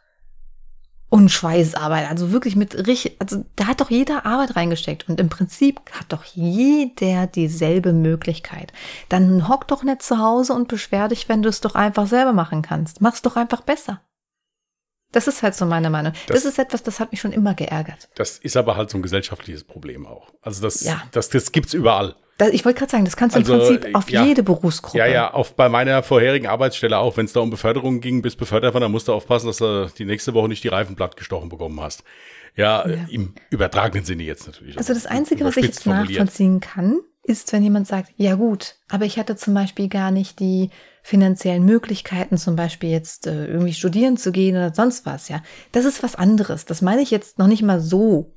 und 1.13 1.29
Schweißarbeit, 1.29 2.09
also 2.09 2.31
wirklich 2.31 2.55
mit 2.55 2.87
richtig, 2.87 3.21
also 3.21 3.45
da 3.55 3.67
hat 3.67 3.81
doch 3.81 3.91
jeder 3.91 4.25
Arbeit 4.25 4.55
reingesteckt 4.55 5.07
und 5.07 5.19
im 5.19 5.29
Prinzip 5.29 5.79
hat 5.91 6.07
doch 6.09 6.23
jeder 6.23 7.27
dieselbe 7.27 7.93
Möglichkeit. 7.93 8.73
Dann 9.09 9.47
hock 9.47 9.67
doch 9.67 9.83
nicht 9.83 10.01
zu 10.01 10.17
Hause 10.17 10.53
und 10.53 10.69
beschwer 10.69 11.09
dich, 11.09 11.29
wenn 11.29 11.43
du 11.43 11.49
es 11.49 11.61
doch 11.61 11.75
einfach 11.75 12.07
selber 12.07 12.33
machen 12.33 12.63
kannst. 12.63 12.99
Mach's 12.99 13.21
doch 13.21 13.35
einfach 13.35 13.61
besser. 13.61 14.01
Das 15.13 15.27
ist 15.27 15.43
halt 15.43 15.55
so 15.55 15.65
meine 15.65 15.89
Meinung. 15.89 16.11
Das, 16.27 16.43
das, 16.43 16.45
ist 16.45 16.59
etwas, 16.59 16.83
das 16.83 16.99
hat 16.99 17.11
mich 17.11 17.21
schon 17.21 17.31
immer 17.31 17.53
geärgert. 17.53 18.09
Das 18.15 18.39
ist 18.39 18.57
aber 18.57 18.75
halt 18.75 18.89
so 18.89 18.97
ein 18.97 19.01
gesellschaftliches 19.01 19.63
Problem 19.63 20.05
auch. 20.05 20.33
Also 20.41 20.61
das, 20.61 20.83
ja. 20.83 21.01
das, 21.11 21.29
das 21.29 21.51
gibt's 21.53 21.73
überall. 21.73 22.15
Das, 22.37 22.49
ich 22.49 22.65
wollte 22.65 22.79
gerade 22.79 22.91
sagen, 22.91 23.05
das 23.05 23.15
kannst 23.15 23.35
du 23.35 23.39
also, 23.39 23.53
im 23.53 23.59
Prinzip 23.59 23.95
auf 23.95 24.09
ja, 24.09 24.25
jede 24.25 24.41
Berufsgruppe. 24.41 24.97
Ja, 24.97 25.05
ja, 25.05 25.31
auf, 25.31 25.55
bei 25.55 25.69
meiner 25.69 26.01
vorherigen 26.01 26.47
Arbeitsstelle 26.47 26.97
auch, 26.97 27.15
wenn 27.15 27.25
es 27.25 27.33
da 27.33 27.41
um 27.41 27.51
Beförderung 27.51 28.01
ging, 28.01 28.23
bis 28.23 28.35
befördert 28.35 28.73
war, 28.73 28.81
dann 28.81 28.91
musst 28.91 29.07
du 29.07 29.13
aufpassen, 29.13 29.47
dass 29.47 29.57
du 29.57 29.87
die 29.97 30.05
nächste 30.05 30.33
Woche 30.33 30.47
nicht 30.47 30.63
die 30.63 30.69
Reifen 30.69 30.95
platt 30.95 31.15
gestochen 31.15 31.49
bekommen 31.49 31.79
hast. 31.79 32.03
Ja, 32.55 32.87
ja. 32.87 33.05
im 33.09 33.33
übertragenen 33.51 34.05
Sinne 34.05 34.23
jetzt 34.23 34.47
natürlich. 34.47 34.77
Also 34.77 34.93
das 34.93 35.05
Einzige, 35.05 35.45
was 35.45 35.57
ich 35.57 35.65
jetzt 35.65 35.85
nachvollziehen 35.85 36.59
kann, 36.59 36.99
ist, 37.23 37.53
wenn 37.53 37.63
jemand 37.63 37.87
sagt, 37.87 38.11
ja 38.17 38.35
gut, 38.35 38.75
aber 38.89 39.05
ich 39.05 39.17
hatte 39.17 39.35
zum 39.35 39.53
Beispiel 39.53 39.87
gar 39.87 40.11
nicht 40.11 40.39
die 40.39 40.69
finanziellen 41.03 41.65
Möglichkeiten, 41.65 42.37
zum 42.37 42.55
Beispiel 42.55 42.89
jetzt 42.89 43.27
äh, 43.27 43.45
irgendwie 43.45 43.73
studieren 43.73 44.17
zu 44.17 44.31
gehen 44.31 44.55
oder 44.55 44.73
sonst 44.73 45.05
was, 45.05 45.27
ja. 45.27 45.43
Das 45.73 45.85
ist 45.85 46.01
was 46.01 46.15
anderes. 46.15 46.65
Das 46.65 46.81
meine 46.81 47.01
ich 47.01 47.11
jetzt 47.11 47.37
noch 47.37 47.47
nicht 47.47 47.61
mal 47.61 47.81
so. 47.81 48.33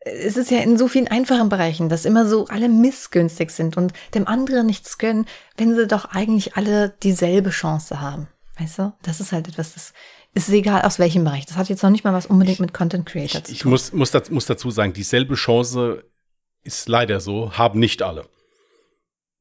Es 0.00 0.38
ist 0.38 0.50
ja 0.50 0.60
in 0.60 0.78
so 0.78 0.88
vielen 0.88 1.08
einfachen 1.08 1.50
Bereichen, 1.50 1.90
dass 1.90 2.06
immer 2.06 2.26
so 2.26 2.46
alle 2.46 2.70
missgünstig 2.70 3.50
sind 3.50 3.76
und 3.76 3.92
dem 4.14 4.26
anderen 4.26 4.66
nichts 4.66 4.96
gönnen, 4.96 5.26
wenn 5.58 5.76
sie 5.76 5.86
doch 5.86 6.06
eigentlich 6.06 6.56
alle 6.56 6.94
dieselbe 7.02 7.50
Chance 7.50 8.00
haben. 8.00 8.28
Weißt 8.58 8.78
du? 8.78 8.94
Das 9.02 9.20
ist 9.20 9.32
halt 9.32 9.48
etwas, 9.48 9.74
das 9.74 9.92
ist 10.32 10.48
egal 10.48 10.82
aus 10.82 10.98
welchem 10.98 11.24
Bereich. 11.24 11.44
Das 11.44 11.58
hat 11.58 11.68
jetzt 11.68 11.82
noch 11.82 11.90
nicht 11.90 12.04
mal 12.04 12.14
was 12.14 12.24
unbedingt 12.24 12.60
mit 12.60 12.72
Content 12.72 13.04
Creator 13.04 13.44
zu 13.44 13.52
tun. 13.52 13.54
Ich 13.54 13.64
muss, 13.66 13.92
muss, 13.92 14.30
muss 14.30 14.46
dazu 14.46 14.70
sagen, 14.70 14.94
dieselbe 14.94 15.34
Chance 15.34 16.04
ist 16.62 16.88
leider 16.88 17.20
so, 17.20 17.52
haben 17.58 17.78
nicht 17.78 18.00
alle. 18.02 18.26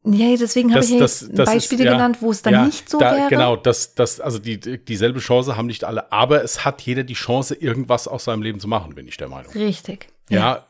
Ja, 0.06 0.36
deswegen 0.38 0.74
habe 0.74 0.84
ich 0.84 0.92
ja 0.92 1.00
das, 1.00 1.30
das 1.30 1.46
Beispiele 1.46 1.84
ist, 1.84 1.92
genannt, 1.92 2.18
wo 2.22 2.32
es 2.32 2.42
dann 2.42 2.54
ja, 2.54 2.66
nicht 2.66 2.90
so 2.90 3.00
da, 3.00 3.16
wäre. 3.16 3.30
Genau, 3.30 3.58
das, 3.58 3.96
das, 3.96 4.22
also 4.22 4.40
die, 4.40 4.58
dieselbe 4.60 5.20
Chance 5.20 5.58
haben 5.58 5.68
nicht 5.68 5.84
alle, 5.84 6.12
aber 6.12 6.44
es 6.44 6.64
hat 6.64 6.82
jeder 6.82 7.04
die 7.04 7.16
Chance, 7.16 7.54
irgendwas 7.54 8.08
aus 8.08 8.24
seinem 8.24 8.42
Leben 8.42 8.60
zu 8.60 8.68
machen, 8.70 8.96
bin 8.96 9.08
ich 9.08 9.18
der 9.18 9.28
Meinung. 9.28 9.52
Richtig. 9.52 10.08
Ja, 10.30 10.40
ja 10.40 10.66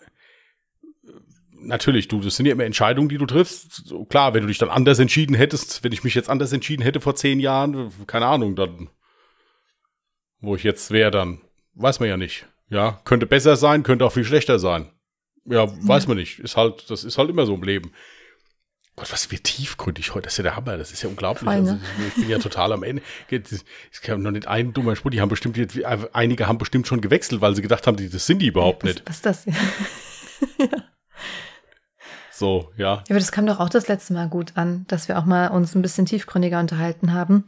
natürlich, 1.61 2.07
du, 2.07 2.21
das 2.21 2.35
sind 2.35 2.45
ja 2.45 2.53
immer 2.53 2.63
Entscheidungen, 2.63 3.09
die 3.09 3.17
du 3.17 3.25
triffst. 3.25 3.87
So, 3.87 4.05
klar, 4.05 4.33
wenn 4.33 4.41
du 4.41 4.47
dich 4.47 4.57
dann 4.57 4.69
anders 4.69 4.99
entschieden 4.99 5.35
hättest, 5.35 5.83
wenn 5.83 5.91
ich 5.91 6.03
mich 6.03 6.15
jetzt 6.15 6.29
anders 6.29 6.51
entschieden 6.51 6.81
hätte 6.81 7.01
vor 7.01 7.15
zehn 7.15 7.39
Jahren, 7.39 7.91
keine 8.07 8.25
Ahnung, 8.25 8.55
dann, 8.55 8.89
wo 10.39 10.55
ich 10.55 10.63
jetzt 10.63 10.91
wäre, 10.91 11.11
dann 11.11 11.41
weiß 11.75 11.99
man 11.99 12.09
ja 12.09 12.17
nicht. 12.17 12.47
Ja, 12.69 13.01
könnte 13.03 13.25
besser 13.25 13.55
sein, 13.55 13.83
könnte 13.83 14.05
auch 14.05 14.13
viel 14.13 14.25
schlechter 14.25 14.59
sein. 14.59 14.91
Ja, 15.45 15.67
weiß 15.67 16.03
ja. 16.03 16.09
man 16.09 16.17
nicht. 16.17 16.39
Ist 16.39 16.57
halt, 16.57 16.89
das 16.89 17.03
ist 17.03 17.17
halt 17.17 17.29
immer 17.29 17.45
so 17.45 17.55
im 17.55 17.63
Leben. 17.63 17.91
Gott, 18.99 19.11
was 19.11 19.31
wir 19.31 19.41
tiefgründig 19.41 20.13
heute. 20.13 20.25
Das 20.25 20.33
ist 20.33 20.37
ja 20.37 20.43
der 20.43 20.55
Hammer. 20.55 20.77
Das 20.77 20.91
ist 20.91 21.01
ja 21.01 21.09
unglaublich. 21.09 21.45
Voll, 21.45 21.61
ne? 21.61 21.71
also, 21.71 22.07
ich 22.07 22.15
bin 22.15 22.29
ja 22.29 22.37
total 22.39 22.73
am 22.73 22.83
Ende. 22.83 23.01
Ich 23.29 24.01
kann 24.01 24.21
noch 24.21 24.31
nicht 24.31 24.47
einen 24.47 24.73
dummer 24.73 24.95
Spruch. 24.95 25.11
Die 25.11 25.21
haben 25.21 25.29
bestimmt, 25.29 25.57
einige 26.13 26.47
haben 26.47 26.57
bestimmt 26.57 26.87
schon 26.87 27.01
gewechselt, 27.01 27.41
weil 27.41 27.55
sie 27.55 27.61
gedacht 27.61 27.87
haben, 27.87 27.97
das 28.11 28.25
sind 28.25 28.39
die 28.39 28.47
überhaupt 28.47 28.83
was, 28.83 28.89
nicht. 28.89 29.03
Was 29.07 29.15
ist 29.15 29.25
das? 29.25 29.45
So, 32.39 32.71
ja. 32.77 32.85
Ja, 32.85 33.03
aber 33.09 33.19
das 33.19 33.33
kam 33.33 33.45
doch 33.45 33.59
auch 33.59 33.67
das 33.67 33.89
letzte 33.89 34.13
Mal 34.13 34.29
gut 34.29 34.53
an, 34.55 34.85
dass 34.87 35.09
wir 35.09 35.19
auch 35.19 35.25
mal 35.25 35.49
uns 35.49 35.75
ein 35.75 35.81
bisschen 35.81 36.05
tiefgründiger 36.05 36.61
unterhalten 36.61 37.11
haben. 37.11 37.43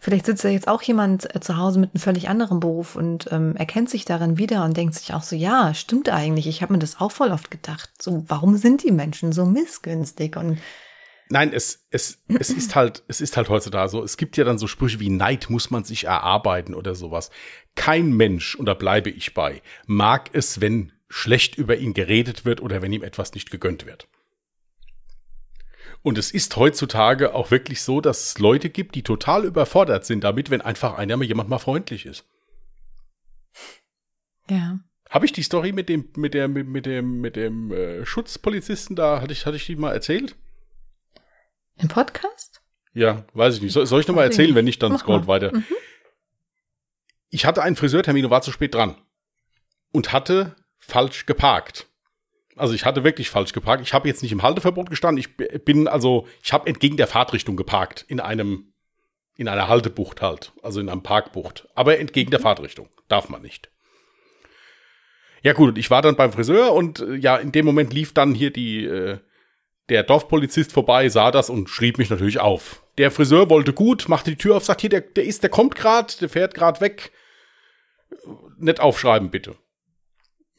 Vielleicht 0.00 0.26
sitzt 0.26 0.44
ja 0.44 0.50
jetzt 0.50 0.68
auch 0.68 0.82
jemand 0.82 1.34
äh, 1.34 1.40
zu 1.40 1.56
Hause 1.56 1.80
mit 1.80 1.94
einem 1.94 2.00
völlig 2.00 2.28
anderen 2.28 2.60
Beruf 2.60 2.96
und 2.96 3.28
ähm, 3.32 3.56
erkennt 3.56 3.90
sich 3.90 4.04
darin 4.04 4.38
wieder 4.38 4.64
und 4.64 4.76
denkt 4.76 4.94
sich 4.94 5.12
auch 5.14 5.22
so, 5.22 5.34
ja, 5.34 5.74
stimmt 5.74 6.08
eigentlich. 6.08 6.46
Ich 6.46 6.62
habe 6.62 6.72
mir 6.72 6.78
das 6.78 7.00
auch 7.00 7.10
voll 7.10 7.30
oft 7.30 7.50
gedacht. 7.50 7.90
So, 8.00 8.24
warum 8.28 8.56
sind 8.56 8.84
die 8.84 8.92
Menschen 8.92 9.32
so 9.32 9.44
missgünstig? 9.44 10.36
Und 10.36 10.58
Nein, 11.30 11.52
es, 11.52 11.86
es, 11.90 12.22
es 12.38 12.50
ist 12.50 12.74
halt, 12.74 13.02
es 13.06 13.20
ist 13.20 13.36
halt 13.36 13.48
heutzutage 13.48 13.90
so. 13.90 14.02
Es 14.02 14.16
gibt 14.16 14.36
ja 14.36 14.44
dann 14.44 14.58
so 14.58 14.66
Sprüche 14.66 15.00
wie 15.00 15.10
Neid 15.10 15.50
muss 15.50 15.70
man 15.70 15.84
sich 15.84 16.04
erarbeiten 16.04 16.74
oder 16.74 16.94
sowas. 16.94 17.30
Kein 17.74 18.12
Mensch, 18.12 18.54
und 18.54 18.66
da 18.66 18.74
bleibe 18.74 19.10
ich 19.10 19.34
bei, 19.34 19.60
mag 19.86 20.30
es, 20.32 20.60
wenn 20.60 20.92
schlecht 21.10 21.56
über 21.56 21.76
ihn 21.76 21.92
geredet 21.92 22.44
wird 22.44 22.62
oder 22.62 22.82
wenn 22.82 22.92
ihm 22.92 23.02
etwas 23.02 23.34
nicht 23.34 23.50
gegönnt 23.50 23.84
wird. 23.86 24.08
Und 26.02 26.16
es 26.16 26.30
ist 26.30 26.56
heutzutage 26.56 27.34
auch 27.34 27.50
wirklich 27.50 27.82
so, 27.82 28.00
dass 28.00 28.24
es 28.24 28.38
Leute 28.38 28.70
gibt, 28.70 28.94
die 28.94 29.02
total 29.02 29.44
überfordert 29.44 30.06
sind 30.06 30.22
damit, 30.24 30.50
wenn 30.50 30.60
einfach 30.60 30.96
einer 30.96 31.20
jemand 31.22 31.48
mal 31.48 31.58
freundlich 31.58 32.06
ist. 32.06 32.24
ja. 34.48 34.78
Habe 35.10 35.24
ich 35.24 35.32
die 35.32 35.42
Story 35.42 35.72
mit 35.72 35.88
dem, 35.88 36.10
mit 36.16 36.34
der, 36.34 36.48
mit, 36.48 36.68
mit 36.68 36.84
dem, 36.84 37.22
mit 37.22 37.34
dem 37.34 37.72
äh, 37.72 38.04
Schutzpolizisten 38.04 38.94
da, 38.94 39.22
hatte 39.22 39.32
ich, 39.32 39.46
hatte 39.46 39.56
ich 39.56 39.64
die 39.64 39.74
mal 39.74 39.94
erzählt? 39.94 40.36
Im 41.76 41.88
Podcast? 41.88 42.60
Ja, 42.92 43.24
weiß 43.32 43.56
ich 43.56 43.62
nicht. 43.62 43.72
Soll, 43.72 43.86
soll 43.86 44.02
ich 44.02 44.06
nochmal 44.08 44.26
erzählen, 44.26 44.54
wenn 44.54 44.66
nicht, 44.66 44.82
dann 44.82 44.92
Mach 44.92 45.00
scrollt 45.00 45.22
mal. 45.22 45.28
weiter. 45.28 45.56
Mhm. 45.56 45.64
Ich 47.30 47.46
hatte 47.46 47.62
einen 47.62 47.74
Friseurtermin 47.74 48.26
und 48.26 48.30
war 48.30 48.42
zu 48.42 48.52
spät 48.52 48.74
dran. 48.74 48.96
Und 49.92 50.12
hatte 50.12 50.56
falsch 50.78 51.24
geparkt. 51.24 51.87
Also 52.58 52.74
ich 52.74 52.84
hatte 52.84 53.04
wirklich 53.04 53.30
falsch 53.30 53.52
geparkt. 53.52 53.82
Ich 53.82 53.94
habe 53.94 54.08
jetzt 54.08 54.22
nicht 54.22 54.32
im 54.32 54.42
Halteverbot 54.42 54.90
gestanden. 54.90 55.18
Ich 55.18 55.64
bin 55.64 55.88
also, 55.88 56.26
ich 56.42 56.52
habe 56.52 56.66
entgegen 56.66 56.96
der 56.96 57.06
Fahrtrichtung 57.06 57.56
geparkt. 57.56 58.04
In 58.08 58.20
einem, 58.20 58.72
in 59.36 59.48
einer 59.48 59.68
Haltebucht 59.68 60.20
halt. 60.20 60.52
Also 60.62 60.80
in 60.80 60.88
einem 60.88 61.02
Parkbucht. 61.02 61.68
Aber 61.74 61.98
entgegen 61.98 62.30
der 62.30 62.40
Fahrtrichtung. 62.40 62.88
Darf 63.08 63.28
man 63.28 63.42
nicht. 63.42 63.70
Ja 65.42 65.52
gut, 65.52 65.78
ich 65.78 65.90
war 65.90 66.02
dann 66.02 66.16
beim 66.16 66.32
Friseur 66.32 66.72
und 66.72 67.00
äh, 67.00 67.14
ja, 67.14 67.36
in 67.36 67.52
dem 67.52 67.64
Moment 67.64 67.92
lief 67.92 68.12
dann 68.12 68.34
hier 68.34 68.52
die, 68.52 68.84
äh, 68.84 69.18
der 69.88 70.02
Dorfpolizist 70.02 70.72
vorbei, 70.72 71.08
sah 71.08 71.30
das 71.30 71.48
und 71.48 71.70
schrieb 71.70 71.98
mich 71.98 72.10
natürlich 72.10 72.40
auf. 72.40 72.82
Der 72.98 73.10
Friseur 73.10 73.48
wollte 73.48 73.72
gut, 73.72 74.08
machte 74.08 74.30
die 74.30 74.36
Tür 74.36 74.56
auf, 74.56 74.64
sagt 74.64 74.80
hier, 74.80 74.90
der, 74.90 75.00
der 75.00 75.24
ist, 75.24 75.42
der 75.42 75.50
kommt 75.50 75.76
grad, 75.76 76.20
der 76.20 76.28
fährt 76.28 76.54
grad 76.54 76.80
weg. 76.80 77.12
Nicht 78.58 78.80
aufschreiben, 78.80 79.30
bitte. 79.30 79.54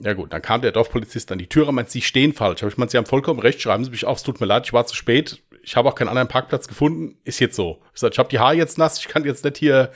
Ja 0.02 0.14
gut, 0.14 0.32
dann 0.32 0.42
kam 0.42 0.62
der 0.62 0.72
Dorfpolizist 0.72 1.32
an 1.32 1.40
die 1.40 1.48
Tür 1.48 1.68
und 1.68 1.76
meinte, 1.76 1.92
Sie 1.92 2.02
stehen 2.02 2.34
falsch. 2.34 2.64
Ich 2.64 2.78
meint, 2.78 2.92
Sie 2.92 2.98
haben 2.98 3.06
vollkommen 3.06 3.40
recht, 3.40 3.62
schreiben 3.62 3.84
Sie 3.84 3.92
mich 3.92 4.06
auf, 4.06 4.18
es 4.18 4.24
tut 4.24 4.40
mir 4.40 4.46
leid, 4.46 4.66
ich 4.66 4.74
war 4.74 4.86
zu 4.86 4.96
spät. 4.96 5.44
Ich 5.62 5.76
habe 5.76 5.90
auch 5.90 5.96
keinen 5.96 6.08
anderen 6.08 6.30
Parkplatz 6.30 6.70
gefunden, 6.70 7.20
ist 7.26 7.40
jetzt 7.40 7.58
so. 7.58 7.82
Ich 7.94 8.00
sag, 8.00 8.14
ich 8.14 8.20
habe 8.20 8.30
die 8.30 8.40
Haare 8.40 8.56
jetzt 8.56 8.78
nass, 8.78 8.98
ich 9.00 9.10
kann 9.10 9.26
jetzt 9.26 9.44
nicht 9.44 9.58
hier 9.58 9.92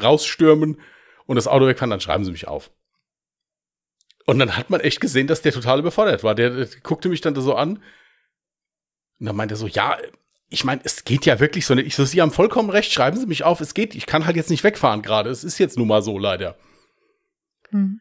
rausstürmen 0.00 0.80
und 1.26 1.36
das 1.36 1.48
Auto 1.48 1.66
wegfahren, 1.66 1.90
dann 1.90 2.00
schreiben 2.00 2.24
Sie 2.24 2.30
mich 2.30 2.46
auf. 2.46 2.70
Und 4.24 4.38
dann 4.38 4.56
hat 4.56 4.70
man 4.70 4.80
echt 4.80 5.00
gesehen, 5.00 5.26
dass 5.26 5.42
der 5.42 5.52
total 5.52 5.80
überfordert 5.80 6.22
war. 6.22 6.34
Der, 6.34 6.50
der 6.50 6.68
guckte 6.82 7.08
mich 7.08 7.20
dann 7.20 7.34
da 7.34 7.40
so 7.40 7.54
an. 7.54 7.82
Und 9.18 9.26
dann 9.26 9.34
meinte 9.34 9.54
er 9.54 9.58
so, 9.58 9.66
ja, 9.66 9.96
ich 10.48 10.64
meine, 10.64 10.80
es 10.84 11.04
geht 11.04 11.26
ja 11.26 11.40
wirklich 11.40 11.66
so 11.66 11.74
nicht. 11.74 11.86
Ich 11.86 11.96
so, 11.96 12.04
Sie 12.04 12.22
haben 12.22 12.30
vollkommen 12.30 12.70
recht, 12.70 12.92
schreiben 12.92 13.18
Sie 13.18 13.26
mich 13.26 13.42
auf, 13.42 13.60
es 13.60 13.74
geht, 13.74 13.94
ich 13.94 14.06
kann 14.06 14.26
halt 14.26 14.36
jetzt 14.36 14.50
nicht 14.50 14.64
wegfahren 14.64 15.02
gerade. 15.02 15.30
Es 15.30 15.44
ist 15.44 15.58
jetzt 15.58 15.76
nun 15.76 15.88
mal 15.88 16.02
so, 16.02 16.18
leider. 16.18 16.56
Hm. 17.70 18.00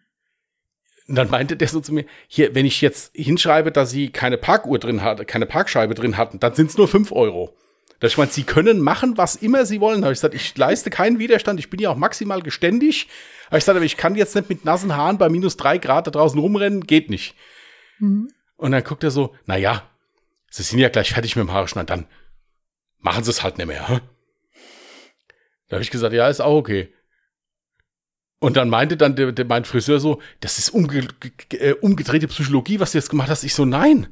Und 1.07 1.15
dann 1.15 1.29
meinte 1.29 1.55
der 1.55 1.67
so 1.67 1.79
zu 1.79 1.93
mir, 1.93 2.05
hier, 2.27 2.53
wenn 2.53 2.65
ich 2.65 2.81
jetzt 2.81 3.15
hinschreibe, 3.15 3.71
dass 3.71 3.91
Sie 3.91 4.09
keine 4.09 4.37
Parkuhr 4.37 4.77
drin 4.77 5.03
hatte, 5.03 5.25
keine 5.25 5.45
Parkscheibe 5.45 5.95
drin 5.95 6.17
hatten, 6.17 6.39
dann 6.39 6.53
sind 6.53 6.69
es 6.69 6.77
nur 6.77 6.87
fünf 6.87 7.11
Euro. 7.11 7.55
Da 7.99 8.07
ich 8.07 8.17
meinte, 8.17 8.33
Sie 8.33 8.43
können 8.43 8.81
machen, 8.81 9.17
was 9.17 9.37
immer 9.37 9.65
Sie 9.65 9.79
wollen. 9.79 10.01
Da 10.01 10.07
habe 10.07 10.13
ich 10.13 10.19
gesagt, 10.19 10.35
ich 10.35 10.57
leiste 10.57 10.89
keinen 10.89 11.17
Widerstand, 11.17 11.59
ich 11.59 11.69
bin 11.69 11.79
ja 11.79 11.89
auch 11.89 11.95
maximal 11.95 12.41
geständig. 12.41 13.07
Aber 13.47 13.57
ich 13.57 13.63
sagte, 13.63 13.77
aber 13.77 13.85
ich 13.85 13.97
kann 13.97 14.15
jetzt 14.15 14.35
nicht 14.35 14.49
mit 14.49 14.65
nassen 14.65 14.95
Haaren 14.95 15.17
bei 15.17 15.29
minus 15.29 15.55
drei 15.55 15.77
Grad 15.77 16.07
da 16.07 16.11
draußen 16.11 16.39
rumrennen, 16.39 16.85
geht 16.85 17.09
nicht. 17.09 17.35
Mhm. 17.99 18.29
Und 18.57 18.71
dann 18.71 18.83
guckt 18.83 19.03
er 19.03 19.11
so, 19.11 19.33
na 19.45 19.55
ja, 19.55 19.89
Sie 20.49 20.63
sind 20.63 20.79
ja 20.79 20.89
gleich 20.89 21.13
fertig 21.13 21.35
mit 21.35 21.43
dem 21.43 21.53
Haare 21.53 21.67
schneiden, 21.67 21.87
dann 21.87 22.07
machen 22.99 23.23
Sie 23.23 23.31
es 23.31 23.43
halt 23.43 23.57
nicht 23.57 23.67
mehr. 23.67 23.87
Hä? 23.87 23.99
Da 25.69 25.75
habe 25.75 25.83
ich 25.83 25.91
gesagt, 25.91 26.13
ja, 26.13 26.27
ist 26.27 26.41
auch 26.41 26.55
okay. 26.55 26.93
Und 28.39 28.55
dann 28.55 28.69
meinte 28.69 28.97
dann 28.97 29.15
der, 29.15 29.31
der, 29.31 29.45
mein 29.45 29.65
Friseur 29.65 29.99
so, 29.99 30.21
das 30.41 30.59
ist 30.59 30.69
umge 30.69 31.07
ge- 31.19 31.59
äh, 31.59 31.73
umgedrehte 31.73 32.27
Psychologie, 32.27 32.79
was 32.79 32.91
du 32.91 32.99
jetzt 32.99 33.09
gemacht 33.09 33.29
hast. 33.29 33.43
Ich 33.43 33.55
so, 33.55 33.65
nein. 33.65 34.07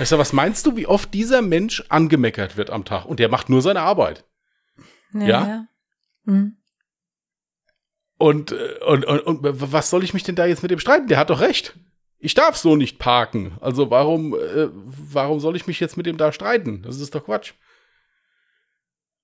Ich 0.00 0.08
sag, 0.08 0.18
was 0.18 0.32
meinst 0.32 0.66
du, 0.66 0.76
wie 0.76 0.86
oft 0.86 1.12
dieser 1.14 1.42
Mensch 1.42 1.84
angemeckert 1.88 2.56
wird 2.56 2.70
am 2.70 2.84
Tag? 2.84 3.04
Und 3.04 3.20
der 3.20 3.28
macht 3.28 3.48
nur 3.48 3.62
seine 3.62 3.82
Arbeit. 3.82 4.24
Ja? 5.12 5.66
Hm. 6.24 6.56
Und, 8.18 8.52
äh, 8.52 8.78
und, 8.86 9.04
und, 9.04 9.20
und 9.20 9.72
was 9.72 9.90
soll 9.90 10.02
ich 10.02 10.14
mich 10.14 10.22
denn 10.24 10.34
da 10.34 10.46
jetzt 10.46 10.62
mit 10.62 10.70
dem 10.70 10.78
streiten? 10.80 11.06
Der 11.06 11.18
hat 11.18 11.30
doch 11.30 11.40
recht. 11.40 11.78
Ich 12.18 12.34
darf 12.34 12.56
so 12.56 12.74
nicht 12.74 12.98
parken. 12.98 13.58
Also 13.60 13.90
warum, 13.90 14.34
äh, 14.34 14.68
warum 14.72 15.38
soll 15.38 15.54
ich 15.54 15.66
mich 15.66 15.78
jetzt 15.78 15.96
mit 15.96 16.06
dem 16.06 16.16
da 16.16 16.32
streiten? 16.32 16.82
Das 16.82 16.98
ist 16.98 17.14
doch 17.14 17.24
Quatsch. 17.24 17.52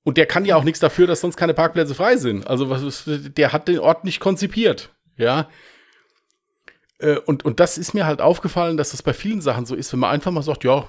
Und 0.04 0.16
der 0.16 0.26
kann 0.26 0.44
ja 0.44 0.56
auch 0.56 0.64
nichts 0.64 0.80
dafür, 0.80 1.06
dass 1.06 1.20
sonst 1.20 1.36
keine 1.36 1.54
Parkplätze 1.54 1.94
frei 1.94 2.16
sind. 2.16 2.46
Also 2.46 2.70
was 2.70 3.04
der 3.06 3.52
hat 3.52 3.68
den 3.68 3.78
Ort 3.78 4.04
nicht 4.04 4.20
konzipiert. 4.20 4.90
Ja. 5.16 5.48
Äh, 6.98 7.18
Und, 7.18 7.44
und 7.44 7.60
das 7.60 7.78
ist 7.78 7.94
mir 7.94 8.06
halt 8.06 8.20
aufgefallen, 8.20 8.76
dass 8.76 8.90
das 8.90 9.02
bei 9.02 9.12
vielen 9.12 9.40
Sachen 9.40 9.66
so 9.66 9.74
ist, 9.74 9.92
wenn 9.92 10.00
man 10.00 10.10
einfach 10.10 10.32
mal 10.32 10.42
sagt, 10.42 10.64
ja. 10.64 10.88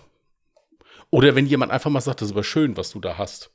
Oder 1.11 1.35
wenn 1.35 1.45
jemand 1.45 1.71
einfach 1.71 1.91
mal 1.91 2.01
sagt, 2.01 2.21
das 2.21 2.29
ist 2.29 2.33
aber 2.33 2.43
schön, 2.43 2.75
was 2.75 2.89
du 2.91 2.99
da 2.99 3.17
hast. 3.17 3.51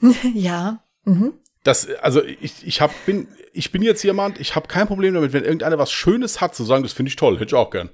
ja. 0.34 0.84
Mhm. 1.04 1.32
Das, 1.64 1.88
also 1.96 2.22
ich, 2.22 2.66
ich 2.66 2.80
hab, 2.80 2.92
bin, 3.04 3.26
ich 3.52 3.72
bin 3.72 3.82
jetzt 3.82 4.04
jemand, 4.04 4.38
ich 4.38 4.54
habe 4.54 4.68
kein 4.68 4.86
Problem 4.86 5.14
damit, 5.14 5.32
wenn 5.32 5.42
irgendeiner 5.42 5.78
was 5.78 5.90
Schönes 5.90 6.40
hat, 6.40 6.54
zu 6.54 6.62
sagen, 6.64 6.84
das 6.84 6.92
finde 6.92 7.08
ich 7.08 7.16
toll, 7.16 7.34
hätte 7.34 7.46
ich 7.46 7.54
auch 7.54 7.70
gern. 7.70 7.90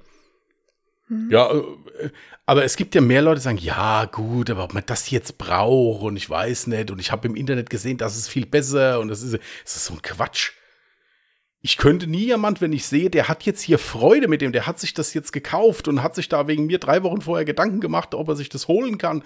Ja, 1.29 1.51
äh, 1.51 2.09
aber 2.45 2.63
es 2.63 2.75
gibt 2.75 2.95
ja 2.95 3.01
mehr 3.01 3.21
Leute, 3.21 3.39
die 3.39 3.43
sagen, 3.43 3.57
ja, 3.57 4.05
gut, 4.05 4.49
aber 4.49 4.63
ob 4.63 4.73
man 4.73 4.83
das 4.85 5.09
jetzt 5.09 5.37
braucht 5.37 6.03
und 6.03 6.15
ich 6.17 6.29
weiß 6.29 6.67
nicht 6.67 6.91
und 6.91 6.99
ich 6.99 7.11
habe 7.11 7.27
im 7.27 7.35
Internet 7.35 7.69
gesehen, 7.69 7.97
das 7.97 8.17
ist 8.17 8.27
viel 8.27 8.45
besser 8.45 8.99
und 8.99 9.07
das 9.07 9.21
ist, 9.21 9.33
das 9.33 9.75
ist 9.75 9.85
so 9.85 9.93
ein 9.93 10.01
Quatsch. 10.01 10.51
Ich 11.61 11.77
könnte 11.77 12.05
nie 12.05 12.25
jemand, 12.25 12.61
wenn 12.61 12.73
ich 12.73 12.85
sehe, 12.85 13.09
der 13.09 13.27
hat 13.27 13.43
jetzt 13.43 13.61
hier 13.61 13.79
Freude 13.79 14.27
mit 14.27 14.41
dem, 14.41 14.51
der 14.51 14.67
hat 14.67 14.79
sich 14.79 14.93
das 14.93 15.15
jetzt 15.15 15.31
gekauft 15.31 15.87
und 15.87 16.03
hat 16.03 16.13
sich 16.13 16.29
da 16.29 16.47
wegen 16.47 16.67
mir 16.67 16.77
drei 16.77 17.01
Wochen 17.01 17.21
vorher 17.21 17.45
Gedanken 17.45 17.81
gemacht, 17.81 18.13
ob 18.13 18.27
er 18.29 18.35
sich 18.35 18.49
das 18.49 18.67
holen 18.67 18.99
kann, 18.99 19.23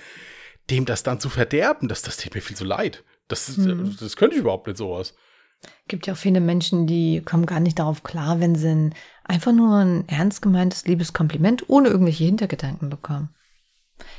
dem 0.70 0.86
das 0.86 1.04
dann 1.04 1.20
zu 1.20 1.30
verderben, 1.30 1.90
das, 1.90 2.02
das 2.02 2.18
tut 2.18 2.36
mir 2.36 2.42
viel 2.42 2.56
zu 2.56 2.64
leid. 2.64 3.04
Das, 3.28 3.50
ist, 3.50 3.60
das 4.02 4.16
könnte 4.16 4.36
ich 4.36 4.42
überhaupt 4.42 4.68
nicht 4.68 4.78
sowas. 4.78 5.14
Gibt 5.88 6.08
ja 6.08 6.14
auch 6.14 6.18
viele 6.18 6.40
Menschen, 6.40 6.88
die 6.88 7.22
kommen 7.22 7.46
gar 7.46 7.60
nicht 7.60 7.80
darauf 7.80 8.04
klar, 8.04 8.40
wenn 8.40 8.56
sie 8.56 8.70
ein, 8.70 8.96
einfach 9.24 9.52
nur 9.52 9.78
ein 9.78 10.08
ernst 10.08 10.42
gemeintes 10.42 10.86
liebes 10.86 11.14
Kompliment 11.14 11.70
ohne 11.70 11.90
irgendwelche 11.90 12.24
Hintergedanken 12.24 12.90
bekommen. 12.90 13.30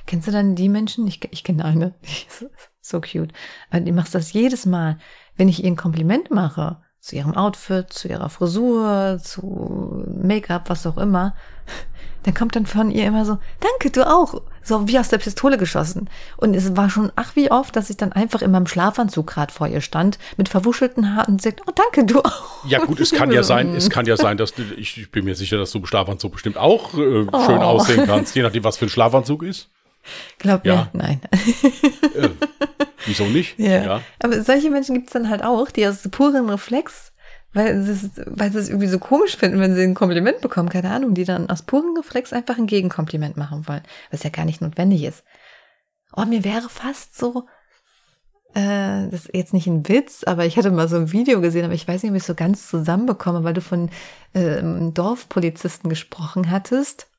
Kennst 0.07 0.29
du 0.29 0.33
dann 0.33 0.57
die 0.57 0.68
Menschen? 0.68 1.07
Ich, 1.07 1.20
ich 1.31 1.44
kenne 1.44 1.64
eine, 1.64 1.94
so 2.81 3.00
cute. 3.00 3.33
Aber 3.70 3.81
die 3.81 3.92
macht 3.92 4.14
das 4.14 4.33
jedes 4.33 4.66
Mal, 4.66 4.98
wenn 5.37 5.48
ich 5.48 5.62
ihr 5.62 5.70
ein 5.70 5.76
Kompliment 5.76 6.31
mache, 6.31 6.79
zu 7.00 7.16
ihrem 7.16 7.35
Outfit, 7.35 7.92
zu 7.92 8.09
ihrer 8.09 8.29
Frisur, 8.29 9.18
zu 9.22 10.05
Make-up, 10.07 10.68
was 10.68 10.87
auch 10.87 10.98
immer, 10.98 11.35
dann 12.24 12.35
kommt 12.35 12.57
dann 12.57 12.66
von 12.66 12.90
ihr 12.90 13.07
immer 13.07 13.24
so, 13.24 13.38
danke, 13.61 13.90
du 13.90 14.07
auch. 14.07 14.42
So 14.62 14.87
wie 14.88 14.99
aus 14.99 15.09
der 15.09 15.18
Pistole 15.18 15.57
geschossen. 15.59 16.09
Und 16.37 16.55
es 16.55 16.77
war 16.77 16.90
schon, 16.90 17.11
ach 17.16 17.35
wie 17.35 17.51
oft, 17.51 17.75
dass 17.77 17.88
ich 17.90 17.96
dann 17.96 18.12
einfach 18.12 18.42
in 18.42 18.51
meinem 18.51 18.66
Schlafanzug 18.66 19.27
gerade 19.27 19.53
vor 19.53 19.66
ihr 19.68 19.81
stand, 19.81 20.18
mit 20.37 20.49
verwuschelten 20.49 21.14
Haaren 21.16 21.35
und 21.35 21.42
sagt, 21.42 21.62
oh 21.66 21.73
danke, 21.75 22.05
du 22.05 22.20
auch. 22.20 22.64
Ja, 22.66 22.85
gut, 22.85 23.01
es 23.01 23.11
kann 23.12 23.33
ja 23.33 23.42
sein, 23.42 23.75
es 23.75 23.88
kann 23.90 24.07
ja 24.07 24.16
sein, 24.16 24.37
dass 24.37 24.53
du, 24.55 24.62
ich, 24.77 24.99
ich 24.99 25.11
bin 25.11 25.25
mir 25.25 25.35
sicher, 25.35 25.57
dass 25.57 25.73
du 25.73 25.79
im 25.79 25.87
Schlafanzug 25.87 26.33
bestimmt 26.33 26.57
auch 26.59 26.94
äh, 26.94 26.96
schön 26.96 27.29
Oh. 27.33 27.40
aussehen 27.62 28.07
kannst, 28.07 28.35
je 28.37 28.42
nachdem, 28.42 28.63
was 28.65 28.77
für 28.77 28.87
ein 28.87 28.90
Schlafanzug 28.90 29.42
ist. 29.42 29.69
Glaub 30.38 30.65
mir, 30.65 30.73
Ja. 30.73 30.88
nein. 30.92 31.21
Äh, 32.15 32.31
wieso 33.06 33.25
nicht? 33.25 33.58
Ja. 33.58 34.00
Aber 34.23 34.42
solche 34.42 34.69
Menschen 34.71 34.94
gibt 34.94 35.06
es 35.08 35.13
dann 35.13 35.29
halt 35.31 35.42
auch, 35.44 35.71
die 35.71 35.87
aus 35.87 35.98
purem 36.11 36.48
Reflex, 36.50 37.10
weil 37.53 37.83
sie, 37.83 37.92
es, 37.92 38.11
weil 38.27 38.53
sie 38.53 38.59
es 38.59 38.69
irgendwie 38.69 38.87
so 38.87 38.98
komisch 38.98 39.37
finden, 39.37 39.61
wenn 39.61 39.75
sie 39.75 39.83
ein 39.83 39.94
Kompliment 39.94 40.40
bekommen, 40.40 40.69
keine 40.69 40.90
Ahnung, 40.90 41.15
die 41.15 41.25
dann 41.25 41.51
aus 41.51 41.63
purem 41.63 41.96
Reflex 41.96 42.33
einfach 42.33 42.59
ein 42.59 42.67
Gegenkompliment 42.67 43.37
machen 43.37 43.67
wollen, 43.67 43.83
was 44.11 44.23
ja 44.23 44.31
gar 44.31 44.44
nicht 44.44 44.61
notwendig 44.61 45.05
ist. 45.05 45.25
Oh, 46.17 46.25
mir 46.25 46.44
wäre 46.44 46.69
fast 46.69 47.17
so, 47.17 47.46
äh, 48.55 49.09
das 49.11 49.27
ist 49.27 49.35
jetzt 49.35 49.53
nicht 49.53 49.67
ein 49.67 49.88
Witz, 49.88 50.25
aber 50.25 50.46
ich 50.46 50.57
hatte 50.57 50.71
mal 50.71 50.88
so 50.88 50.96
ein 50.96 51.13
Video 51.13 51.40
gesehen, 51.40 51.65
aber 51.65 51.75
ich 51.75 51.87
weiß 51.87 52.03
nicht, 52.03 52.11
ob 52.11 52.17
ich 52.17 52.23
es 52.23 52.27
so 52.27 52.35
ganz 52.35 52.69
zusammenbekomme, 52.69 53.44
weil 53.44 53.55
du 53.55 53.61
von 53.61 53.90
ähm, 54.35 54.94
Dorfpolizisten 54.94 55.88
gesprochen 55.88 56.51
hattest 56.51 57.11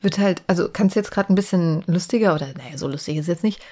wird 0.00 0.18
halt, 0.18 0.42
also 0.46 0.68
kannst 0.72 0.96
du 0.96 1.00
jetzt 1.00 1.10
gerade 1.10 1.32
ein 1.32 1.36
bisschen 1.36 1.82
lustiger 1.86 2.34
oder 2.34 2.46
naja, 2.54 2.76
so 2.76 2.88
lustig 2.88 3.16
ist 3.16 3.28
jetzt 3.28 3.44
nicht, 3.44 3.62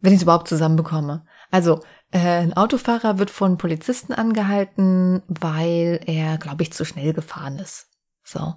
wenn 0.00 0.12
ich 0.12 0.18
es 0.18 0.22
überhaupt 0.22 0.48
zusammenbekomme. 0.48 1.26
Also, 1.50 1.80
äh, 2.10 2.18
ein 2.18 2.56
Autofahrer 2.56 3.18
wird 3.18 3.30
von 3.30 3.58
Polizisten 3.58 4.12
angehalten, 4.12 5.22
weil 5.26 6.00
er, 6.06 6.38
glaube 6.38 6.62
ich, 6.62 6.72
zu 6.72 6.84
schnell 6.84 7.12
gefahren 7.12 7.58
ist. 7.58 7.88
So. 8.22 8.54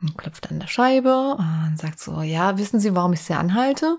Und 0.00 0.18
klopft 0.18 0.50
an 0.50 0.58
der 0.58 0.66
Scheibe 0.66 1.36
und 1.38 1.78
sagt 1.78 2.00
so, 2.00 2.22
ja, 2.22 2.58
wissen 2.58 2.80
Sie, 2.80 2.94
warum 2.94 3.12
ich 3.12 3.22
Sie 3.22 3.34
anhalte? 3.34 3.98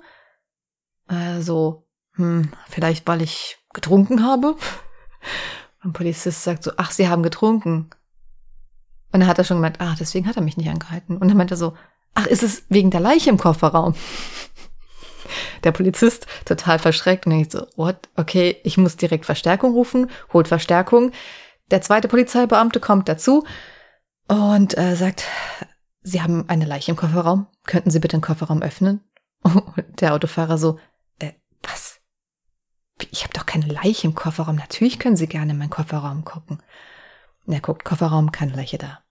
Äh, 1.07 1.41
so, 1.41 1.87
hm, 2.15 2.51
vielleicht 2.67 3.07
weil 3.07 3.21
ich 3.21 3.57
getrunken 3.73 4.25
habe. 4.25 4.55
Und 5.83 5.93
Polizist 5.93 6.43
sagt 6.43 6.63
so, 6.63 6.71
ach, 6.77 6.91
Sie 6.91 7.07
haben 7.07 7.23
getrunken. 7.23 7.89
Und 9.11 9.19
dann 9.19 9.27
hat 9.27 9.37
er 9.37 9.43
schon 9.43 9.57
gemeint, 9.57 9.77
ach, 9.79 9.95
deswegen 9.97 10.27
hat 10.27 10.37
er 10.37 10.41
mich 10.41 10.57
nicht 10.57 10.69
angehalten. 10.69 11.17
Und 11.17 11.27
dann 11.27 11.37
meint 11.37 11.51
er 11.51 11.57
so, 11.57 11.75
ach, 12.13 12.25
ist 12.25 12.43
es 12.43 12.63
wegen 12.69 12.89
der 12.89 12.99
Leiche 12.99 13.29
im 13.29 13.37
Kofferraum? 13.37 13.95
Der 15.63 15.71
Polizist 15.71 16.27
total 16.45 16.79
verschreckt 16.79 17.25
und 17.25 17.31
denkt 17.31 17.51
so, 17.51 17.67
what? 17.75 18.09
Okay, 18.15 18.57
ich 18.63 18.77
muss 18.77 18.97
direkt 18.97 19.25
Verstärkung 19.25 19.73
rufen, 19.73 20.09
holt 20.31 20.47
Verstärkung. 20.47 21.11
Der 21.71 21.81
zweite 21.81 22.07
Polizeibeamte 22.07 22.79
kommt 22.79 23.09
dazu 23.09 23.45
und 24.27 24.77
äh, 24.77 24.95
sagt, 24.95 25.25
Sie 26.03 26.21
haben 26.21 26.49
eine 26.49 26.65
Leiche 26.65 26.91
im 26.91 26.97
Kofferraum. 26.97 27.47
Könnten 27.65 27.89
Sie 27.89 27.99
bitte 27.99 28.17
den 28.17 28.21
Kofferraum 28.21 28.61
öffnen? 28.61 29.01
Und 29.43 30.01
der 30.01 30.13
Autofahrer 30.13 30.57
so, 30.57 30.79
äh, 31.19 31.31
was? 31.61 32.01
Ich 33.11 33.23
habe 33.23 33.33
doch 33.33 33.45
keine 33.45 33.67
Leiche 33.67 34.07
im 34.07 34.15
Kofferraum. 34.15 34.57
Natürlich 34.57 34.99
können 34.99 35.15
Sie 35.15 35.27
gerne 35.27 35.53
in 35.53 35.57
meinen 35.57 35.69
Kofferraum 35.69 36.25
gucken. 36.25 36.61
Und 37.45 37.53
er 37.53 37.61
guckt, 37.61 37.83
Kofferraum, 37.85 38.31
keine 38.31 38.53
Leiche 38.53 38.77
da. 38.77 39.02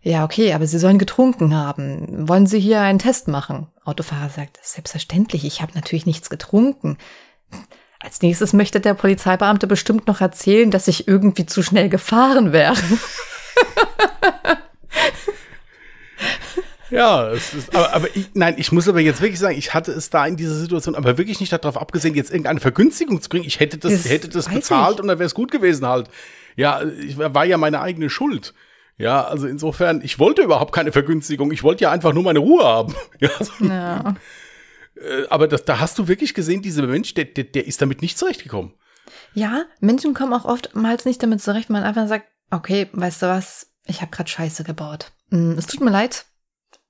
Ja, 0.00 0.24
okay, 0.24 0.52
aber 0.52 0.66
Sie 0.66 0.78
sollen 0.78 0.98
getrunken 0.98 1.54
haben. 1.54 2.28
Wollen 2.28 2.46
Sie 2.46 2.60
hier 2.60 2.80
einen 2.80 2.98
Test 2.98 3.28
machen? 3.28 3.66
Autofahrer 3.84 4.28
sagt, 4.30 4.58
selbstverständlich, 4.62 5.44
ich 5.44 5.60
habe 5.60 5.72
natürlich 5.74 6.06
nichts 6.06 6.30
getrunken. 6.30 6.96
Als 8.00 8.22
nächstes 8.22 8.52
möchte 8.52 8.80
der 8.80 8.94
Polizeibeamte 8.94 9.66
bestimmt 9.66 10.06
noch 10.06 10.20
erzählen, 10.20 10.70
dass 10.70 10.86
ich 10.86 11.08
irgendwie 11.08 11.46
zu 11.46 11.62
schnell 11.62 11.88
gefahren 11.88 12.52
wäre. 12.52 12.74
Ja, 16.90 17.28
es 17.32 17.52
ist, 17.52 17.74
aber, 17.74 17.92
aber 17.92 18.16
ich, 18.16 18.30
nein, 18.32 18.54
ich 18.56 18.72
muss 18.72 18.88
aber 18.88 19.00
jetzt 19.00 19.20
wirklich 19.20 19.38
sagen, 19.38 19.58
ich 19.58 19.74
hatte 19.74 19.92
es 19.92 20.08
da 20.08 20.26
in 20.26 20.36
dieser 20.36 20.54
Situation 20.54 20.94
aber 20.94 21.18
wirklich 21.18 21.38
nicht 21.38 21.52
darauf 21.52 21.76
abgesehen, 21.76 22.14
jetzt 22.14 22.30
irgendeine 22.30 22.60
Vergünstigung 22.60 23.20
zu 23.20 23.28
kriegen. 23.28 23.44
Ich 23.44 23.60
hätte 23.60 23.76
das, 23.76 23.92
Das 23.92 24.08
hätte 24.10 24.28
das 24.30 24.48
bezahlt 24.48 24.94
ich. 24.94 25.00
und 25.02 25.08
dann 25.08 25.18
wäre 25.18 25.26
es 25.26 25.34
gut 25.34 25.50
gewesen 25.50 25.86
halt. 25.86 26.08
Ja, 26.56 26.80
ich 26.82 27.18
war 27.18 27.44
ja 27.44 27.58
meine 27.58 27.80
eigene 27.82 28.08
Schuld. 28.08 28.54
Ja, 28.98 29.24
also 29.24 29.46
insofern, 29.46 30.02
ich 30.02 30.18
wollte 30.18 30.42
überhaupt 30.42 30.74
keine 30.74 30.90
Vergünstigung. 30.92 31.52
Ich 31.52 31.62
wollte 31.62 31.84
ja 31.84 31.90
einfach 31.92 32.12
nur 32.12 32.24
meine 32.24 32.40
Ruhe 32.40 32.64
haben. 32.64 32.94
Ja, 33.20 33.30
Ja. 33.60 34.14
äh, 34.96 35.26
aber 35.30 35.46
das, 35.48 35.64
da 35.64 35.78
hast 35.78 35.98
du 35.98 36.08
wirklich 36.08 36.34
gesehen, 36.34 36.62
dieser 36.62 36.86
Mensch, 36.86 37.14
der, 37.14 37.24
der, 37.26 37.44
der 37.44 37.66
ist 37.66 37.80
damit 37.80 38.02
nicht 38.02 38.18
zurechtgekommen. 38.18 38.74
Ja, 39.34 39.64
Menschen 39.80 40.14
kommen 40.14 40.32
auch 40.34 40.44
oftmals 40.44 41.04
nicht 41.04 41.22
damit 41.22 41.40
zurecht, 41.42 41.70
man 41.70 41.84
einfach 41.84 42.08
sagt, 42.08 42.26
okay, 42.50 42.88
weißt 42.92 43.22
du 43.22 43.26
was, 43.26 43.72
ich 43.86 44.00
habe 44.00 44.10
gerade 44.10 44.28
Scheiße 44.28 44.64
gebaut. 44.64 45.12
Mm, 45.30 45.52
Es 45.52 45.66
tut 45.66 45.80
mir 45.80 45.90
leid, 45.90 46.26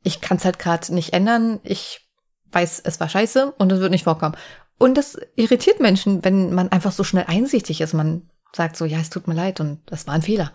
ich 0.03 0.21
kann 0.21 0.39
es 0.39 0.45
halt 0.45 0.59
gerade 0.59 0.95
nicht 0.95 1.13
ändern. 1.13 1.61
Ich 1.63 2.09
weiß, 2.53 2.81
es 2.85 3.01
war 3.01 3.09
Scheiße 3.09 3.53
und 3.59 3.71
es 3.71 3.81
wird 3.81 3.91
nicht 3.91 4.05
vorkommen. 4.05 4.37
Und 4.79 4.97
das 4.97 5.19
irritiert 5.37 5.81
Menschen, 5.81 6.25
wenn 6.25 6.55
man 6.55 6.69
einfach 6.71 6.93
so 6.93 7.05
schnell 7.05 7.25
einsichtig 7.29 7.81
ist. 7.81 7.93
Man 7.93 8.31
sagt 8.55 8.77
so, 8.77 8.85
ja, 8.85 8.99
es 8.99 9.11
tut 9.11 9.27
mir 9.29 9.35
leid 9.35 9.61
und 9.61 9.81
das 9.87 10.07
war 10.07 10.15
ein 10.15 10.23
Fehler. 10.23 10.53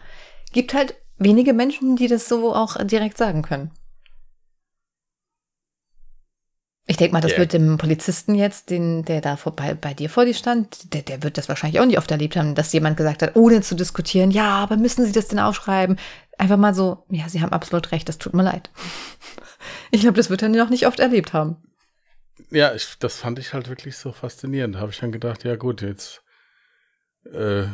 Gibt 0.54 0.74
halt 0.74 0.96
wenige 1.24 1.54
Menschen, 1.54 1.96
die 1.96 2.08
das 2.08 2.28
so 2.28 2.54
auch 2.54 2.78
direkt 2.86 3.18
sagen 3.18 3.42
können. 3.42 3.72
Ich 6.86 6.98
denke 6.98 7.14
mal, 7.14 7.22
das 7.22 7.32
Ja. 7.32 7.38
wird 7.38 7.54
dem 7.54 7.78
Polizisten 7.78 8.36
jetzt, 8.36 8.70
den, 8.70 9.06
der 9.06 9.22
da 9.22 9.38
vor, 9.38 9.56
bei, 9.56 9.74
bei 9.74 9.94
dir 9.94 10.10
vor 10.10 10.26
dir 10.26 10.34
stand, 10.34 10.94
der, 10.94 11.02
der 11.02 11.24
wird 11.24 11.38
das 11.38 11.48
wahrscheinlich 11.48 11.80
auch 11.80 11.86
nicht 11.86 11.98
oft 11.98 12.12
erlebt 12.12 12.36
haben, 12.36 12.56
dass 12.56 12.74
jemand 12.74 12.98
gesagt 12.98 13.22
hat, 13.22 13.38
ohne 13.38 13.62
zu 13.62 13.74
diskutieren, 13.76 14.32
ja, 14.32 14.50
aber 14.58 14.76
müssen 14.76 15.06
Sie 15.06 15.14
das 15.14 15.30
denn 15.30 15.40
aufschreiben? 15.40 15.98
Einfach 16.38 16.58
mal 16.58 16.74
so, 16.74 17.06
ja, 17.10 17.30
Sie 17.30 17.42
haben 17.42 17.54
absolut 17.54 17.94
recht, 17.94 18.10
das 18.10 18.18
tut 18.18 18.34
mir 18.34 18.44
leid. 18.44 18.70
Ich 19.92 20.02
glaube, 20.02 20.18
das 20.18 20.30
wird 20.32 20.42
er 20.42 20.50
noch 20.50 20.72
nicht 20.72 20.88
oft 20.88 21.00
erlebt 21.00 21.34
haben. 21.34 21.58
Ja, 22.50 22.74
ich, 22.74 22.96
das 23.00 23.18
fand 23.18 23.38
ich 23.38 23.54
halt 23.54 23.70
wirklich 23.70 23.96
so 23.96 24.12
faszinierend. 24.12 24.76
Da 24.76 24.80
habe 24.80 24.92
ich 24.92 25.00
dann 25.00 25.12
gedacht, 25.12 25.44
ja 25.44 25.56
gut, 25.56 25.82
jetzt, 25.84 26.24
äh, 27.32 27.66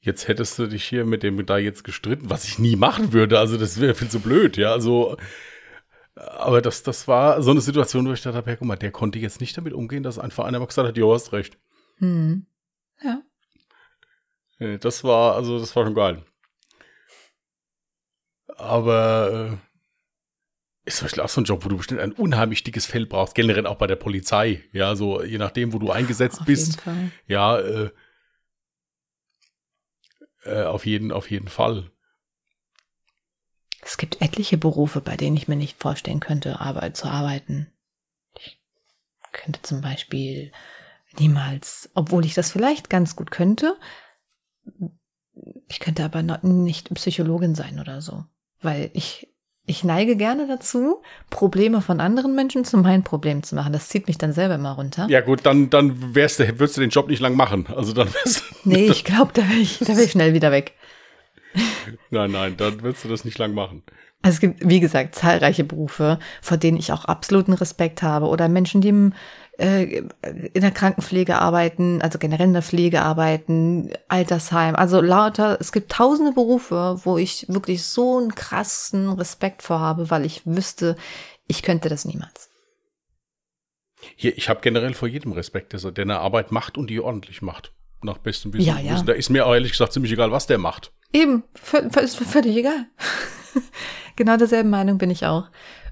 jetzt 0.00 0.28
hättest 0.28 0.58
du 0.58 0.66
dich 0.66 0.84
hier 0.84 1.04
mit 1.04 1.22
dem 1.22 1.44
da 1.44 1.58
jetzt 1.58 1.84
gestritten, 1.84 2.30
was 2.30 2.44
ich 2.44 2.58
nie 2.58 2.76
machen 2.76 3.12
würde. 3.12 3.38
Also 3.38 3.56
das 3.56 3.80
wäre 3.80 3.94
viel 3.94 4.08
zu 4.08 4.20
blöd, 4.20 4.56
ja. 4.56 4.72
Also, 4.72 5.16
aber 6.14 6.62
das, 6.62 6.82
das 6.82 7.08
war 7.08 7.42
so 7.42 7.50
eine 7.50 7.60
Situation, 7.60 8.06
wo 8.08 8.12
ich 8.12 8.22
dachte, 8.22 8.48
ja, 8.48 8.56
guck 8.56 8.66
mal, 8.66 8.76
der 8.76 8.90
konnte 8.90 9.18
jetzt 9.18 9.40
nicht 9.40 9.56
damit 9.56 9.72
umgehen, 9.72 10.02
dass 10.02 10.18
einfach 10.18 10.44
einer 10.44 10.58
mal 10.58 10.66
gesagt 10.66 10.88
hat, 10.88 10.96
ja, 10.96 11.06
hast 11.06 11.32
recht. 11.32 11.58
Hm. 11.98 12.46
Ja. 13.02 13.22
Nee, 14.58 14.78
Das 14.78 15.04
war, 15.04 15.34
also 15.34 15.58
das 15.58 15.74
war 15.76 15.84
schon 15.84 15.94
geil. 15.94 16.24
Aber 18.56 19.60
äh, 19.62 20.88
ist 20.88 20.98
zum 20.98 21.04
Beispiel 21.06 21.22
auch 21.22 21.28
so 21.28 21.40
ein 21.40 21.44
Job, 21.44 21.64
wo 21.64 21.68
du 21.68 21.76
bestimmt 21.76 22.00
ein 22.00 22.12
unheimlich 22.12 22.64
dickes 22.64 22.86
Fell 22.86 23.06
brauchst, 23.06 23.34
generell 23.34 23.66
auch 23.66 23.76
bei 23.76 23.86
der 23.86 23.96
Polizei. 23.96 24.64
Ja, 24.72 24.96
so 24.96 25.22
je 25.22 25.38
nachdem, 25.38 25.72
wo 25.72 25.78
du 25.78 25.90
eingesetzt 25.90 26.40
Auf 26.40 26.46
bist. 26.46 26.82
Ja, 27.26 27.58
äh, 27.60 27.90
äh, 30.48 30.64
auf 30.64 30.86
jeden, 30.86 31.12
auf 31.12 31.30
jeden 31.30 31.48
Fall. 31.48 31.90
Es 33.82 33.96
gibt 33.96 34.20
etliche 34.20 34.58
Berufe, 34.58 35.00
bei 35.00 35.16
denen 35.16 35.36
ich 35.36 35.48
mir 35.48 35.56
nicht 35.56 35.80
vorstellen 35.80 36.20
könnte, 36.20 36.60
Arbeit 36.60 36.96
zu 36.96 37.08
arbeiten. 37.08 37.72
Ich 38.38 38.60
könnte 39.32 39.62
zum 39.62 39.80
Beispiel 39.80 40.52
niemals, 41.18 41.90
obwohl 41.94 42.24
ich 42.24 42.34
das 42.34 42.50
vielleicht 42.50 42.90
ganz 42.90 43.16
gut 43.16 43.30
könnte, 43.30 43.78
ich 45.68 45.80
könnte 45.80 46.04
aber 46.04 46.22
nicht 46.42 46.92
Psychologin 46.94 47.54
sein 47.54 47.78
oder 47.78 48.02
so, 48.02 48.24
weil 48.60 48.90
ich 48.94 49.28
ich 49.68 49.84
neige 49.84 50.16
gerne 50.16 50.46
dazu, 50.46 51.02
Probleme 51.30 51.80
von 51.80 52.00
anderen 52.00 52.34
Menschen 52.34 52.64
zu 52.64 52.78
meinen 52.78 53.04
Problemen 53.04 53.42
zu 53.42 53.54
machen. 53.54 53.72
Das 53.72 53.88
zieht 53.88 54.08
mich 54.08 54.16
dann 54.18 54.32
selber 54.32 54.54
immer 54.54 54.72
runter. 54.72 55.06
Ja 55.10 55.20
gut, 55.20 55.40
dann, 55.44 55.70
dann 55.70 56.14
wärst 56.14 56.40
du, 56.40 56.48
würdest 56.58 56.76
du 56.76 56.80
den 56.80 56.90
Job 56.90 57.08
nicht 57.08 57.20
lang 57.20 57.36
machen. 57.36 57.66
Also 57.74 57.92
dann 57.92 58.08
Nee, 58.64 58.86
ich 58.86 59.04
glaube, 59.04 59.32
da 59.34 59.42
wäre 59.42 59.58
ich, 59.58 59.78
da 59.78 59.96
wär 59.96 60.04
ich 60.04 60.10
schnell 60.10 60.32
wieder 60.32 60.50
weg. 60.50 60.72
nein, 62.10 62.30
nein, 62.30 62.56
dann 62.56 62.82
würdest 62.82 63.04
du 63.04 63.08
das 63.08 63.24
nicht 63.24 63.38
lang 63.38 63.52
machen. 63.52 63.82
Also 64.22 64.36
es 64.36 64.40
gibt, 64.40 64.68
wie 64.68 64.80
gesagt, 64.80 65.14
zahlreiche 65.14 65.64
Berufe, 65.64 66.18
vor 66.42 66.56
denen 66.56 66.78
ich 66.78 66.92
auch 66.92 67.04
absoluten 67.04 67.52
Respekt 67.52 68.02
habe. 68.02 68.26
Oder 68.26 68.48
Menschen, 68.48 68.80
die 68.80 68.88
im, 68.88 69.12
äh, 69.58 70.02
in 70.22 70.60
der 70.60 70.70
Krankenpflege 70.70 71.38
arbeiten, 71.38 72.00
also 72.00 72.18
generell 72.18 72.46
in 72.46 72.52
der 72.52 72.62
Pflege 72.62 73.02
arbeiten, 73.02 73.90
Altersheim. 74.08 74.76
Also 74.76 75.00
lauter, 75.00 75.58
es 75.60 75.72
gibt 75.72 75.90
tausende 75.90 76.32
Berufe, 76.32 77.00
wo 77.04 77.18
ich 77.18 77.46
wirklich 77.48 77.82
so 77.82 78.18
einen 78.18 78.34
krassen 78.34 79.10
Respekt 79.10 79.62
vor 79.62 79.80
habe, 79.80 80.10
weil 80.10 80.24
ich 80.24 80.46
wüsste, 80.46 80.96
ich 81.48 81.62
könnte 81.62 81.88
das 81.88 82.04
niemals. 82.04 82.50
Hier, 84.14 84.36
ich 84.38 84.48
habe 84.48 84.60
generell 84.60 84.94
vor 84.94 85.08
jedem 85.08 85.32
Respekt, 85.32 85.74
dass 85.74 85.82
er 85.82 85.92
der 85.92 86.04
eine 86.04 86.20
Arbeit 86.20 86.52
macht 86.52 86.78
und 86.78 86.88
die 86.88 87.00
ordentlich 87.00 87.42
macht. 87.42 87.72
Nach 88.00 88.18
bestem 88.18 88.52
Wissen. 88.52 88.68
Ja, 88.68 88.78
ja. 88.78 89.02
Da 89.02 89.12
ist 89.12 89.28
mir 89.28 89.44
auch 89.44 89.52
ehrlich 89.52 89.72
gesagt 89.72 89.92
ziemlich 89.92 90.12
egal, 90.12 90.30
was 90.30 90.46
der 90.46 90.58
macht. 90.58 90.92
Eben, 91.12 91.42
ist 92.00 92.16
völlig 92.16 92.56
egal. 92.56 92.86
genau 94.16 94.36
derselben 94.36 94.70
Meinung 94.70 94.98
bin 94.98 95.10
ich 95.10 95.26
auch. 95.26 95.50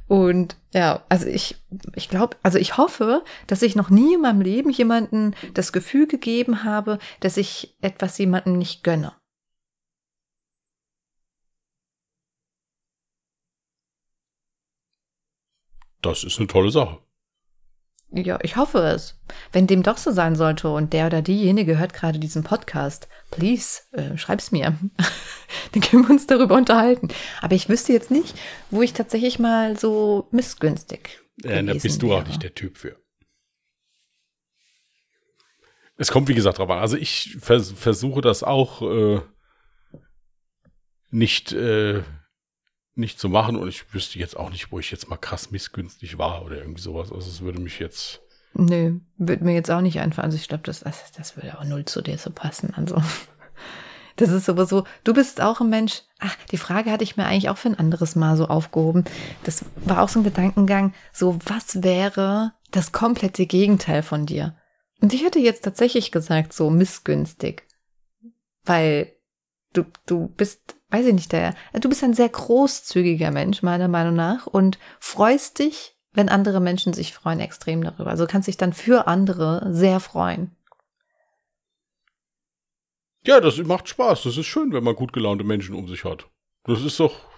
Und 0.09 0.57
ja, 0.73 1.05
also 1.09 1.27
ich, 1.27 1.57
ich 1.95 2.09
glaube, 2.09 2.37
also 2.43 2.59
ich 2.59 2.77
hoffe, 2.77 3.25
dass 3.47 3.63
ich 3.63 3.75
noch 3.75 3.91
nie 3.91 4.15
in 4.15 4.21
meinem 4.21 4.41
Leben 4.41 4.71
jemanden 4.71 5.35
das 5.55 5.73
Gefühl 5.73 6.07
gegeben 6.07 6.63
habe, 6.63 6.99
dass 7.21 7.37
ich 7.37 7.77
etwas 7.81 8.19
jemandem 8.19 8.57
nicht 8.57 8.85
gönne. 8.85 9.13
Das 16.03 16.23
ist 16.23 16.39
eine 16.39 16.47
tolle 16.47 16.71
Sache. 16.71 17.06
Ja, 18.13 18.39
ich 18.43 18.57
hoffe 18.57 18.79
es. 18.79 19.21
Wenn 19.53 19.67
dem 19.67 19.83
doch 19.83 19.99
so 19.99 20.13
sein 20.13 20.37
sollte 20.37 20.69
und 20.69 20.93
der 20.93 21.07
oder 21.07 21.23
diejenige 21.23 21.79
hört 21.79 21.93
gerade 21.93 22.19
diesen 22.19 22.45
Podcast, 22.45 23.09
please, 23.31 23.83
äh, 23.93 24.17
schreib's 24.17 24.53
mir. 24.53 24.79
Dann 25.73 25.83
können 25.83 26.05
wir 26.05 26.11
uns 26.11 26.27
darüber 26.27 26.55
unterhalten. 26.55 27.09
Aber 27.43 27.55
ich 27.55 27.69
wüsste 27.69 27.93
jetzt 27.93 28.11
nicht, 28.11 28.35
wo 28.71 28.83
ich 28.83 28.93
tatsächlich 28.93 29.39
mal 29.39 29.77
so 29.77 30.29
missgünstig 30.31 31.21
Äh, 31.43 31.65
da 31.65 31.75
bist 31.75 32.01
du 32.03 32.13
auch 32.13 32.19
wäre. 32.19 32.29
nicht 32.29 32.43
der 32.43 32.55
Typ 32.55 32.79
für. 32.79 32.97
Es 35.97 36.11
kommt, 36.11 36.29
wie 36.29 36.35
gesagt, 36.35 36.59
drauf 36.59 36.71
an. 36.71 36.79
Also 36.79 36.97
ich 36.97 37.37
vers 37.41 37.73
versuche 37.73 38.21
das 38.21 38.43
auch 38.43 38.83
äh, 38.83 39.21
nicht, 41.11 41.53
äh, 41.53 42.03
nicht 42.97 43.21
zu 43.21 43.29
machen 43.29 43.57
und 43.57 43.69
ich 43.69 43.93
wüsste 43.93 44.19
jetzt 44.19 44.37
auch 44.37 44.51
nicht, 44.51 44.73
wo 44.73 44.79
ich 44.79 44.91
jetzt 44.91 45.09
mal 45.09 45.17
krass 45.17 45.51
missgünstig 45.51 46.19
war 46.19 46.45
oder 46.45 46.57
irgendwie 46.59 46.81
sowas. 46.81 47.13
Also 47.13 47.29
es 47.29 47.41
würde 47.41 47.61
mich 47.61 47.79
jetzt. 47.79 48.21
Nö, 48.55 49.01
wird 49.19 49.43
mir 49.43 49.55
jetzt 49.55 49.71
auch 49.71 49.83
nicht 49.83 50.01
einfallen. 50.01 50.27
Also 50.27 50.37
ich 50.37 50.49
glaube, 50.49 50.65
das, 50.65 50.81
das, 50.81 51.13
das 51.13 51.37
würde 51.37 51.59
auch 51.59 51.65
null 51.65 51.85
zu 51.85 52.01
dir 52.01 52.17
so 52.17 52.31
passen. 52.31 52.73
Also 52.75 53.03
Das 54.17 54.31
ist 54.31 54.47
sowieso, 54.47 54.85
du 55.05 55.13
bist 55.13 55.43
auch 55.43 55.61
ein 55.61 55.69
Mensch. 55.69 56.03
Ach, 56.19 56.35
die 56.51 56.57
Frage 56.57 56.91
hatte 56.91 57.05
ich 57.05 57.19
mir 57.19 57.27
eigentlich 57.27 57.51
auch 57.51 57.59
für 57.59 57.69
ein 57.69 57.79
anderes 57.79 58.17
Mal 58.17 58.37
so 58.37 58.47
aufgehoben. 58.49 59.05
Das 59.45 59.65
war 59.77 60.03
auch 60.03 60.09
so 60.09 60.21
ein 60.21 60.25
Gedankengang, 60.25 60.95
so 61.13 61.39
was 61.45 61.83
wäre 61.83 62.53
das 62.71 62.93
komplette 62.93 63.47
Gegenteil 63.47 64.03
von 64.03 64.25
dir? 64.25 64.57
Und 65.03 65.13
ich 65.13 65.23
hätte 65.23 65.39
jetzt 65.39 65.65
tatsächlich 65.65 66.11
gesagt, 66.11 66.55
so 66.55 66.71
missgünstig. 66.71 67.65
Weil 68.65 69.13
du, 69.75 69.85
du 70.07 70.29
bist, 70.29 70.76
weiß 70.91 71.07
ich 71.07 71.15
nicht, 71.15 71.33
der, 71.33 71.55
du 71.73 71.89
bist 71.89 72.05
ein 72.05 72.15
sehr 72.15 72.29
großzügiger 72.29 73.31
Mensch, 73.31 73.63
meiner 73.63 73.89
Meinung 73.89 74.15
nach, 74.15 74.47
und 74.47 74.79
freust 75.01 75.59
dich, 75.59 75.97
wenn 76.13 76.29
andere 76.29 76.61
Menschen 76.61 76.93
sich 76.93 77.13
freuen, 77.13 77.41
extrem 77.41 77.83
darüber. 77.83 78.11
Also 78.11 78.27
kannst 78.27 78.49
dich 78.49 78.57
dann 78.57 78.73
für 78.73 79.07
andere 79.07 79.69
sehr 79.71 80.01
freuen. 80.01 80.57
Ja, 83.27 83.41
das 83.41 83.59
macht 83.59 83.89
Spaß. 83.89 84.23
Das 84.23 84.37
ist 84.37 84.47
schön, 84.47 84.73
wenn 84.73 84.85
man 84.85 84.95
gut 84.95 85.13
gelaunte 85.13 85.45
Menschen 85.45 85.75
um 85.75 85.89
sich 85.89 86.05
hat. 86.05 86.29
Das 86.65 86.83
ist 86.83 87.01
doch. 87.01 87.29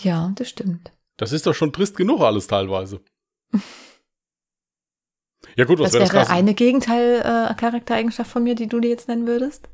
Ja, 0.00 0.32
das 0.36 0.50
stimmt. 0.50 0.92
Das 1.16 1.32
ist 1.32 1.46
doch 1.46 1.54
schon 1.54 1.72
trist 1.72 1.96
genug 1.96 2.20
alles 2.20 2.46
teilweise. 2.46 3.00
ja 5.56 5.64
gut, 5.64 5.78
was, 5.78 5.86
was 5.86 5.94
wäre 5.94 6.04
das 6.04 6.12
wäre 6.12 6.30
eine 6.30 6.54
Gegenteil-Charaktereigenschaft 6.54 8.28
äh, 8.28 8.32
von 8.32 8.44
mir, 8.44 8.54
die 8.54 8.68
du 8.68 8.80
dir 8.80 8.90
jetzt 8.90 9.08
nennen 9.08 9.26
würdest? 9.26 9.68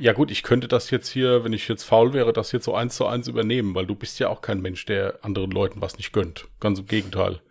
Ja 0.00 0.14
gut, 0.14 0.30
ich 0.30 0.42
könnte 0.42 0.66
das 0.66 0.88
jetzt 0.90 1.10
hier, 1.10 1.44
wenn 1.44 1.52
ich 1.52 1.68
jetzt 1.68 1.82
faul 1.84 2.14
wäre, 2.14 2.32
das 2.32 2.52
jetzt 2.52 2.64
so 2.64 2.74
eins 2.74 2.96
zu 2.96 3.04
eins 3.04 3.28
übernehmen, 3.28 3.74
weil 3.74 3.84
du 3.84 3.94
bist 3.94 4.18
ja 4.18 4.30
auch 4.30 4.40
kein 4.40 4.62
Mensch, 4.62 4.86
der 4.86 5.22
anderen 5.22 5.50
Leuten 5.50 5.82
was 5.82 5.98
nicht 5.98 6.14
gönnt. 6.14 6.48
Ganz 6.58 6.78
im 6.78 6.86
Gegenteil. 6.86 7.42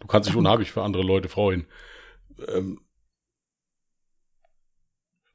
Du 0.00 0.08
kannst 0.08 0.28
dich 0.28 0.34
unheimlich 0.36 0.72
für 0.72 0.82
andere 0.82 1.04
Leute 1.04 1.28
freuen. 1.28 1.68
Ähm, 2.48 2.80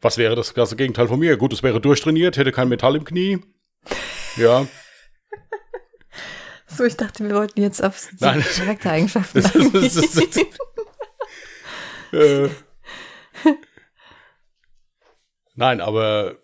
was 0.01 0.18
wäre 0.18 0.36
das 0.36 0.53
ganze 0.53 0.76
Gegenteil 0.76 1.07
von 1.07 1.18
mir? 1.18 1.38
Gut, 1.38 1.53
es 1.53 1.64
wäre 1.64 1.80
durchtrainiert, 1.80 2.36
hätte 2.36 2.51
kein 2.51 2.68
Metall 2.68 2.97
im 2.97 3.05
Knie. 3.05 3.39
Ja. 4.36 4.68
so, 6.68 6.84
ich 6.84 6.97
dachte, 6.97 7.24
wir 7.24 7.36
wollten 7.36 7.62
jetzt 7.62 7.82
auf 7.82 8.10
die 8.12 8.18
Nein. 8.20 8.41
Charaktereigenschaften 8.41 9.43
das, 9.43 9.53
das, 9.53 9.93
das, 9.95 10.30
das, 12.12 12.20
äh, 12.20 12.49
Nein, 15.55 15.80
aber 15.80 16.38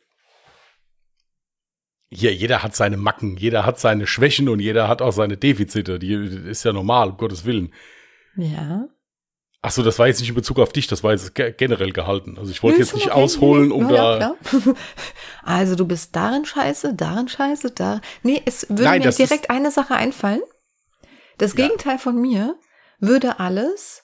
hier, 2.10 2.34
jeder 2.34 2.64
hat 2.64 2.76
seine 2.76 2.97
Macken, 2.97 3.38
jeder 3.38 3.66
hat 3.66 3.80
seine 3.80 4.08
Schwächen 4.08 4.49
und 4.49 4.60
jeder 4.60 4.88
hat 4.88 5.01
auch 5.01 5.12
seine 5.12 5.38
Defizite. 5.38 5.99
Die 5.99 6.14
ist 6.14 6.64
ja 6.64 6.74
normal, 6.74 7.10
um 7.10 7.18
Gottes 7.18 7.45
Willen. 7.45 7.74
Ja. 8.36 8.88
Ach 9.62 9.72
so, 9.72 9.82
das 9.82 9.97
war 9.97 10.06
jetzt 10.06 10.20
nicht 10.20 10.30
in 10.30 10.36
Bezug 10.36 10.60
auf 10.60 10.72
dich, 10.74 10.86
das 10.86 11.03
war 11.03 11.12
jetzt 11.12 11.34
generell 11.34 11.91
gehalten. 11.91 12.38
Also 12.38 12.51
ich 12.51 12.62
wollte 12.62 12.80
jetzt 12.80 12.93
nicht 12.93 13.08
okay. 13.08 13.16
ausholen, 13.16 13.72
um 13.72 13.89
ja, 13.89 14.20
da. 14.20 14.20
Ja, 14.20 14.36
also 15.43 15.76
du 15.76 15.88
bist 15.88 16.16
darin 16.16 16.45
scheiße, 16.45 16.93
darin 16.93 17.28
scheiße, 17.28 17.72
da. 17.72 17.99
Nee, 18.22 18.41
es 18.45 18.70
würde 18.70 18.84
Nein, 18.84 19.01
mir 19.01 19.10
direkt 19.10 19.49
eine 19.49 19.72
Sache 19.72 19.95
einfallen. 19.95 20.43
Das 21.39 21.56
Gegenteil 21.56 21.97
von 21.97 22.22
mir 22.22 22.60
würde 22.99 23.39
alles 23.39 24.03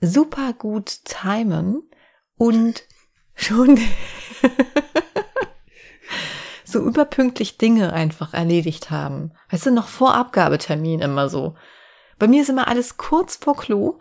super 0.00 0.52
gut 0.52 1.04
timen 1.04 1.88
und 2.36 2.82
schon 3.34 3.78
so 6.72 6.80
überpünktlich 6.80 7.58
Dinge 7.58 7.92
einfach 7.92 8.34
erledigt 8.34 8.90
haben. 8.90 9.32
Weißt 9.50 9.66
du, 9.66 9.70
noch 9.70 9.88
vor 9.88 10.14
Abgabetermin 10.14 11.00
immer 11.00 11.28
so. 11.28 11.54
Bei 12.18 12.26
mir 12.26 12.42
ist 12.42 12.48
immer 12.48 12.68
alles 12.68 12.96
kurz 12.96 13.36
vor 13.36 13.56
Klo. 13.56 13.98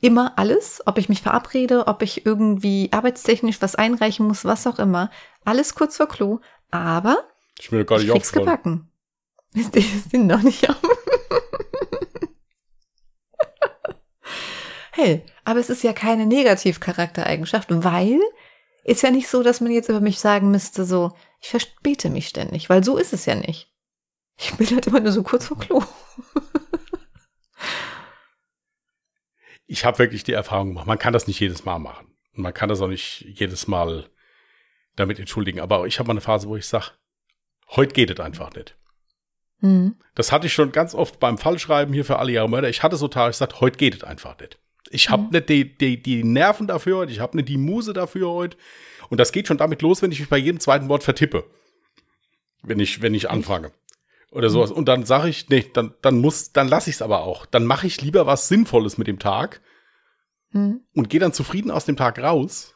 Immer 0.00 0.38
alles, 0.38 0.80
ob 0.86 0.96
ich 0.98 1.08
mich 1.08 1.22
verabrede, 1.22 1.88
ob 1.88 2.02
ich 2.02 2.24
irgendwie 2.24 2.88
arbeitstechnisch 2.92 3.60
was 3.60 3.74
einreichen 3.74 4.26
muss, 4.26 4.44
was 4.44 4.66
auch 4.66 4.78
immer. 4.78 5.10
Alles 5.44 5.74
kurz 5.74 5.96
vor 5.96 6.08
Klo. 6.08 6.38
Aber 6.70 7.24
ich, 7.58 7.70
bin 7.70 7.84
gar 7.84 7.98
nicht 7.98 8.06
ich 8.06 8.12
krieg's 8.12 8.32
gebacken. 8.32 8.90
Ist 9.54 9.74
die 9.74 9.80
sind 9.80 10.26
noch 10.26 10.42
nicht 10.42 10.68
auf. 10.70 10.76
hey, 14.92 15.24
aber 15.44 15.58
es 15.58 15.70
ist 15.70 15.82
ja 15.82 15.92
keine 15.92 16.26
Negativcharaktereigenschaft, 16.26 17.68
weil 17.70 18.20
ist 18.84 19.02
ja 19.02 19.10
nicht 19.10 19.28
so, 19.28 19.42
dass 19.42 19.60
man 19.60 19.72
jetzt 19.72 19.88
über 19.88 20.00
mich 20.00 20.18
sagen 20.18 20.50
müsste, 20.50 20.84
so, 20.84 21.12
ich 21.40 21.48
verspäte 21.48 22.10
mich 22.10 22.28
ständig, 22.28 22.68
weil 22.68 22.84
so 22.84 22.96
ist 22.96 23.12
es 23.12 23.26
ja 23.26 23.34
nicht. 23.34 23.72
Ich 24.38 24.54
bin 24.54 24.68
halt 24.68 24.86
immer 24.86 25.00
nur 25.00 25.12
so 25.12 25.22
kurz 25.22 25.46
vor 25.46 25.58
Klo. 25.58 25.82
ich 29.66 29.84
habe 29.84 29.98
wirklich 29.98 30.24
die 30.24 30.32
Erfahrung 30.32 30.68
gemacht, 30.68 30.86
man 30.86 30.98
kann 30.98 31.12
das 31.12 31.26
nicht 31.26 31.40
jedes 31.40 31.64
Mal 31.64 31.78
machen. 31.78 32.14
Und 32.36 32.42
man 32.42 32.54
kann 32.54 32.68
das 32.68 32.80
auch 32.80 32.88
nicht 32.88 33.26
jedes 33.28 33.66
Mal 33.66 34.08
damit 34.94 35.18
entschuldigen. 35.18 35.60
Aber 35.60 35.86
ich 35.86 35.98
habe 35.98 36.06
mal 36.06 36.12
eine 36.12 36.20
Phase, 36.20 36.48
wo 36.48 36.56
ich 36.56 36.66
sage, 36.66 36.92
heute 37.70 37.94
geht 37.94 38.10
es 38.10 38.20
einfach 38.20 38.54
nicht. 38.54 38.76
Mhm. 39.60 39.96
Das 40.14 40.30
hatte 40.30 40.46
ich 40.46 40.52
schon 40.52 40.72
ganz 40.72 40.94
oft 40.94 41.18
beim 41.18 41.38
Fallschreiben 41.38 41.92
hier 41.92 42.04
für 42.04 42.18
alle 42.18 42.32
Jahre 42.32 42.48
Mörder. 42.48 42.68
Ich 42.68 42.82
hatte 42.82 42.96
so 42.96 43.08
Tage, 43.08 43.30
ich 43.30 43.36
sagte, 43.36 43.60
heute 43.60 43.76
geht 43.76 43.96
es 43.96 44.04
einfach 44.04 44.38
nicht. 44.38 44.58
Ich 44.90 45.10
habe 45.10 45.24
mhm. 45.24 45.30
nicht 45.30 45.48
die, 45.48 45.76
die, 45.76 46.02
die 46.02 46.24
Nerven 46.24 46.66
dafür 46.66 46.98
heute, 46.98 47.12
ich 47.12 47.20
habe 47.20 47.36
nicht 47.36 47.48
die 47.48 47.58
Muse 47.58 47.92
dafür 47.92 48.30
heute. 48.30 48.56
Und 49.08 49.18
das 49.18 49.32
geht 49.32 49.46
schon 49.46 49.58
damit 49.58 49.82
los, 49.82 50.02
wenn 50.02 50.12
ich 50.12 50.20
mich 50.20 50.28
bei 50.28 50.38
jedem 50.38 50.60
zweiten 50.60 50.88
Wort 50.88 51.02
vertippe. 51.02 51.44
Wenn 52.62 52.80
ich, 52.80 53.02
wenn 53.02 53.14
ich 53.14 53.30
anfange. 53.30 53.72
Oder 54.30 54.50
sowas. 54.50 54.70
Und 54.70 54.86
dann 54.86 55.06
sage 55.06 55.28
ich, 55.28 55.48
nee, 55.48 55.64
dann, 55.72 55.94
dann 56.02 56.20
muss, 56.20 56.52
dann 56.52 56.68
lasse 56.68 56.90
ich 56.90 56.96
es 56.96 57.02
aber 57.02 57.20
auch. 57.20 57.46
Dann 57.46 57.64
mache 57.64 57.86
ich 57.86 58.02
lieber 58.02 58.26
was 58.26 58.48
Sinnvolles 58.48 58.98
mit 58.98 59.06
dem 59.06 59.18
Tag 59.18 59.62
mhm. 60.50 60.82
und 60.94 61.08
gehe 61.08 61.20
dann 61.20 61.32
zufrieden 61.32 61.70
aus 61.70 61.86
dem 61.86 61.96
Tag 61.96 62.18
raus, 62.18 62.74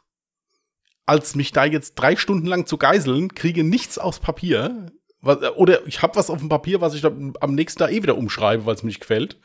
als 1.04 1.34
mich 1.34 1.52
da 1.52 1.64
jetzt 1.64 1.94
drei 1.96 2.16
Stunden 2.16 2.46
lang 2.46 2.66
zu 2.66 2.78
geiseln, 2.78 3.34
kriege 3.34 3.64
nichts 3.64 3.98
aufs 3.98 4.20
Papier. 4.20 4.92
Was, 5.20 5.42
oder 5.56 5.86
ich 5.86 6.00
habe 6.00 6.16
was 6.16 6.30
auf 6.30 6.38
dem 6.38 6.48
Papier, 6.48 6.80
was 6.80 6.94
ich 6.94 7.02
dann 7.02 7.34
am 7.40 7.54
nächsten 7.54 7.80
Tag 7.80 7.92
eh 7.92 8.02
wieder 8.02 8.16
umschreibe, 8.16 8.64
weil 8.64 8.74
es 8.74 8.82
mir 8.82 8.88
nicht 8.88 9.00
gefällt. 9.00 9.38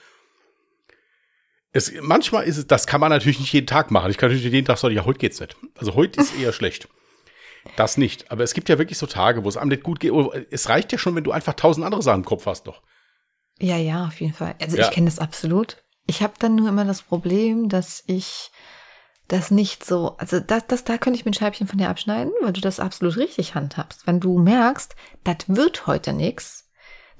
Es, 1.73 1.91
manchmal 2.01 2.45
ist 2.45 2.57
es, 2.57 2.67
das 2.67 2.87
kann 2.87 3.01
man 3.01 3.09
natürlich 3.09 3.39
nicht 3.39 3.53
jeden 3.53 3.67
Tag 3.67 3.91
machen. 3.91 4.09
Ich 4.09 4.17
kann 4.17 4.29
natürlich 4.29 4.51
jeden 4.51 4.65
Tag 4.65 4.77
sagen, 4.77 4.95
ja, 4.95 5.05
heute 5.05 5.19
geht's 5.19 5.39
nicht. 5.39 5.55
Also 5.77 5.95
heute 5.95 6.21
ist 6.21 6.33
eher 6.39 6.53
schlecht. 6.53 6.87
Das 7.75 7.97
nicht. 7.97 8.31
Aber 8.31 8.43
es 8.43 8.53
gibt 8.53 8.69
ja 8.69 8.77
wirklich 8.77 8.97
so 8.97 9.05
Tage, 9.05 9.43
wo 9.43 9.49
es 9.49 9.57
einem 9.57 9.69
nicht 9.69 9.83
gut 9.83 9.99
geht. 9.99 10.13
Es 10.49 10.69
reicht 10.69 10.91
ja 10.91 10.97
schon, 10.97 11.15
wenn 11.15 11.23
du 11.23 11.31
einfach 11.31 11.53
tausend 11.53 11.85
andere 11.85 12.01
Sachen 12.01 12.21
im 12.21 12.25
Kopf 12.25 12.45
hast, 12.45 12.63
doch. 12.63 12.81
Ja, 13.59 13.77
ja, 13.77 14.05
auf 14.05 14.19
jeden 14.21 14.33
Fall. 14.33 14.55
Also 14.61 14.77
ja. 14.77 14.85
ich 14.85 14.91
kenne 14.91 15.07
das 15.07 15.19
absolut. 15.19 15.83
Ich 16.05 16.21
habe 16.21 16.33
dann 16.39 16.55
nur 16.55 16.69
immer 16.69 16.85
das 16.85 17.01
Problem, 17.01 17.69
dass 17.69 18.03
ich 18.07 18.51
das 19.27 19.51
nicht 19.51 19.85
so, 19.85 20.15
also 20.17 20.39
das, 20.39 20.67
das, 20.67 20.83
da 20.85 20.97
könnte 20.97 21.19
ich 21.19 21.25
mir 21.25 21.31
ein 21.31 21.33
Scheibchen 21.33 21.67
von 21.67 21.77
dir 21.77 21.89
abschneiden, 21.89 22.31
weil 22.41 22.53
du 22.53 22.61
das 22.61 22.79
absolut 22.79 23.17
richtig 23.17 23.55
handhabst. 23.55 24.07
Wenn 24.07 24.21
du 24.21 24.39
merkst, 24.39 24.95
das 25.25 25.37
wird 25.47 25.85
heute 25.85 26.13
nichts, 26.13 26.66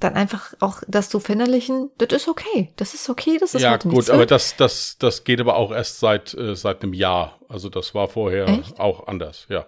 dann 0.00 0.14
einfach 0.14 0.54
auch 0.60 0.82
das 0.86 1.08
zu 1.08 1.20
verinnerlichen, 1.20 1.90
das 1.98 2.12
ist 2.12 2.28
okay, 2.28 2.72
das 2.76 2.94
ist 2.94 3.08
okay, 3.08 3.38
das 3.38 3.54
ist 3.54 3.62
Ja, 3.62 3.76
gut, 3.76 4.10
aber 4.10 4.26
das, 4.26 4.56
das, 4.56 4.96
das 4.98 5.24
geht 5.24 5.40
aber 5.40 5.56
auch 5.56 5.72
erst 5.72 5.98
seit, 5.98 6.34
äh, 6.34 6.54
seit 6.54 6.82
einem 6.82 6.92
Jahr. 6.92 7.40
Also 7.48 7.68
das 7.68 7.94
war 7.94 8.08
vorher 8.08 8.46
Echt? 8.46 8.78
auch 8.78 9.06
anders, 9.08 9.46
ja. 9.48 9.66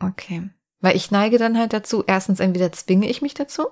Okay. 0.00 0.48
Weil 0.80 0.96
ich 0.96 1.10
neige 1.10 1.36
dann 1.36 1.58
halt 1.58 1.72
dazu, 1.74 2.04
erstens 2.06 2.40
entweder 2.40 2.72
zwinge 2.72 3.08
ich 3.08 3.20
mich 3.20 3.34
dazu 3.34 3.66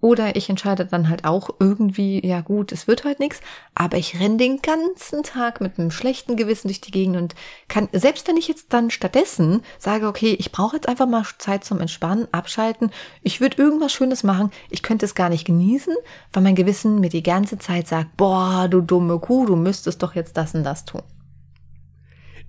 oder 0.00 0.36
ich 0.36 0.48
entscheide 0.48 0.86
dann 0.86 1.08
halt 1.08 1.24
auch 1.24 1.50
irgendwie, 1.58 2.24
ja 2.24 2.40
gut, 2.40 2.70
es 2.70 2.86
wird 2.86 3.04
halt 3.04 3.18
nichts, 3.18 3.40
aber 3.74 3.96
ich 3.96 4.20
renne 4.20 4.36
den 4.36 4.62
ganzen 4.62 5.24
Tag 5.24 5.60
mit 5.60 5.78
einem 5.78 5.90
schlechten 5.90 6.36
Gewissen 6.36 6.68
durch 6.68 6.80
die 6.80 6.92
Gegend 6.92 7.16
und 7.16 7.34
kann, 7.66 7.88
selbst 7.92 8.28
wenn 8.28 8.36
ich 8.36 8.46
jetzt 8.46 8.72
dann 8.72 8.90
stattdessen 8.90 9.62
sage, 9.78 10.06
okay, 10.06 10.36
ich 10.38 10.52
brauche 10.52 10.76
jetzt 10.76 10.88
einfach 10.88 11.08
mal 11.08 11.24
Zeit 11.38 11.64
zum 11.64 11.80
Entspannen, 11.80 12.28
abschalten, 12.30 12.90
ich 13.22 13.40
würde 13.40 13.60
irgendwas 13.60 13.92
Schönes 13.92 14.22
machen, 14.22 14.52
ich 14.70 14.82
könnte 14.82 15.04
es 15.04 15.16
gar 15.16 15.30
nicht 15.30 15.44
genießen, 15.44 15.94
weil 16.32 16.42
mein 16.42 16.54
Gewissen 16.54 17.00
mir 17.00 17.10
die 17.10 17.24
ganze 17.24 17.58
Zeit 17.58 17.88
sagt, 17.88 18.16
boah, 18.16 18.68
du 18.70 18.80
dumme 18.80 19.18
Kuh, 19.18 19.46
du 19.46 19.56
müsstest 19.56 20.02
doch 20.02 20.14
jetzt 20.14 20.36
das 20.36 20.54
und 20.54 20.62
das 20.62 20.84
tun. 20.84 21.02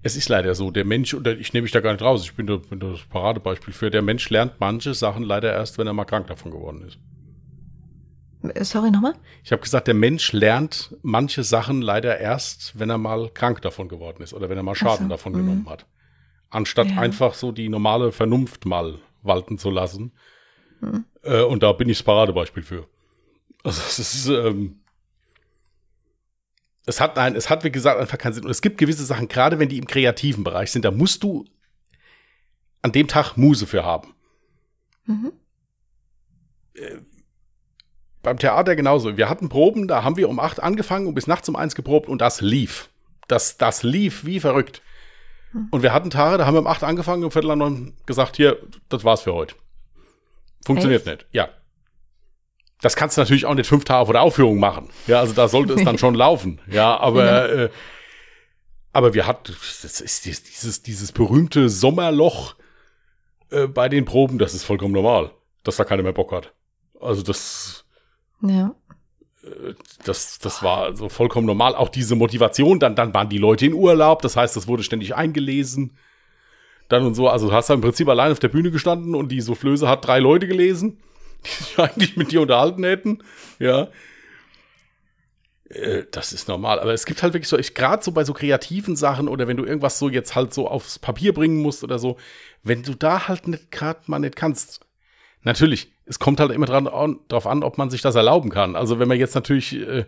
Es 0.01 0.15
ist 0.15 0.29
leider 0.29 0.55
so, 0.55 0.71
der 0.71 0.85
Mensch, 0.85 1.13
und 1.13 1.27
ich 1.27 1.51
nehme 1.51 1.63
mich 1.63 1.73
da 1.73 1.81
gar 1.81 1.91
nicht 1.91 2.01
raus, 2.01 2.23
ich 2.23 2.33
bin, 2.33 2.45
bin 2.45 2.79
das 2.79 2.99
Paradebeispiel 3.09 3.73
für, 3.73 3.89
der 3.89 4.01
Mensch 4.01 4.29
lernt 4.29 4.53
manche 4.59 4.93
Sachen 4.93 5.23
leider 5.23 5.51
erst, 5.51 5.77
wenn 5.77 5.87
er 5.87 5.93
mal 5.93 6.05
krank 6.05 6.27
davon 6.27 6.51
geworden 6.51 6.83
ist. 6.87 6.99
Sorry 8.61 8.89
nochmal? 8.89 9.15
Ich 9.43 9.51
habe 9.51 9.61
gesagt, 9.61 9.87
der 9.87 9.93
Mensch 9.93 10.31
lernt 10.31 10.95
manche 11.01 11.43
Sachen 11.43 11.81
leider 11.81 12.19
erst, 12.19 12.79
wenn 12.79 12.89
er 12.89 12.97
mal 12.97 13.29
krank 13.33 13.61
davon 13.61 13.89
geworden 13.89 14.23
ist 14.23 14.33
oder 14.33 14.49
wenn 14.49 14.57
er 14.57 14.63
mal 14.63 14.75
Schaden 14.75 15.07
so. 15.07 15.09
davon 15.09 15.33
mhm. 15.33 15.37
genommen 15.37 15.69
hat. 15.69 15.85
Anstatt 16.49 16.89
ja. 16.89 16.97
einfach 16.97 17.33
so 17.33 17.51
die 17.51 17.69
normale 17.69 18.11
Vernunft 18.11 18.65
mal 18.65 18.99
walten 19.21 19.57
zu 19.57 19.69
lassen. 19.69 20.13
Mhm. 20.79 21.05
Äh, 21.23 21.41
und 21.41 21.63
da 21.63 21.73
bin 21.73 21.89
ich 21.89 21.97
das 21.97 22.03
Paradebeispiel 22.03 22.63
für. 22.63 22.87
Also 23.63 23.81
es 23.81 23.99
ist, 23.99 24.27
ähm, 24.29 24.79
es 26.85 27.01
hat, 27.01 27.17
nein, 27.17 27.35
es 27.35 27.49
hat, 27.49 27.63
wie 27.65 27.71
gesagt, 27.71 27.99
einfach 27.99 28.17
keinen 28.17 28.33
Sinn. 28.33 28.45
Und 28.45 28.51
es 28.51 28.61
gibt 28.61 28.77
gewisse 28.77 29.05
Sachen, 29.05 29.27
gerade 29.27 29.59
wenn 29.59 29.69
die 29.69 29.77
im 29.77 29.85
kreativen 29.85 30.45
Bereich 30.45 30.71
sind, 30.71 30.85
da 30.85 30.91
musst 30.91 31.23
du 31.23 31.45
an 32.81 32.93
dem 32.93 33.07
Tag 33.07 33.35
Muse 33.35 33.67
für 33.67 33.83
haben. 33.83 34.13
Mhm. 35.05 35.33
Beim 38.29 38.37
Theater 38.37 38.75
genauso. 38.75 39.17
Wir 39.17 39.27
hatten 39.27 39.49
Proben, 39.49 39.87
da 39.87 40.03
haben 40.03 40.15
wir 40.15 40.29
um 40.29 40.39
acht 40.39 40.61
angefangen 40.61 41.07
und 41.07 41.15
bis 41.15 41.25
nachts 41.25 41.49
um 41.49 41.55
eins 41.55 41.73
geprobt 41.73 42.07
und 42.07 42.21
das 42.21 42.41
lief. 42.41 42.89
Das, 43.27 43.57
das 43.57 43.81
lief 43.81 44.23
wie 44.23 44.39
verrückt. 44.39 44.83
Und 45.71 45.81
wir 45.81 45.93
hatten 45.93 46.11
Tage, 46.11 46.37
da 46.37 46.45
haben 46.45 46.53
wir 46.53 46.59
um 46.59 46.67
acht 46.67 46.83
angefangen, 46.83 47.23
um 47.23 47.31
Viertel 47.31 47.47
nach 47.47 47.55
neun 47.55 47.95
gesagt, 48.05 48.35
hier, 48.35 48.59
das 48.87 49.03
war's 49.03 49.21
für 49.21 49.33
heute. 49.33 49.55
Funktioniert 50.63 51.07
nicht. 51.07 51.25
Ja. 51.31 51.49
Das 52.81 52.95
kannst 52.95 53.17
du 53.17 53.21
natürlich 53.21 53.47
auch 53.47 53.55
nicht 53.55 53.65
fünf 53.65 53.83
Tage 53.83 54.05
vor 54.05 54.13
der 54.13 54.21
Aufführung 54.21 54.59
machen. 54.59 54.89
Ja, 55.07 55.21
also 55.21 55.33
da 55.33 55.47
sollte 55.47 55.73
es 55.73 55.83
dann 55.83 55.97
schon 55.97 56.13
laufen. 56.13 56.61
Ja, 56.69 56.99
aber, 56.99 57.25
Ja. 57.25 57.45
Äh, 57.47 57.69
aber 58.93 59.15
wir 59.15 59.25
hatten, 59.25 59.55
das 59.81 60.01
ist 60.01 60.25
dieses, 60.25 60.43
dieses, 60.43 60.83
dieses 60.83 61.11
berühmte 61.13 61.67
Sommerloch 61.67 62.53
äh, 63.49 63.65
bei 63.65 63.89
den 63.89 64.05
Proben, 64.05 64.37
das 64.37 64.53
ist 64.53 64.65
vollkommen 64.65 64.93
normal, 64.93 65.31
dass 65.63 65.77
da 65.77 65.83
keiner 65.83 66.03
mehr 66.03 66.13
Bock 66.13 66.31
hat. 66.31 66.53
Also 67.01 67.23
das, 67.23 67.85
Ja. 68.41 68.75
das, 70.05 70.39
das 70.39 70.63
war 70.63 70.83
also 70.83 71.09
vollkommen 71.09 71.47
normal. 71.47 71.75
Auch 71.75 71.89
diese 71.89 72.15
Motivation, 72.15 72.79
dann, 72.79 72.95
dann 72.95 73.13
waren 73.13 73.29
die 73.29 73.37
Leute 73.37 73.65
in 73.65 73.73
Urlaub, 73.73 74.21
das 74.21 74.35
heißt, 74.35 74.55
das 74.55 74.67
wurde 74.67 74.83
ständig 74.83 75.15
eingelesen. 75.15 75.97
Dann 76.89 77.05
und 77.05 77.13
so, 77.15 77.29
also 77.29 77.47
du 77.49 77.53
hast 77.53 77.69
da 77.69 77.73
im 77.75 77.81
Prinzip 77.81 78.07
allein 78.09 78.31
auf 78.31 78.39
der 78.39 78.47
Bühne 78.49 78.71
gestanden 78.71 79.13
und 79.15 79.29
die 79.31 79.41
Soufflöse 79.41 79.87
hat 79.87 80.05
drei 80.07 80.19
Leute 80.19 80.47
gelesen, 80.47 80.99
die 81.45 81.63
sich 81.63 81.79
eigentlich 81.79 82.17
mit 82.17 82.31
dir 82.31 82.41
unterhalten 82.41 82.83
hätten. 82.83 83.23
Ja. 83.59 83.89
Äh, 85.69 86.03
Das 86.11 86.33
ist 86.33 86.47
normal. 86.47 86.79
Aber 86.79 86.93
es 86.93 87.05
gibt 87.05 87.21
halt 87.23 87.33
wirklich 87.33 87.47
so, 87.47 87.57
ich 87.57 87.75
gerade 87.75 88.03
so 88.03 88.11
bei 88.11 88.23
so 88.23 88.33
kreativen 88.33 88.95
Sachen 88.95 89.27
oder 89.27 89.47
wenn 89.47 89.57
du 89.57 89.65
irgendwas 89.65 89.99
so 89.99 90.09
jetzt 90.09 90.35
halt 90.35 90.53
so 90.53 90.67
aufs 90.67 90.99
Papier 90.99 91.33
bringen 91.33 91.61
musst 91.61 91.83
oder 91.83 91.99
so, 91.99 92.17
wenn 92.63 92.83
du 92.83 92.95
da 92.95 93.27
halt 93.27 93.47
nicht 93.47 93.71
gerade 93.71 94.01
mal 94.07 94.19
nicht 94.19 94.35
kannst. 94.35 94.81
Natürlich, 95.43 95.91
es 96.05 96.19
kommt 96.19 96.39
halt 96.39 96.51
immer 96.51 96.65
dran, 96.65 96.87
an, 96.87 97.19
drauf 97.29 97.47
an, 97.47 97.63
ob 97.63 97.77
man 97.77 97.89
sich 97.89 98.01
das 98.01 98.15
erlauben 98.15 98.49
kann. 98.49 98.75
Also 98.75 98.99
wenn 98.99 99.07
man 99.07 99.17
jetzt 99.17 99.35
natürlich, 99.35 99.73
äh, 99.75 100.05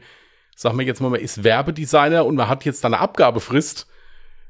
sagen 0.55 0.77
wir 0.77 0.85
jetzt 0.85 1.01
mal, 1.01 1.09
man 1.09 1.21
ist 1.21 1.43
Werbedesigner 1.43 2.25
und 2.25 2.35
man 2.35 2.47
hat 2.49 2.65
jetzt 2.65 2.83
da 2.83 2.87
eine 2.87 2.99
Abgabefrist, 2.99 3.87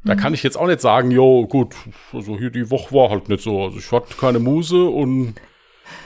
da 0.03 0.15
kann 0.15 0.33
ich 0.33 0.41
jetzt 0.41 0.57
auch 0.57 0.65
nicht 0.65 0.81
sagen, 0.81 1.11
jo, 1.11 1.45
gut, 1.45 1.75
also 2.11 2.35
hier 2.35 2.49
die 2.49 2.71
Woche 2.71 2.91
war 2.95 3.11
halt 3.11 3.29
nicht 3.29 3.43
so. 3.43 3.65
Also 3.65 3.77
ich 3.77 3.91
hatte 3.91 4.15
keine 4.15 4.39
Muse 4.39 4.83
und 4.85 5.35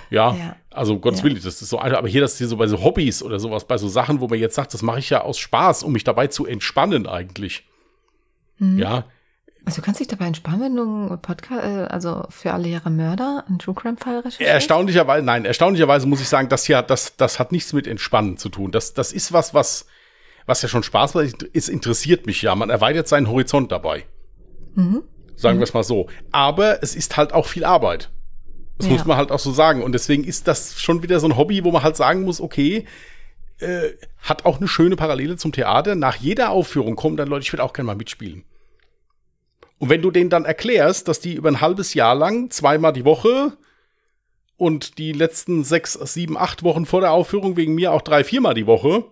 ja, 0.10 0.36
Ja. 0.36 0.56
also 0.70 1.00
Gottes 1.00 1.20
Ja. 1.22 1.24
Willen, 1.26 1.36
das 1.36 1.46
ist 1.62 1.70
so 1.70 1.80
einfach, 1.80 2.00
aber 2.00 2.10
hier 2.10 2.20
das 2.20 2.38
hier 2.38 2.48
so 2.48 2.58
bei 2.58 2.68
so 2.68 2.84
Hobbys 2.84 3.24
oder 3.24 3.40
sowas, 3.40 3.66
bei 3.66 3.78
so 3.78 3.88
Sachen, 3.88 4.20
wo 4.20 4.28
man 4.28 4.38
jetzt 4.38 4.56
sagt, 4.56 4.74
das 4.74 4.82
mache 4.82 5.00
ich 5.00 5.10
ja 5.10 5.22
aus 5.22 5.38
Spaß, 5.38 5.84
um 5.84 5.94
mich 5.94 6.04
dabei 6.04 6.28
zu 6.28 6.46
entspannen 6.46 7.08
eigentlich. 7.08 7.64
Mhm. 8.60 8.80
Ja, 8.80 9.06
Also 9.66 9.78
du 9.78 9.82
kannst 9.86 10.00
dich 10.00 10.08
dabei 10.08 10.28
entspannen, 10.28 10.62
wenn 10.62 10.76
du 10.76 10.84
einen 10.84 11.22
Podcast, 11.22 11.64
äh, 11.64 11.86
also 11.92 12.26
für 12.30 12.54
alle 12.54 12.68
Jahre 12.68 12.92
Mörder, 12.92 13.44
einen 13.48 13.58
True 13.60 13.74
Crime 13.74 13.98
Fall 13.98 14.18
recherchierst? 14.18 14.42
Erstaunlicherweise, 14.42 15.26
nein, 15.26 15.44
erstaunlicherweise 15.46 16.06
muss 16.08 16.22
ich 16.22 16.30
sagen, 16.30 16.50
das 16.50 16.66
hier, 16.66 16.82
das, 16.84 17.16
das 17.18 17.40
hat 17.40 17.52
nichts 17.52 17.74
mit 17.74 17.88
Entspannen 17.88 18.38
zu 18.38 18.50
tun. 18.50 18.72
Das, 18.72 18.94
das 18.94 19.12
ist 19.12 19.34
was, 19.34 19.54
was, 19.56 19.88
was 20.46 20.62
ja 20.62 20.70
schon 20.70 20.84
Spaß 20.84 21.16
macht. 21.16 21.48
Es 21.54 21.68
interessiert 21.68 22.28
mich 22.28 22.42
ja. 22.44 22.54
Man 22.56 22.70
erweitert 22.70 23.08
seinen 23.08 23.28
Horizont 23.28 23.72
dabei. 23.72 24.06
Mhm. 24.76 25.02
Sagen 25.36 25.60
wir 25.60 25.64
es 25.64 25.74
mal 25.74 25.84
so. 25.84 26.08
Aber 26.32 26.84
es 26.84 26.96
ist 26.96 27.18
halt 27.18 27.34
auch 27.34 27.48
viel 27.48 27.66
Arbeit. 27.66 28.12
Das 28.78 28.88
Ja. 28.88 28.94
muss 28.94 29.06
man 29.06 29.18
halt 29.18 29.32
auch 29.32 29.40
so 29.40 29.52
sagen. 29.52 29.82
Und 29.82 29.94
deswegen 29.94 30.24
ist 30.24 30.48
das 30.48 30.80
schon 30.80 31.02
wieder 31.02 31.20
so 31.20 31.28
ein 31.28 31.38
Hobby, 31.38 31.64
wo 31.64 31.72
man 31.72 31.82
halt 31.82 31.96
sagen 31.98 32.22
muss, 32.22 32.40
okay, 32.40 32.86
äh, 33.60 33.90
hat 34.20 34.46
auch 34.46 34.58
eine 34.58 34.68
schöne 34.68 34.96
Parallele 34.96 35.38
zum 35.38 35.52
Theater. 35.52 35.96
Nach 35.96 36.16
jeder 36.18 36.52
Aufführung 36.52 36.96
kommen 36.96 37.18
dann 37.18 37.28
Leute, 37.30 37.44
ich 37.44 37.54
will 37.54 37.62
auch 37.62 37.74
gerne 37.74 37.88
mal 37.88 37.96
mitspielen. 37.96 38.44
Und 39.78 39.90
wenn 39.90 40.02
du 40.02 40.12
denen 40.12 40.30
dann 40.30 40.46
erklärst, 40.46 41.08
dass 41.08 41.20
die 41.20 41.34
über 41.34 41.50
ein 41.50 41.62
halbes 41.62 41.94
Jahr 41.94 42.16
lang 42.16 42.50
zweimal 42.50 42.94
die 42.94 43.06
Woche 43.06 43.54
und 44.58 44.98
die 44.98 45.12
letzten 45.12 45.64
sechs, 45.64 45.94
sieben, 45.94 46.38
acht 46.38 46.64
Wochen 46.64 46.86
vor 46.86 47.02
der 47.02 47.12
Aufführung 47.12 47.58
wegen 47.58 47.76
mir 47.76 47.92
auch 47.92 48.02
drei, 48.02 48.24
viermal 48.24 48.54
die 48.54 48.68
Woche 48.68 49.06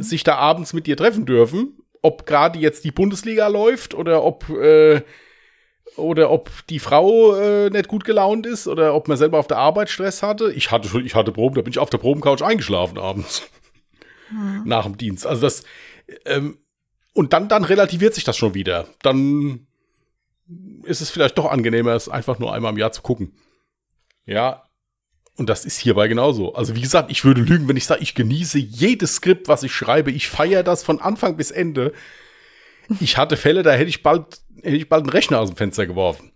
sich 0.00 0.24
da 0.24 0.36
abends 0.36 0.72
mit 0.72 0.86
dir 0.86 0.96
treffen 0.96 1.24
dürfen, 1.24 1.78
ob 2.02 2.26
gerade 2.26 2.58
jetzt 2.58 2.84
die 2.84 2.90
Bundesliga 2.90 3.46
läuft 3.46 3.94
oder 3.94 4.24
ob 4.24 4.48
äh, 4.50 5.02
oder 5.96 6.30
ob 6.30 6.50
die 6.68 6.78
Frau 6.78 7.34
äh, 7.36 7.70
nicht 7.70 7.88
gut 7.88 8.04
gelaunt 8.04 8.46
ist 8.46 8.68
oder 8.68 8.94
ob 8.94 9.08
man 9.08 9.16
selber 9.16 9.38
auf 9.38 9.46
der 9.46 9.58
Arbeit 9.58 9.88
Stress 9.88 10.22
hatte. 10.22 10.52
Ich 10.52 10.70
hatte 10.70 10.88
schon, 10.88 11.04
ich 11.04 11.14
hatte 11.14 11.32
Proben, 11.32 11.56
da 11.56 11.62
bin 11.62 11.72
ich 11.72 11.78
auf 11.78 11.90
der 11.90 11.98
Probencouch 11.98 12.42
eingeschlafen 12.42 12.98
abends 12.98 13.48
nach 14.64 14.84
dem 14.84 14.96
Dienst. 14.96 15.26
Also 15.26 15.42
das 15.42 15.64
ähm, 16.24 16.58
und 17.14 17.32
dann 17.32 17.48
dann 17.48 17.64
relativiert 17.64 18.14
sich 18.14 18.24
das 18.24 18.36
schon 18.36 18.54
wieder. 18.54 18.86
Dann 19.02 19.66
ist 20.84 21.00
es 21.00 21.10
vielleicht 21.10 21.36
doch 21.38 21.46
angenehmer, 21.46 21.92
es 21.92 22.08
einfach 22.08 22.38
nur 22.38 22.54
einmal 22.54 22.72
im 22.72 22.78
Jahr 22.78 22.92
zu 22.92 23.02
gucken. 23.02 23.34
Ja. 24.24 24.64
Und 25.36 25.48
das 25.48 25.64
ist 25.64 25.78
hierbei 25.78 26.08
genauso. 26.08 26.54
Also 26.54 26.74
wie 26.74 26.80
gesagt, 26.80 27.12
ich 27.12 27.24
würde 27.24 27.42
lügen, 27.42 27.68
wenn 27.68 27.76
ich 27.76 27.86
sage, 27.86 28.02
ich 28.02 28.16
genieße 28.16 28.58
jedes 28.58 29.16
Skript, 29.16 29.46
was 29.46 29.62
ich 29.62 29.72
schreibe. 29.72 30.10
Ich 30.10 30.28
feiere 30.28 30.64
das 30.64 30.82
von 30.82 31.00
Anfang 31.00 31.36
bis 31.36 31.52
Ende. 31.52 31.92
Ich 32.98 33.16
hatte 33.18 33.36
Fälle, 33.36 33.62
da 33.62 33.72
hätte 33.72 33.88
ich 33.88 34.02
bald, 34.02 34.40
hätte 34.62 34.76
ich 34.76 34.88
bald 34.88 35.04
einen 35.04 35.10
Rechner 35.10 35.38
aus 35.38 35.50
dem 35.50 35.56
Fenster 35.56 35.86
geworfen. 35.86 36.32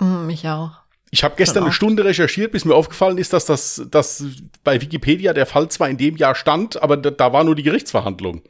Mich 0.00 0.48
auch. 0.48 0.72
Ich 1.12 1.24
habe 1.24 1.34
gestern 1.36 1.64
eine. 1.64 1.72
Stunde 1.72 2.04
recherchiert, 2.04 2.52
bis 2.52 2.64
mir 2.64 2.74
aufgefallen 2.74 3.18
ist, 3.18 3.32
dass 3.32 3.44
das 3.44 3.82
dass 3.90 4.24
bei 4.62 4.80
Wikipedia 4.80 5.32
der 5.32 5.46
Fall 5.46 5.68
zwar 5.68 5.88
in 5.88 5.98
dem 5.98 6.16
Jahr 6.16 6.34
stand, 6.34 6.80
aber 6.82 6.96
da, 6.96 7.10
da 7.10 7.32
war 7.32 7.44
nur 7.44 7.56
die 7.56 7.64
Gerichtsverhandlung. 7.64 8.42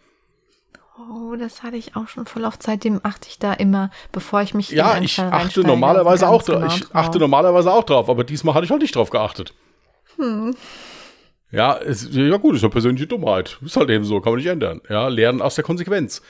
Oh, 1.08 1.34
das 1.36 1.62
hatte 1.62 1.76
ich 1.76 1.96
auch 1.96 2.08
schon 2.08 2.26
voll 2.26 2.44
auf 2.44 2.58
Zeit. 2.58 2.84
Dem 2.84 3.00
achte 3.02 3.28
ich 3.28 3.38
da 3.38 3.52
immer, 3.52 3.90
bevor 4.12 4.42
ich 4.42 4.54
mich 4.54 4.70
Ja, 4.70 4.98
ich 4.98 5.18
achte 5.18 5.60
normalerweise 5.62 6.28
auch 6.28 6.42
drauf. 6.42 6.60
genau 6.60 6.74
Ich 6.74 6.94
achte 6.94 7.18
normalerweise 7.18 7.72
auch 7.72 7.84
drauf, 7.84 8.08
aber 8.08 8.24
diesmal 8.24 8.54
hatte 8.54 8.64
ich 8.64 8.70
halt 8.70 8.82
nicht 8.82 8.96
drauf 8.96 9.10
geachtet. 9.10 9.54
Hm. 10.16 10.54
Ja, 11.50 11.76
es, 11.78 12.08
ja 12.12 12.36
gut, 12.36 12.56
ist 12.56 12.62
ja 12.62 12.68
persönliche 12.68 13.06
Dummheit. 13.06 13.58
Ist 13.64 13.76
halt 13.76 13.90
eben 13.90 14.04
so, 14.04 14.20
kann 14.20 14.32
man 14.32 14.38
nicht 14.38 14.50
ändern. 14.50 14.80
Ja, 14.88 15.08
lernen 15.08 15.42
aus 15.42 15.54
der 15.54 15.64
Konsequenz. 15.64 16.22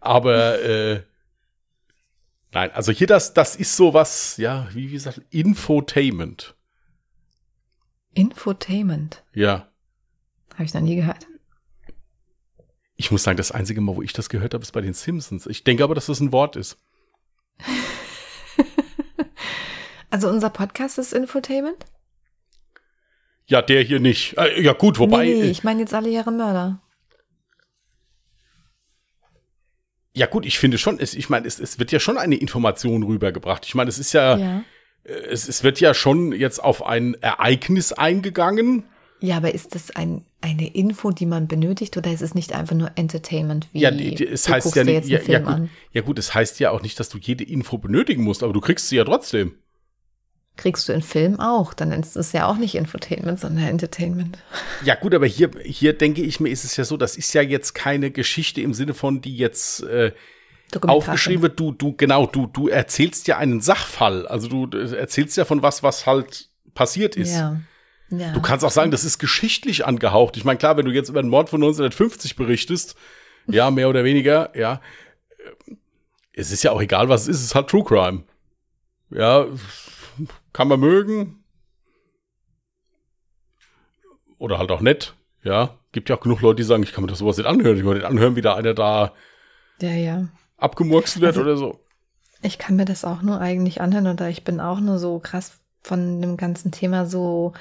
Aber 0.00 0.60
äh, 0.62 1.02
nein, 2.52 2.70
also 2.72 2.90
hier 2.90 3.06
das, 3.06 3.34
das 3.34 3.56
ist 3.56 3.76
sowas, 3.76 4.36
ja, 4.38 4.66
wie 4.72 4.88
gesagt, 4.88 5.20
Infotainment. 5.30 6.54
Infotainment. 8.14 9.22
Ja. 9.32 9.68
Habe 10.54 10.64
ich 10.64 10.74
noch 10.74 10.80
nie 10.80 10.96
gehört. 10.96 11.26
Ich 12.96 13.10
muss 13.10 13.22
sagen, 13.24 13.36
das 13.36 13.50
einzige 13.52 13.80
Mal, 13.80 13.96
wo 13.96 14.02
ich 14.02 14.12
das 14.12 14.28
gehört 14.28 14.54
habe, 14.54 14.62
ist 14.62 14.72
bei 14.72 14.80
den 14.80 14.94
Simpsons. 14.94 15.46
Ich 15.46 15.64
denke 15.64 15.82
aber, 15.84 15.94
dass 15.94 16.06
das 16.06 16.20
ein 16.20 16.32
Wort 16.32 16.56
ist. 16.56 16.78
Also 20.10 20.28
unser 20.28 20.48
Podcast 20.50 20.96
ist 20.98 21.12
Infotainment? 21.12 21.86
Ja, 23.46 23.62
der 23.62 23.82
hier 23.82 23.98
nicht. 23.98 24.38
Äh, 24.38 24.62
ja, 24.62 24.72
gut, 24.72 25.00
wobei. 25.00 25.24
nee, 25.24 25.34
nee, 25.34 25.40
äh, 25.48 25.50
ich 25.50 25.64
meine 25.64 25.80
jetzt 25.80 25.92
alle 25.92 26.08
Jahre 26.08 26.30
Mörder. 26.30 26.80
Ja, 30.12 30.26
gut, 30.26 30.46
ich 30.46 30.60
finde 30.60 30.78
schon, 30.78 31.00
es, 31.00 31.14
ich 31.14 31.28
meine, 31.30 31.48
es, 31.48 31.58
es 31.58 31.80
wird 31.80 31.90
ja 31.90 31.98
schon 31.98 32.16
eine 32.16 32.36
Information 32.36 33.02
rübergebracht. 33.02 33.66
Ich 33.66 33.74
meine, 33.74 33.88
es 33.90 33.98
ist 33.98 34.12
ja, 34.12 34.36
Ja. 34.36 34.64
äh, 35.02 35.12
es, 35.12 35.48
es 35.48 35.64
wird 35.64 35.80
ja 35.80 35.94
schon 35.94 36.30
jetzt 36.30 36.62
auf 36.62 36.86
ein 36.86 37.14
Ereignis 37.14 37.92
eingegangen. 37.92 38.84
Ja, 39.20 39.36
aber 39.36 39.54
ist 39.54 39.74
das 39.74 39.90
ein, 39.90 40.24
eine 40.40 40.74
Info, 40.74 41.10
die 41.10 41.26
man 41.26 41.48
benötigt 41.48 41.96
oder 41.96 42.12
ist 42.12 42.20
es 42.20 42.34
nicht 42.34 42.52
einfach 42.52 42.76
nur 42.76 42.90
Entertainment 42.96 43.68
wie 43.72 43.80
ja, 43.80 43.90
die, 43.90 44.14
die, 44.14 44.26
es 44.26 44.44
du 44.44 44.52
heißt 44.52 44.74
ja 44.76 44.82
jetzt 44.82 45.08
ja, 45.08 45.18
einen 45.18 45.30
ja, 45.30 45.38
gut, 45.38 45.48
an? 45.48 45.70
ja 45.92 46.02
gut, 46.02 46.18
es 46.18 46.34
heißt 46.34 46.60
ja 46.60 46.70
auch 46.70 46.82
nicht, 46.82 47.00
dass 47.00 47.08
du 47.08 47.18
jede 47.18 47.44
Info 47.44 47.78
benötigen 47.78 48.22
musst, 48.22 48.42
aber 48.42 48.52
du 48.52 48.60
kriegst 48.60 48.88
sie 48.88 48.96
ja 48.96 49.04
trotzdem. 49.04 49.54
Kriegst 50.56 50.88
du 50.88 50.92
in 50.92 51.02
Film 51.02 51.40
auch, 51.40 51.74
dann 51.74 51.90
ist 51.90 52.16
es 52.16 52.32
ja 52.32 52.46
auch 52.46 52.56
nicht 52.56 52.76
Infotainment, 52.76 53.40
sondern 53.40 53.64
Entertainment. 53.64 54.38
Ja 54.84 54.94
gut, 54.94 55.12
aber 55.12 55.26
hier, 55.26 55.50
hier 55.64 55.94
denke 55.94 56.22
ich 56.22 56.38
mir, 56.38 56.50
ist 56.50 56.64
es 56.64 56.76
ja 56.76 56.84
so, 56.84 56.96
das 56.96 57.16
ist 57.16 57.32
ja 57.32 57.42
jetzt 57.42 57.74
keine 57.74 58.12
Geschichte 58.12 58.60
im 58.60 58.72
Sinne 58.72 58.94
von, 58.94 59.20
die 59.20 59.36
jetzt 59.36 59.82
äh, 59.82 60.12
aufgeschrieben 60.82 61.42
wird. 61.42 61.58
Du, 61.58 61.72
du, 61.72 61.96
genau, 61.96 62.26
du, 62.26 62.46
du 62.46 62.68
erzählst 62.68 63.26
ja 63.26 63.38
einen 63.38 63.60
Sachfall. 63.60 64.28
Also 64.28 64.48
du 64.48 64.76
äh, 64.76 64.96
erzählst 64.96 65.36
ja 65.36 65.44
von 65.44 65.62
was, 65.62 65.82
was 65.82 66.06
halt 66.06 66.50
passiert 66.74 67.16
ist. 67.16 67.34
Ja. 67.34 67.60
Ja. 68.10 68.32
Du 68.32 68.40
kannst 68.42 68.64
auch 68.64 68.70
sagen, 68.70 68.90
das 68.90 69.04
ist 69.04 69.18
geschichtlich 69.18 69.86
angehaucht. 69.86 70.36
Ich 70.36 70.44
meine, 70.44 70.58
klar, 70.58 70.76
wenn 70.76 70.84
du 70.84 70.92
jetzt 70.92 71.08
über 71.08 71.22
den 71.22 71.30
Mord 71.30 71.48
von 71.48 71.62
1950 71.62 72.36
berichtest, 72.36 72.96
ja, 73.46 73.70
mehr 73.70 73.88
oder 73.88 74.04
weniger, 74.04 74.56
ja, 74.56 74.80
äh, 75.38 75.74
es 76.32 76.50
ist 76.50 76.62
ja 76.64 76.72
auch 76.72 76.82
egal, 76.82 77.08
was 77.08 77.22
es 77.22 77.28
ist, 77.28 77.36
es 77.36 77.44
ist 77.46 77.54
halt 77.54 77.68
True 77.68 77.84
Crime. 77.84 78.24
Ja, 79.10 79.46
kann 80.52 80.68
man 80.68 80.80
mögen. 80.80 81.44
Oder 84.38 84.58
halt 84.58 84.70
auch 84.70 84.80
nett, 84.80 85.14
ja. 85.42 85.78
Gibt 85.92 86.08
ja 86.08 86.16
auch 86.16 86.20
genug 86.20 86.40
Leute, 86.40 86.56
die 86.56 86.62
sagen, 86.64 86.82
ich 86.82 86.92
kann 86.92 87.04
mir 87.04 87.10
das 87.10 87.18
sowas 87.18 87.36
nicht 87.36 87.46
anhören. 87.46 87.76
Ich 87.78 87.84
will 87.84 87.94
nicht 87.94 88.04
anhören, 88.06 88.34
wie 88.34 88.40
da 88.42 88.56
einer 88.56 88.74
da 88.74 89.12
ja, 89.80 89.92
ja. 89.92 90.28
abgemurkst 90.56 91.20
wird 91.20 91.36
Also- 91.36 91.42
oder 91.42 91.56
so. 91.56 91.80
Ich 92.42 92.58
kann 92.58 92.76
mir 92.76 92.84
das 92.84 93.04
auch 93.06 93.22
nur 93.22 93.40
eigentlich 93.40 93.80
anhören 93.80 94.06
oder 94.06 94.28
ich 94.28 94.44
bin 94.44 94.60
auch 94.60 94.78
nur 94.80 94.98
so 94.98 95.18
krass 95.18 95.60
von 95.82 96.20
dem 96.20 96.36
ganzen 96.36 96.72
Thema 96.72 97.06
so 97.06 97.54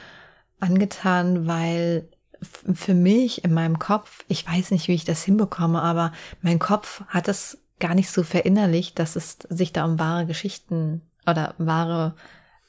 angetan, 0.60 1.48
weil 1.48 2.08
für 2.42 2.94
mich 2.94 3.44
in 3.44 3.54
meinem 3.54 3.80
Kopf, 3.80 4.26
ich 4.28 4.48
weiß 4.48 4.72
nicht, 4.72 4.88
wie 4.88 4.96
ich 4.96 5.06
das 5.06 5.24
hinbekomme, 5.24 5.82
aber 5.82 6.12
mein 6.42 6.60
Kopf 6.60 7.04
hat 7.08 7.28
es 7.28 7.58
gar 7.80 7.96
nicht 7.96 8.10
so 8.10 8.24
verinnerlicht, 8.24 9.00
dass 9.00 9.16
es 9.16 9.40
sich 9.50 9.74
da 9.74 9.86
um 9.86 10.00
wahre 10.00 10.26
Geschichten 10.26 11.02
oder 11.26 11.56
wahre 11.58 12.16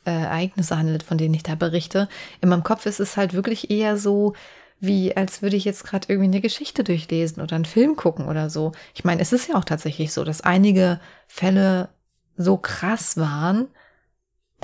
äh, 0.04 0.10
Ereignisse 0.10 0.76
handelt, 0.76 1.02
von 1.02 1.18
denen 1.18 1.34
ich 1.34 1.42
da 1.42 1.54
berichte. 1.54 2.08
In 2.40 2.48
meinem 2.48 2.62
Kopf 2.62 2.86
ist 2.86 3.00
es 3.00 3.16
halt 3.16 3.34
wirklich 3.34 3.70
eher 3.70 3.96
so, 3.96 4.34
wie 4.80 5.16
als 5.16 5.42
würde 5.42 5.56
ich 5.56 5.64
jetzt 5.64 5.84
gerade 5.84 6.06
irgendwie 6.08 6.28
eine 6.28 6.40
Geschichte 6.40 6.84
durchlesen 6.84 7.42
oder 7.42 7.56
einen 7.56 7.64
Film 7.64 7.96
gucken 7.96 8.26
oder 8.26 8.50
so. 8.50 8.72
Ich 8.94 9.04
meine, 9.04 9.22
es 9.22 9.32
ist 9.32 9.48
ja 9.48 9.56
auch 9.56 9.64
tatsächlich 9.64 10.12
so, 10.12 10.24
dass 10.24 10.40
einige 10.42 11.00
Fälle 11.26 11.88
so 12.36 12.56
krass 12.56 13.16
waren, 13.16 13.68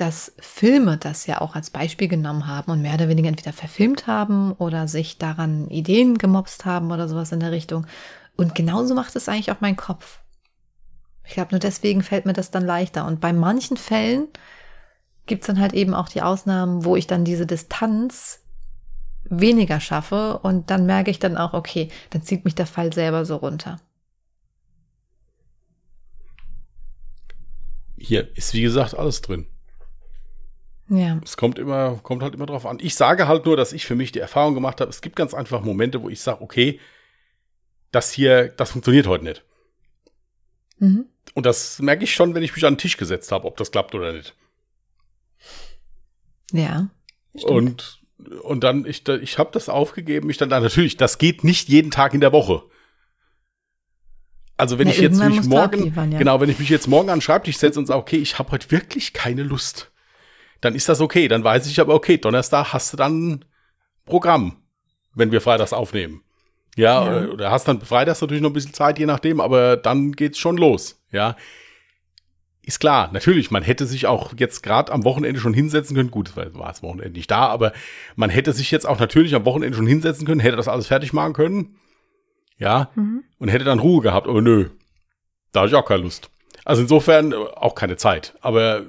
dass 0.01 0.33
Filme 0.39 0.97
das 0.97 1.27
ja 1.27 1.41
auch 1.41 1.53
als 1.53 1.69
Beispiel 1.69 2.07
genommen 2.07 2.47
haben 2.47 2.71
und 2.71 2.81
mehr 2.81 2.95
oder 2.95 3.07
weniger 3.07 3.27
entweder 3.27 3.53
verfilmt 3.53 4.07
haben 4.07 4.51
oder 4.53 4.87
sich 4.87 5.19
daran 5.19 5.69
Ideen 5.69 6.17
gemobst 6.17 6.65
haben 6.65 6.91
oder 6.91 7.07
sowas 7.07 7.31
in 7.31 7.39
der 7.39 7.51
Richtung. 7.51 7.85
Und 8.35 8.55
genauso 8.55 8.95
macht 8.95 9.15
es 9.15 9.29
eigentlich 9.29 9.51
auch 9.51 9.61
mein 9.61 9.75
Kopf. 9.75 10.21
Ich 11.23 11.33
glaube, 11.33 11.49
nur 11.51 11.59
deswegen 11.59 12.01
fällt 12.01 12.25
mir 12.25 12.33
das 12.33 12.49
dann 12.49 12.65
leichter. 12.65 13.05
Und 13.05 13.21
bei 13.21 13.31
manchen 13.31 13.77
Fällen 13.77 14.27
gibt 15.27 15.43
es 15.43 15.47
dann 15.47 15.59
halt 15.59 15.73
eben 15.73 15.93
auch 15.93 16.09
die 16.09 16.23
Ausnahmen, 16.23 16.83
wo 16.83 16.95
ich 16.95 17.05
dann 17.05 17.23
diese 17.23 17.45
Distanz 17.45 18.39
weniger 19.25 19.79
schaffe 19.79 20.39
und 20.39 20.71
dann 20.71 20.87
merke 20.87 21.11
ich 21.11 21.19
dann 21.19 21.37
auch, 21.37 21.53
okay, 21.53 21.89
dann 22.09 22.23
zieht 22.23 22.43
mich 22.43 22.55
der 22.55 22.65
Fall 22.65 22.91
selber 22.91 23.23
so 23.23 23.35
runter. 23.35 23.79
Hier 27.99 28.35
ist 28.35 28.55
wie 28.55 28.63
gesagt 28.63 28.97
alles 28.97 29.21
drin. 29.21 29.45
Ja. 30.93 31.21
Es 31.23 31.37
kommt 31.37 31.57
immer, 31.57 31.99
kommt 32.03 32.21
halt 32.21 32.35
immer 32.35 32.45
drauf 32.45 32.65
an. 32.65 32.79
Ich 32.81 32.95
sage 32.95 33.29
halt 33.29 33.45
nur, 33.45 33.55
dass 33.55 33.71
ich 33.71 33.85
für 33.85 33.95
mich 33.95 34.11
die 34.11 34.19
Erfahrung 34.19 34.53
gemacht 34.53 34.81
habe, 34.81 34.89
es 34.89 34.99
gibt 34.99 35.15
ganz 35.15 35.33
einfach 35.33 35.63
Momente, 35.63 36.01
wo 36.03 36.09
ich 36.09 36.19
sage, 36.19 36.41
okay, 36.41 36.81
das 37.91 38.11
hier, 38.11 38.49
das 38.49 38.71
funktioniert 38.71 39.07
heute 39.07 39.23
nicht. 39.23 39.45
Mhm. 40.79 41.05
Und 41.33 41.45
das 41.45 41.79
merke 41.79 42.03
ich 42.03 42.13
schon, 42.13 42.35
wenn 42.35 42.43
ich 42.43 42.53
mich 42.53 42.65
an 42.65 42.73
den 42.73 42.79
Tisch 42.79 42.97
gesetzt 42.97 43.31
habe, 43.31 43.47
ob 43.47 43.55
das 43.55 43.71
klappt 43.71 43.95
oder 43.95 44.11
nicht. 44.11 44.35
Ja. 46.51 46.89
Stimmt. 47.37 47.51
Und 47.51 48.01
und 48.43 48.63
dann 48.63 48.85
ich 48.85 49.07
ich 49.07 49.37
habe 49.39 49.49
das 49.51 49.69
aufgegeben, 49.69 50.29
ich 50.29 50.37
dann 50.37 50.49
da 50.49 50.59
natürlich, 50.59 50.97
das 50.97 51.17
geht 51.17 51.43
nicht 51.43 51.69
jeden 51.69 51.89
Tag 51.89 52.13
in 52.13 52.21
der 52.21 52.33
Woche. 52.33 52.63
Also 54.57 54.77
wenn 54.77 54.87
Na, 54.87 54.93
ich 54.93 54.99
jetzt 54.99 55.19
mich 55.23 55.43
morgen 55.45 56.11
ja. 56.11 56.19
genau, 56.19 56.39
wenn 56.39 56.49
ich 56.49 56.59
mich 56.59 56.69
jetzt 56.69 56.87
morgen 56.87 57.09
an 57.09 57.17
den 57.17 57.21
Schreibtisch 57.21 57.57
setze 57.57 57.79
und 57.79 57.87
sage, 57.87 57.99
okay, 57.99 58.17
ich 58.17 58.37
habe 58.37 58.51
heute 58.51 58.69
wirklich 58.69 59.13
keine 59.13 59.41
Lust, 59.41 59.90
dann 60.61 60.75
ist 60.75 60.87
das 60.89 61.01
okay, 61.01 61.27
dann 61.27 61.43
weiß 61.43 61.67
ich 61.67 61.79
aber 61.79 61.93
okay, 61.93 62.17
Donnerstag 62.17 62.73
hast 62.73 62.93
du 62.93 62.97
dann 62.97 63.45
Programm, 64.05 64.57
wenn 65.13 65.31
wir 65.31 65.41
freitags 65.41 65.73
aufnehmen. 65.73 66.21
Ja, 66.77 67.03
Ja. 67.05 67.17
oder- 67.23 67.33
oder 67.33 67.51
hast 67.51 67.67
dann 67.67 67.81
freitags 67.81 68.21
natürlich 68.21 68.41
noch 68.41 68.49
ein 68.51 68.53
bisschen 68.53 68.73
Zeit, 68.73 68.97
je 68.99 69.05
nachdem, 69.05 69.39
aber 69.41 69.75
dann 69.77 70.13
geht's 70.13 70.37
schon 70.37 70.57
los, 70.57 71.01
ja. 71.11 71.35
Ist 72.63 72.79
klar, 72.79 73.09
natürlich, 73.11 73.49
man 73.49 73.63
hätte 73.63 73.87
sich 73.87 74.05
auch 74.05 74.33
jetzt 74.37 74.61
gerade 74.61 74.91
am 74.91 75.03
Wochenende 75.03 75.39
schon 75.39 75.53
hinsetzen 75.53 75.95
können. 75.95 76.11
Gut, 76.11 76.37
weil 76.37 76.53
war 76.53 76.67
das 76.67 76.83
Wochenende 76.83 77.17
nicht 77.17 77.31
da, 77.31 77.47
aber 77.47 77.73
man 78.15 78.29
hätte 78.29 78.53
sich 78.53 78.69
jetzt 78.69 78.87
auch 78.87 78.99
natürlich 78.99 79.33
am 79.33 79.45
Wochenende 79.45 79.75
schon 79.75 79.87
hinsetzen 79.87 80.27
können, 80.27 80.39
hätte 80.39 80.57
das 80.57 80.67
alles 80.67 80.85
fertig 80.87 81.11
machen 81.11 81.33
können. 81.33 81.77
Ja, 82.59 82.91
Mhm. 82.93 83.23
und 83.39 83.47
hätte 83.49 83.65
dann 83.65 83.79
Ruhe 83.79 84.03
gehabt, 84.03 84.27
aber 84.27 84.41
nö. 84.43 84.69
Da 85.51 85.61
hatte 85.61 85.69
ich 85.69 85.75
auch 85.75 85.85
keine 85.87 86.03
Lust. 86.03 86.29
Also 86.63 86.83
insofern 86.83 87.31
äh, 87.31 87.35
auch 87.35 87.73
keine 87.73 87.97
Zeit. 87.97 88.35
Aber 88.41 88.83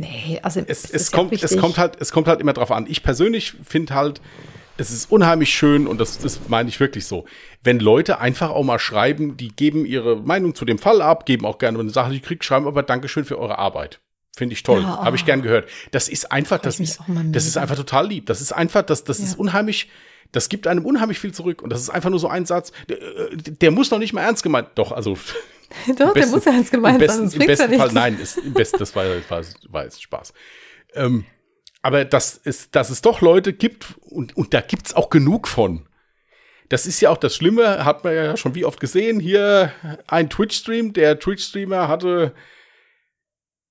Nee, 0.00 0.40
also 0.42 0.60
es, 0.66 0.84
ist 0.86 0.94
es, 0.94 1.12
kommt, 1.12 1.32
es 1.42 1.56
kommt 1.58 1.76
halt, 1.76 2.00
es 2.00 2.10
kommt 2.10 2.26
halt 2.26 2.40
immer 2.40 2.54
drauf 2.54 2.70
an. 2.72 2.86
Ich 2.88 3.02
persönlich 3.02 3.54
finde 3.62 3.94
halt, 3.94 4.22
es 4.78 4.90
ist 4.90 5.10
unheimlich 5.10 5.50
schön 5.52 5.86
und 5.86 5.98
das, 6.00 6.18
das 6.18 6.40
meine 6.48 6.70
ich 6.70 6.80
wirklich 6.80 7.04
so. 7.04 7.26
Wenn 7.62 7.80
Leute 7.80 8.18
einfach 8.18 8.48
auch 8.48 8.62
mal 8.64 8.78
schreiben, 8.78 9.36
die 9.36 9.48
geben 9.48 9.84
ihre 9.84 10.16
Meinung 10.16 10.54
zu 10.54 10.64
dem 10.64 10.78
Fall 10.78 11.02
ab, 11.02 11.26
geben 11.26 11.44
auch 11.44 11.58
gerne 11.58 11.78
eine 11.78 11.90
Sache, 11.90 12.12
die 12.12 12.20
kriegt, 12.20 12.44
schreiben 12.44 12.66
aber 12.66 12.82
Dankeschön 12.82 13.26
für 13.26 13.38
eure 13.38 13.58
Arbeit. 13.58 14.00
Finde 14.34 14.54
ich 14.54 14.62
toll. 14.62 14.80
Ja, 14.80 15.04
Habe 15.04 15.16
ich 15.16 15.26
gern 15.26 15.42
gehört. 15.42 15.68
Das 15.90 16.08
ist 16.08 16.32
einfach, 16.32 16.58
das 16.58 16.78
mich 16.78 16.90
ist, 16.90 17.00
das 17.32 17.46
ist 17.46 17.58
einfach 17.58 17.76
total 17.76 18.06
lieb. 18.08 18.24
Das 18.24 18.40
ist 18.40 18.52
einfach, 18.52 18.82
das, 18.82 19.04
das 19.04 19.18
ist 19.18 19.32
Ja. 19.32 19.38
unheimlich, 19.38 19.90
das 20.32 20.48
gibt 20.48 20.66
einem 20.66 20.84
unheimlich 20.84 21.18
viel 21.18 21.32
zurück. 21.32 21.62
Und 21.62 21.70
das 21.70 21.80
ist 21.80 21.90
einfach 21.90 22.10
nur 22.10 22.18
so 22.20 22.28
ein 22.28 22.46
Satz, 22.46 22.72
der, 22.88 23.00
äh, 23.00 23.36
der 23.36 23.70
muss 23.70 23.90
noch 23.90 23.98
nicht 23.98 24.12
mal 24.12 24.22
ernst 24.22 24.42
gemeint. 24.42 24.68
Doch, 24.76 24.92
also 24.92 25.16
Doch, 25.88 25.94
der 25.96 26.06
besten- 26.12 26.30
muss 26.32 26.44
ja 26.44 26.52
ernst 26.52 26.70
gemeint 26.70 26.98
besten, 26.98 27.12
sein, 27.16 27.20
sonst 27.28 27.34
im 27.34 27.38
bringt's 27.46 27.60
ja 27.60 27.66
besten 27.66 27.80
Fall, 27.80 27.92
nein, 27.92 28.18
ist, 28.20 28.38
im 28.38 28.52
besten, 28.52 28.78
das 28.78 28.94
war, 28.96 29.04
war, 29.28 29.42
war 29.68 29.84
jetzt 29.84 30.02
Spaß. 30.02 30.32
Ähm, 30.94 31.24
aber 31.82 32.04
dass 32.04 32.40
es, 32.44 32.70
dass 32.70 32.90
es 32.90 33.02
doch 33.02 33.20
Leute 33.20 33.52
gibt, 33.52 33.94
und, 34.02 34.36
und 34.36 34.52
da 34.52 34.60
gibt's 34.60 34.94
auch 34.94 35.10
genug 35.10 35.48
von. 35.48 35.86
Das 36.68 36.86
ist 36.86 37.00
ja 37.00 37.10
auch 37.10 37.16
das 37.16 37.34
Schlimme, 37.34 37.84
hat 37.84 38.04
man 38.04 38.14
ja 38.14 38.36
schon 38.36 38.54
wie 38.54 38.64
oft 38.64 38.78
gesehen. 38.78 39.18
Hier 39.18 39.72
ein 40.06 40.30
Twitch-Stream, 40.30 40.92
der 40.92 41.18
Twitch-Streamer 41.18 41.88
hatte 41.88 42.32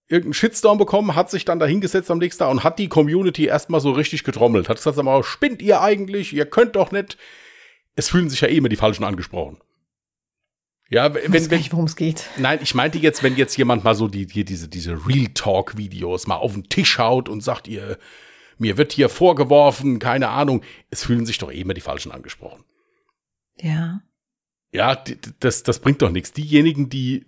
irgendeinen 0.10 0.34
Shitstorm 0.34 0.78
bekommen, 0.78 1.16
hat 1.16 1.30
sich 1.30 1.46
dann 1.46 1.60
da 1.60 1.66
hingesetzt 1.66 2.10
am 2.12 2.18
nächsten 2.18 2.40
Tag 2.44 2.52
und 2.52 2.64
hat 2.64 2.80
die 2.80 2.90
Community 2.90 3.46
erstmal 3.46 3.80
so 3.80 3.92
richtig 3.92 4.24
getrommelt. 4.24 4.68
Hat 4.68 4.78
gesagt, 4.78 4.96
sag 4.96 5.06
mal, 5.06 5.24
spinnt 5.24 5.62
ihr 5.62 5.82
eigentlich? 5.82 6.34
Ihr 6.34 6.48
könnt 6.48 6.76
doch 6.76 6.92
nicht. 6.92 7.18
Es 7.96 8.10
fühlen 8.10 8.30
sich 8.30 8.42
ja 8.42 8.48
eh 8.48 8.58
immer 8.58 8.70
die 8.70 8.76
Falschen 8.76 9.04
angesprochen. 9.04 9.58
Ja, 10.90 11.14
wenn, 11.14 11.32
wenn, 11.32 11.72
worum 11.72 11.86
es 11.86 11.96
geht. 11.96 12.28
Nein, 12.38 12.60
ich 12.64 12.74
meinte 12.74 12.98
jetzt, 12.98 13.22
wenn 13.22 13.36
jetzt 13.36 13.56
jemand 13.56 13.84
mal 13.84 13.94
so 13.94 14.08
die, 14.08 14.26
die 14.26 14.44
diese, 14.44 14.68
diese 14.68 15.08
Real 15.08 15.28
Talk-Videos 15.36 16.26
mal 16.26 16.38
auf 16.38 16.54
den 16.54 16.64
Tisch 16.64 16.98
haut 16.98 17.30
und 17.30 17.44
sagt, 17.44 17.68
ihr, 17.68 18.00
mir 18.58 18.78
wird 18.78 18.92
hier 18.92 19.10
vorgeworfen, 19.10 20.00
keine 20.00 20.30
Ahnung, 20.30 20.64
es 20.90 21.04
fühlen 21.04 21.28
sich 21.28 21.38
doch 21.38 21.52
eh 21.52 21.62
immer 21.62 21.76
die 21.76 21.82
Falschen 21.82 22.12
angesprochen. 22.12 22.64
Ja. 23.58 24.02
Ja, 24.72 25.04
das, 25.40 25.62
das 25.62 25.80
bringt 25.80 26.02
doch 26.02 26.10
nichts. 26.10 26.32
Diejenigen, 26.32 26.90
die, 26.90 27.26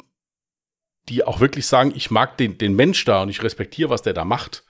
die 1.09 1.23
auch 1.23 1.39
wirklich 1.39 1.65
sagen, 1.65 1.93
ich 1.95 2.11
mag 2.11 2.37
den, 2.37 2.57
den 2.57 2.75
Mensch 2.75 3.03
da 3.05 3.23
und 3.23 3.29
ich 3.29 3.43
respektiere, 3.43 3.89
was 3.89 4.01
der 4.01 4.13
da 4.13 4.25
macht, 4.25 4.63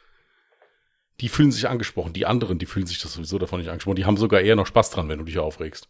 die 1.19 1.29
fühlen 1.29 1.51
sich 1.51 1.69
angesprochen. 1.69 2.13
Die 2.13 2.25
anderen, 2.25 2.57
die 2.57 2.65
fühlen 2.65 2.88
sich 2.88 2.99
das 2.99 3.13
sowieso 3.13 3.38
davon 3.38 3.59
nicht 3.59 3.69
angesprochen. 3.69 3.97
Die 3.97 4.05
haben 4.05 4.17
sogar 4.17 4.41
eher 4.41 4.55
noch 4.55 4.65
Spaß 4.65 4.89
dran, 4.89 5.07
wenn 5.07 5.19
du 5.19 5.25
dich 5.25 5.38
aufregst. 5.38 5.88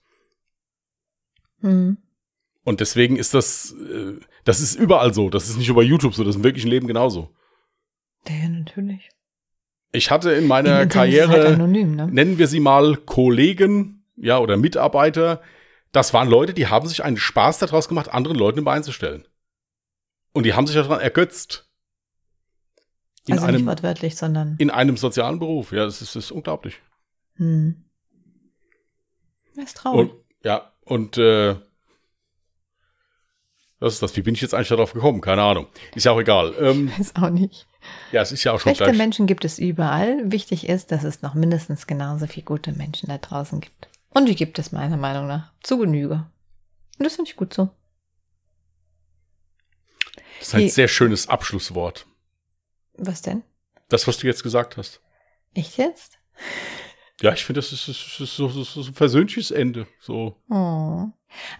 Hm. 1.62 1.98
Und 2.64 2.80
deswegen 2.80 3.16
ist 3.16 3.34
das, 3.34 3.74
äh, 3.74 4.20
das 4.44 4.60
ist 4.60 4.76
überall 4.76 5.14
so. 5.14 5.30
Das 5.30 5.50
ist 5.50 5.58
nicht 5.58 5.74
bei 5.74 5.82
YouTube 5.82 6.14
so, 6.14 6.24
das 6.24 6.32
ist 6.32 6.38
im 6.38 6.44
wirklichen 6.44 6.70
Leben 6.70 6.88
genauso. 6.88 7.34
Ja, 8.28 8.50
natürlich. 8.50 9.10
Ich 9.94 10.12
hatte 10.12 10.32
in 10.32 10.48
meiner 10.48 10.82
ist 10.82 10.88
es 10.88 10.94
Karriere, 10.94 11.32
Halt 11.32 11.46
anonym, 11.48 11.96
ne? 11.96 12.08
nennen 12.08 12.38
wir 12.38 12.48
sie 12.48 12.60
mal 12.60 12.98
Kollegen, 12.98 14.06
ja, 14.16 14.38
oder 14.38 14.58
Mitarbeiter. 14.58 15.42
Das 15.92 16.14
waren 16.14 16.30
Leute, 16.30 16.54
die 16.54 16.68
haben 16.68 16.88
sich 16.88 17.04
einen 17.04 17.18
Spaß 17.18 17.60
daraus 17.60 17.90
gemacht, 17.90 18.14
anderen 18.14 18.38
Leuten 18.38 18.60
im 18.60 18.66
Bein 18.66 18.84
zu 18.84 18.92
stellen. 18.92 19.26
Und 20.34 20.44
die 20.46 20.54
haben 20.54 20.68
sich 20.68 20.76
daran 20.76 21.00
ergötzt. 21.00 21.68
In, 23.28 23.34
also 23.34 23.46
nicht 23.48 23.56
einem, 23.56 23.68
wortwörtlich, 23.68 24.16
sondern. 24.16 24.56
in 24.58 24.70
einem 24.70 24.98
sozialen 24.98 25.40
Beruf. 25.40 25.72
Ja, 25.72 25.86
das 25.86 26.02
ist, 26.02 26.16
das 26.16 26.26
ist 26.26 26.32
unglaublich. 26.32 26.80
Hm. 27.36 27.84
Das 29.56 29.66
ist 29.66 29.78
traurig. 29.78 30.12
Und, 30.12 30.20
ja, 30.44 30.72
und 30.82 31.18
äh, 31.18 31.56
was 33.80 33.94
ist 33.94 34.04
das? 34.04 34.16
Wie 34.16 34.22
bin 34.22 34.36
ich 34.36 34.42
jetzt 34.42 34.54
eigentlich 34.54 34.70
darauf 34.70 34.94
gekommen? 34.94 35.22
Keine 35.22 35.42
Ahnung. 35.42 35.68
Ist 35.96 36.06
ja 36.06 36.12
auch 36.12 36.20
egal. 36.20 36.54
Ähm, 36.60 36.92
Ist 37.00 37.16
auch 37.16 37.32
nicht. 37.32 37.68
ja, 38.12 38.22
es 38.22 38.32
ist 38.32 38.44
ja 38.44 38.52
auch 38.52 38.60
schon 38.60 38.76
Schlechte 38.76 38.84
gleich. 38.86 38.98
Menschen 38.98 39.26
gibt 39.26 39.44
es 39.44 39.58
überall. 39.58 40.32
Wichtig 40.32 40.70
ist, 40.70 40.92
dass 40.92 41.04
es 41.04 41.24
noch 41.24 41.34
mindestens 41.34 41.88
genauso 41.88 42.28
viele 42.28 42.46
gute 42.46 42.74
Menschen 42.74 43.10
da 43.10 43.18
draußen 43.18 43.60
gibt. 43.60 43.90
Und 44.12 44.28
die 44.28 44.36
gibt 44.36 44.60
es 44.60 44.72
meiner 44.72 44.98
Meinung 44.98 45.28
nach 45.28 45.52
zu 45.64 45.80
Genüge. 45.80 46.28
Und 47.00 47.06
das 47.06 47.16
finde 47.16 47.32
ich 47.32 47.36
gut 47.36 47.54
so. 47.54 47.70
Das 50.42 50.48
ist 50.48 50.56
ein 50.56 50.62
Hey. 50.62 50.70
sehr 50.70 50.88
schönes 50.88 51.30
Abschlusswort. 51.30 52.08
Was 52.98 53.22
denn? 53.22 53.44
Das, 53.90 54.08
was 54.08 54.18
du 54.18 54.26
jetzt 54.26 54.42
gesagt 54.42 54.76
hast. 54.76 55.00
Echt 55.54 55.78
jetzt? 55.78 56.18
Ja, 57.22 57.32
ich 57.34 57.46
finde, 57.46 57.60
das 57.60 57.72
ist, 57.72 57.88
das 57.88 58.20
ist 58.20 58.36
so, 58.36 58.48
so, 58.50 58.64
so 58.64 58.82
ein 58.82 58.94
versöhnliches 58.96 59.52
Ende. 59.52 59.86
So. 60.00 60.36
Oh. 60.50 61.06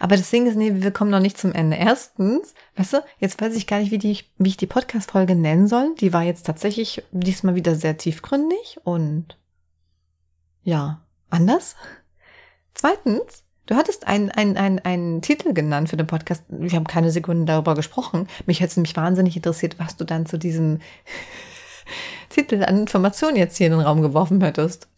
Aber 0.00 0.16
das 0.16 0.30
Ding 0.30 0.48
ist, 0.48 0.56
nee, 0.56 0.82
wir 0.82 0.90
kommen 0.90 1.12
noch 1.12 1.20
nicht 1.20 1.38
zum 1.38 1.52
Ende. 1.52 1.76
Erstens, 1.76 2.54
weißt 2.74 2.94
du, 2.94 3.04
jetzt 3.20 3.40
weiß 3.40 3.54
ich 3.54 3.68
gar 3.68 3.78
nicht, 3.78 3.92
wie, 3.92 3.98
die, 3.98 4.18
wie 4.38 4.48
ich 4.48 4.56
die 4.56 4.66
Podcast-Folge 4.66 5.36
nennen 5.36 5.68
soll. 5.68 5.94
Die 6.00 6.12
war 6.12 6.24
jetzt 6.24 6.44
tatsächlich 6.46 7.04
diesmal 7.12 7.54
wieder 7.54 7.76
sehr 7.76 7.96
tiefgründig 7.96 8.78
und 8.82 9.38
ja, 10.64 11.06
anders. 11.30 11.76
Zweitens, 12.74 13.44
du 13.66 13.74
hattest 13.74 14.06
einen, 14.06 14.30
einen, 14.30 14.56
einen, 14.56 14.78
einen 14.80 15.22
Titel 15.22 15.52
genannt 15.52 15.88
für 15.88 15.96
den 15.96 16.06
Podcast. 16.06 16.44
Wir 16.48 16.72
haben 16.72 16.86
keine 16.86 17.10
Sekunden 17.10 17.46
darüber 17.46 17.74
gesprochen. 17.74 18.28
Mich 18.46 18.60
hätte 18.60 18.70
es 18.70 18.76
nämlich 18.76 18.96
wahnsinnig 18.96 19.36
interessiert, 19.36 19.78
was 19.78 19.96
du 19.96 20.04
dann 20.04 20.26
zu 20.26 20.38
diesem 20.38 20.80
Titel 22.28 22.64
an 22.64 22.78
Informationen 22.78 23.36
jetzt 23.36 23.56
hier 23.56 23.66
in 23.66 23.72
den 23.72 23.80
Raum 23.80 24.02
geworfen 24.02 24.40
hättest. 24.42 24.88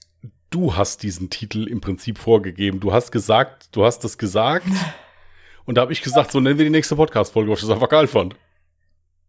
Du 0.50 0.76
hast 0.76 1.02
diesen 1.02 1.30
Titel 1.30 1.66
im 1.66 1.80
Prinzip 1.80 2.18
vorgegeben. 2.18 2.80
Du 2.80 2.92
hast 2.92 3.10
gesagt, 3.10 3.68
du 3.72 3.84
hast 3.84 4.00
das 4.00 4.18
gesagt. 4.18 4.66
Und 5.64 5.76
da 5.76 5.82
habe 5.82 5.92
ich 5.92 6.02
gesagt, 6.02 6.30
so 6.30 6.40
nennen 6.40 6.58
wir 6.58 6.66
die 6.66 6.70
nächste 6.70 6.94
Podcast-Folge, 6.94 7.50
was 7.50 7.60
ich 7.60 7.66
das 7.66 7.74
einfach 7.74 7.88
geil 7.88 8.06
fand. 8.06 8.36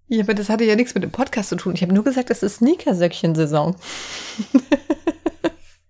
Ja, 0.08 0.22
aber 0.22 0.34
das 0.34 0.50
hatte 0.50 0.66
ja 0.66 0.76
nichts 0.76 0.94
mit 0.94 1.04
dem 1.04 1.12
Podcast 1.12 1.50
zu 1.50 1.56
tun. 1.56 1.74
Ich 1.74 1.82
habe 1.82 1.94
nur 1.94 2.04
gesagt, 2.04 2.30
es 2.30 2.44
ist 2.44 2.58
Sneakersöckchen-Saison. 2.58 3.76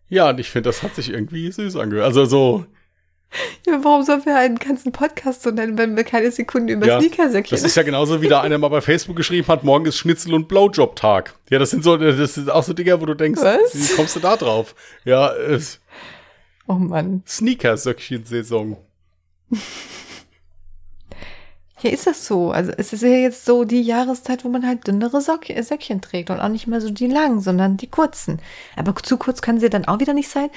Ja, 0.07 0.29
und 0.29 0.39
ich 0.39 0.49
finde, 0.49 0.69
das 0.69 0.83
hat 0.83 0.95
sich 0.95 1.09
irgendwie 1.09 1.51
süß 1.51 1.75
angehört. 1.75 2.05
Also 2.05 2.25
so, 2.25 2.65
Ja, 3.65 3.83
warum 3.83 4.03
sollen 4.03 4.25
wir 4.25 4.37
einen 4.37 4.57
ganzen 4.57 4.91
Podcast 4.91 5.43
so 5.43 5.51
nennen, 5.51 5.77
wenn 5.77 5.95
wir 5.95 6.03
keine 6.03 6.31
Sekunde 6.31 6.73
über 6.73 6.85
Ja, 6.87 6.99
Sneakersöckchen 6.99 7.55
das 7.55 7.63
ist 7.63 7.75
ja 7.75 7.83
genauso, 7.83 8.21
wie 8.21 8.27
da 8.27 8.41
einer 8.41 8.57
mal 8.57 8.69
bei 8.69 8.81
Facebook 8.81 9.15
geschrieben 9.15 9.47
hat, 9.47 9.63
morgen 9.63 9.85
ist 9.85 9.97
Schnitzel- 9.97 10.33
und 10.33 10.47
Blowjob-Tag. 10.47 11.33
Ja, 11.49 11.59
das 11.59 11.71
sind 11.71 11.83
so, 11.83 11.97
das 11.97 12.35
sind 12.35 12.49
auch 12.49 12.63
so 12.63 12.73
Dinger, 12.73 13.01
wo 13.01 13.05
du 13.05 13.13
denkst, 13.13 13.41
Was? 13.41 13.73
wie 13.73 13.95
kommst 13.95 14.15
du 14.15 14.19
da 14.19 14.37
drauf? 14.37 14.75
Ja, 15.03 15.33
äh, 15.33 15.59
Oh 16.67 16.73
Mann. 16.73 17.23
Sneaker-Söckchen-Saison. 17.27 18.77
Ja, 21.85 21.91
ist 21.91 22.07
das 22.07 22.25
so? 22.25 22.51
Also 22.51 22.71
es 22.77 22.93
ist 22.93 23.01
ja 23.03 23.09
jetzt 23.09 23.45
so 23.45 23.63
die 23.63 23.81
Jahreszeit, 23.81 24.43
wo 24.43 24.49
man 24.49 24.65
halt 24.65 24.87
dünnere 24.87 25.21
Sock 25.21 25.45
Söckchen 25.61 26.01
trägt 26.01 26.29
und 26.29 26.39
auch 26.39 26.47
nicht 26.49 26.65
mehr 26.67 26.81
so 26.81 26.89
die 26.89 27.07
langen, 27.07 27.41
sondern 27.41 27.77
die 27.77 27.87
kurzen. 27.87 28.39
Aber 28.75 28.95
zu 28.95 29.17
kurz 29.17 29.41
können 29.41 29.59
sie 29.59 29.69
dann 29.69 29.85
auch 29.85 29.99
wieder 29.99 30.13
nicht 30.13 30.29
sein. 30.29 30.49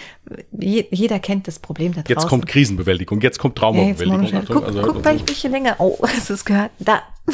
Je, 0.58 0.86
jeder 0.90 1.18
kennt 1.18 1.46
das 1.46 1.58
Problem 1.58 1.92
da 1.94 2.00
draußen. 2.02 2.14
Jetzt 2.16 2.28
kommt 2.28 2.46
Krisenbewältigung, 2.46 3.20
jetzt 3.20 3.38
kommt 3.38 3.58
ja, 3.58 3.70
jetzt 3.72 3.98
Traumabewältigung. 3.98 4.20
mal. 4.32 4.40
Achtung, 4.40 4.56
Guck, 4.56 4.66
also- 4.66 4.82
guck, 4.82 5.04
weil 5.04 5.16
ich 5.16 5.26
mich 5.26 5.38
hier 5.38 5.50
länger. 5.50 5.76
Oh, 5.78 5.98
es 6.28 6.44
gehört? 6.44 6.70
Da. 6.78 7.02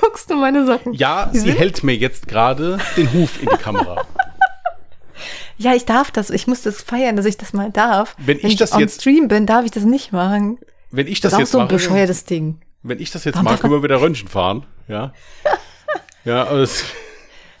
Guckst 0.00 0.30
du 0.30 0.36
meine 0.36 0.64
Socken? 0.66 0.92
ja, 0.92 1.30
sie 1.32 1.52
hält 1.52 1.82
mir 1.82 1.96
jetzt 1.96 2.28
gerade 2.28 2.78
den 2.96 3.12
Huf 3.12 3.42
in 3.42 3.48
die 3.48 3.56
Kamera. 3.62 4.04
Ja, 5.60 5.74
ich 5.74 5.84
darf 5.84 6.12
das. 6.12 6.30
Ich 6.30 6.46
muss 6.46 6.62
das 6.62 6.80
feiern, 6.82 7.16
dass 7.16 7.26
ich 7.26 7.36
das 7.36 7.52
mal 7.52 7.72
darf. 7.72 8.14
Wenn 8.18 8.38
ich 8.40 8.54
das 8.54 8.70
on 8.74 8.78
jetzt- 8.78 9.00
Stream 9.00 9.26
bin, 9.26 9.44
darf 9.44 9.64
ich 9.64 9.72
das 9.72 9.82
nicht 9.82 10.12
machen. 10.12 10.58
Wenn 10.90 11.06
ich 11.06 11.20
Das 11.20 11.32
das, 11.32 11.40
jetzt 11.40 11.52
so 11.52 11.58
ein 11.58 11.64
mache, 11.64 11.74
bescheuertes 11.74 12.24
Ding. 12.24 12.60
wenn 12.82 12.98
ich 13.00 13.10
das 13.10 13.24
jetzt 13.24 13.34
Warum 13.36 13.44
mache, 13.44 13.58
können 13.58 13.72
wir 13.74 13.82
wieder 13.82 14.00
Röntgen 14.00 14.28
fahren, 14.28 14.64
ja. 14.88 15.12
Ja, 16.24 16.42
aber 16.46 16.58
es, 16.58 16.84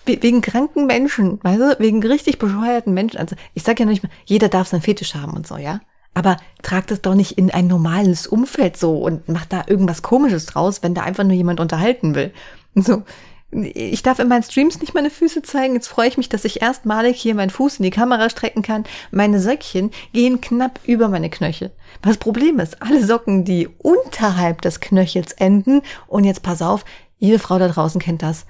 We- 0.06 0.18
Wegen 0.22 0.40
kranken 0.40 0.86
Menschen, 0.86 1.38
weißt 1.42 1.60
du, 1.60 1.76
wegen 1.80 2.02
richtig 2.02 2.38
bescheuerten 2.38 2.92
Menschen. 2.94 3.18
Also 3.18 3.36
ich 3.54 3.62
sag 3.62 3.78
ja 3.78 3.84
noch 3.86 3.92
nicht 3.92 4.02
mal, 4.02 4.10
jeder 4.24 4.48
darf 4.48 4.68
seinen 4.68 4.82
Fetisch 4.82 5.14
haben 5.14 5.32
und 5.34 5.46
so, 5.46 5.56
ja. 5.56 5.80
Aber 6.14 6.36
trag 6.62 6.86
das 6.88 7.00
doch 7.02 7.14
nicht 7.14 7.32
in 7.32 7.50
ein 7.50 7.66
normales 7.66 8.26
Umfeld 8.26 8.76
so 8.76 8.96
und 8.98 9.28
mach 9.28 9.44
da 9.46 9.64
irgendwas 9.66 10.02
Komisches 10.02 10.46
draus, 10.46 10.82
wenn 10.82 10.94
da 10.94 11.02
einfach 11.02 11.24
nur 11.24 11.34
jemand 11.34 11.60
unterhalten 11.60 12.14
will. 12.14 12.32
Und 12.74 12.84
So. 12.86 13.02
Ich 13.50 14.02
darf 14.02 14.18
in 14.18 14.28
meinen 14.28 14.42
Streams 14.42 14.78
nicht 14.80 14.92
meine 14.92 15.08
Füße 15.08 15.40
zeigen. 15.40 15.74
Jetzt 15.74 15.88
freue 15.88 16.08
ich 16.08 16.18
mich, 16.18 16.28
dass 16.28 16.44
ich 16.44 16.60
erstmalig 16.60 17.18
hier 17.18 17.34
meinen 17.34 17.48
Fuß 17.48 17.78
in 17.78 17.82
die 17.84 17.90
Kamera 17.90 18.28
strecken 18.28 18.60
kann. 18.62 18.84
Meine 19.10 19.40
Söckchen 19.40 19.90
gehen 20.12 20.42
knapp 20.42 20.80
über 20.84 21.08
meine 21.08 21.30
Knöchel. 21.30 21.70
Was 22.02 22.18
Problem 22.18 22.60
ist, 22.60 22.82
alle 22.82 23.02
Socken, 23.02 23.46
die 23.46 23.66
unterhalb 23.66 24.60
des 24.60 24.80
Knöchels 24.80 25.32
enden, 25.32 25.80
und 26.06 26.24
jetzt 26.24 26.42
pass 26.42 26.60
auf, 26.60 26.84
jede 27.16 27.38
Frau 27.38 27.58
da 27.58 27.68
draußen 27.68 28.00
kennt 28.00 28.22
das, 28.22 28.44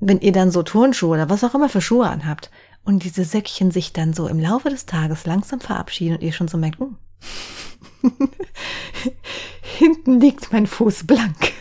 wenn 0.00 0.20
ihr 0.20 0.32
dann 0.32 0.50
so 0.50 0.64
Turnschuhe 0.64 1.10
oder 1.10 1.30
was 1.30 1.44
auch 1.44 1.54
immer 1.54 1.68
für 1.68 1.80
Schuhe 1.80 2.08
anhabt 2.08 2.50
und 2.84 3.04
diese 3.04 3.24
Söckchen 3.24 3.70
sich 3.70 3.92
dann 3.92 4.14
so 4.14 4.26
im 4.26 4.40
Laufe 4.40 4.68
des 4.68 4.86
Tages 4.86 5.26
langsam 5.26 5.60
verabschieden 5.60 6.16
und 6.16 6.22
ihr 6.22 6.32
schon 6.32 6.48
so 6.48 6.58
merkt, 6.58 6.80
hm, 6.80 6.96
hinten 9.78 10.20
liegt 10.20 10.52
mein 10.52 10.66
Fuß 10.66 11.06
blank. 11.06 11.52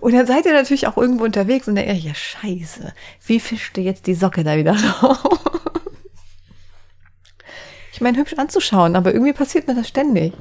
Und 0.00 0.14
dann 0.14 0.26
seid 0.26 0.46
ihr 0.46 0.52
natürlich 0.52 0.86
auch 0.86 0.96
irgendwo 0.96 1.24
unterwegs 1.24 1.68
und 1.68 1.76
denkt, 1.76 1.92
ihr, 1.92 1.98
ja 1.98 2.14
scheiße, 2.14 2.92
wie 3.26 3.40
fischt 3.40 3.76
ihr 3.78 3.84
jetzt 3.84 4.06
die 4.06 4.14
Socke 4.14 4.44
da 4.44 4.56
wieder 4.56 4.72
raus? 5.02 5.40
Ich 7.92 8.00
meine, 8.00 8.18
hübsch 8.18 8.34
anzuschauen, 8.34 8.94
aber 8.94 9.12
irgendwie 9.12 9.32
passiert 9.32 9.66
mir 9.66 9.74
das 9.74 9.88
ständig. 9.88 10.32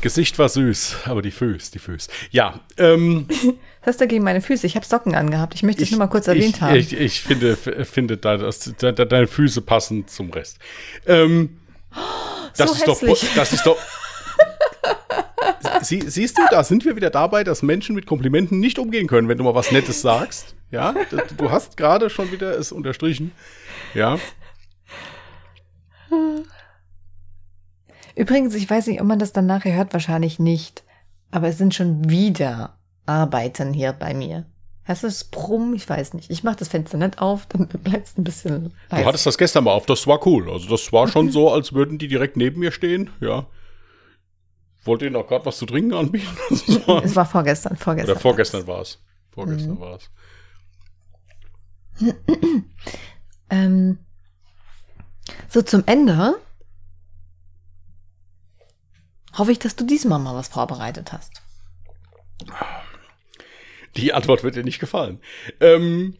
Gesicht 0.00 0.38
war 0.38 0.48
süß, 0.48 0.96
aber 1.04 1.22
die 1.22 1.30
Füße, 1.30 1.72
die 1.72 1.78
Füße. 1.78 2.10
Ja, 2.30 2.60
ähm, 2.78 3.28
Was 3.82 3.94
hast 3.94 4.00
du 4.02 4.08
gegen 4.08 4.24
meine 4.24 4.42
Füße? 4.42 4.66
Ich 4.66 4.76
habe 4.76 4.84
Socken 4.84 5.14
angehabt. 5.14 5.54
Ich 5.54 5.62
möchte 5.62 5.82
es 5.82 5.90
nur 5.90 5.98
mal 5.98 6.08
kurz 6.08 6.28
erwähnt 6.28 6.56
ich, 6.56 6.60
haben. 6.60 6.76
Ich, 6.76 6.92
ich 6.92 7.22
finde, 7.22 7.56
finde 7.56 8.18
da, 8.18 8.36
dass, 8.36 8.70
da, 8.78 8.92
da, 8.92 9.06
deine 9.06 9.26
Füße 9.26 9.62
passen 9.62 10.06
zum 10.06 10.30
Rest. 10.30 10.58
Ähm, 11.06 11.60
das 12.56 12.68
So 12.84 12.92
ist 12.92 13.02
doch, 13.02 13.34
das 13.34 13.52
ist 13.52 13.66
doch. 13.66 13.78
Sie, 15.82 16.00
siehst 16.06 16.38
du, 16.38 16.42
da 16.50 16.62
sind 16.64 16.84
wir 16.84 16.96
wieder 16.96 17.10
dabei, 17.10 17.44
dass 17.44 17.62
Menschen 17.62 17.94
mit 17.94 18.06
Komplimenten 18.06 18.60
nicht 18.60 18.78
umgehen 18.78 19.06
können, 19.06 19.28
wenn 19.28 19.38
du 19.38 19.44
mal 19.44 19.54
was 19.54 19.72
Nettes 19.72 20.02
sagst. 20.02 20.54
Ja, 20.70 20.94
du- 21.36 21.50
hast 21.50 21.76
gerade 21.76 22.10
schon 22.10 22.30
wieder 22.32 22.56
es 22.58 22.70
unterstrichen. 22.72 23.32
Ja, 23.94 24.18
Übrigens, 28.16 28.54
ich 28.54 28.68
weiß 28.68 28.88
nicht, 28.88 29.00
ob 29.00 29.06
man 29.06 29.18
das 29.18 29.32
dann 29.32 29.46
nachher 29.46 29.74
hört, 29.76 29.92
wahrscheinlich 29.92 30.38
nicht. 30.38 30.82
Aber 31.30 31.48
es 31.48 31.58
sind 31.58 31.74
schon 31.74 32.10
wieder 32.10 32.76
Arbeiten 33.06 33.72
hier 33.72 33.92
bei 33.92 34.14
mir. 34.14 34.44
Hast 34.84 35.04
du 35.04 35.06
das 35.06 35.24
Brumm? 35.24 35.74
Ich 35.74 35.88
weiß 35.88 36.14
nicht. 36.14 36.30
Ich 36.30 36.42
mache 36.42 36.56
das 36.56 36.68
Fenster 36.68 36.98
nicht 36.98 37.20
auf, 37.22 37.46
dann 37.46 37.68
bleibt 37.68 38.08
es 38.08 38.18
ein 38.18 38.24
bisschen 38.24 38.72
du 38.90 38.96
hattest 39.04 39.26
das 39.26 39.38
gestern 39.38 39.64
mal 39.64 39.72
auf, 39.72 39.86
das 39.86 40.06
war 40.06 40.26
cool. 40.26 40.50
Also 40.50 40.68
das 40.68 40.92
war 40.92 41.06
schon 41.06 41.30
so, 41.30 41.50
als 41.52 41.72
würden 41.72 41.98
die 41.98 42.08
direkt 42.08 42.36
neben 42.36 42.58
mir 42.60 42.72
stehen. 42.72 43.10
Ja. 43.20 43.46
Wollte 44.84 45.06
ihnen 45.06 45.16
auch 45.16 45.26
gerade 45.26 45.44
was 45.46 45.58
zu 45.58 45.66
trinken 45.66 45.92
anbieten. 45.94 46.26
War- 46.86 47.04
Es 47.04 47.14
war 47.16 47.26
vorgestern, 47.26 47.76
vorgestern. 47.76 48.12
Oder 48.12 48.20
vorgestern 48.20 48.66
war 48.66 48.80
es. 48.80 48.98
Vorgestern 49.30 49.78
war 49.80 49.96
es. 49.96 50.10
Ähm, 53.52 53.98
so 55.48 55.60
zum 55.62 55.82
Ende 55.86 56.36
hoffe 59.36 59.52
ich, 59.52 59.58
dass 59.58 59.74
du 59.76 59.84
diesmal 59.84 60.18
mal 60.20 60.34
was 60.36 60.48
vorbereitet 60.48 61.12
hast. 61.12 61.42
Die 63.96 64.12
Antwort 64.12 64.42
wird 64.44 64.54
dir 64.56 64.62
nicht 64.64 64.78
gefallen. 64.78 65.20
Ähm, 65.60 66.16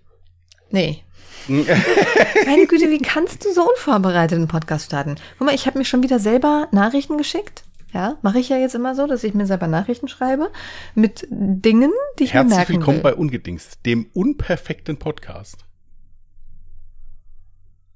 Nee. 0.73 1.03
Meine 1.49 2.67
Güte, 2.67 2.91
wie 2.91 2.99
kannst 3.03 3.45
du 3.45 3.53
so 3.53 3.69
unvorbereitet 3.69 4.37
einen 4.37 4.49
Podcast 4.49 4.87
starten? 4.87 5.17
Guck 5.39 5.47
mal, 5.47 5.55
ich 5.55 5.67
habe 5.67 5.79
mir 5.79 5.85
schon 5.85 6.03
wieder 6.03 6.19
selber 6.19 6.69
Nachrichten 6.73 7.17
geschickt. 7.17 7.63
Ja, 7.93 8.19
mache 8.23 8.39
ich 8.39 8.49
ja 8.49 8.57
jetzt 8.57 8.75
immer 8.75 8.95
so, 8.95 9.07
dass 9.07 9.25
ich 9.25 9.35
mir 9.35 9.47
selber 9.47 9.67
Nachrichten 9.67 10.09
schreibe 10.09 10.51
mit 10.95 11.27
Dingen, 11.31 11.91
die 12.19 12.25
ich 12.25 12.35
mir 12.35 12.41
herzlich 12.41 12.57
merken 12.57 12.75
willkommen 12.75 12.97
will. 12.99 13.03
bei 13.03 13.15
Ungedingst, 13.15 13.85
dem 13.85 14.07
unperfekten 14.15 14.97
Podcast. 14.97 15.65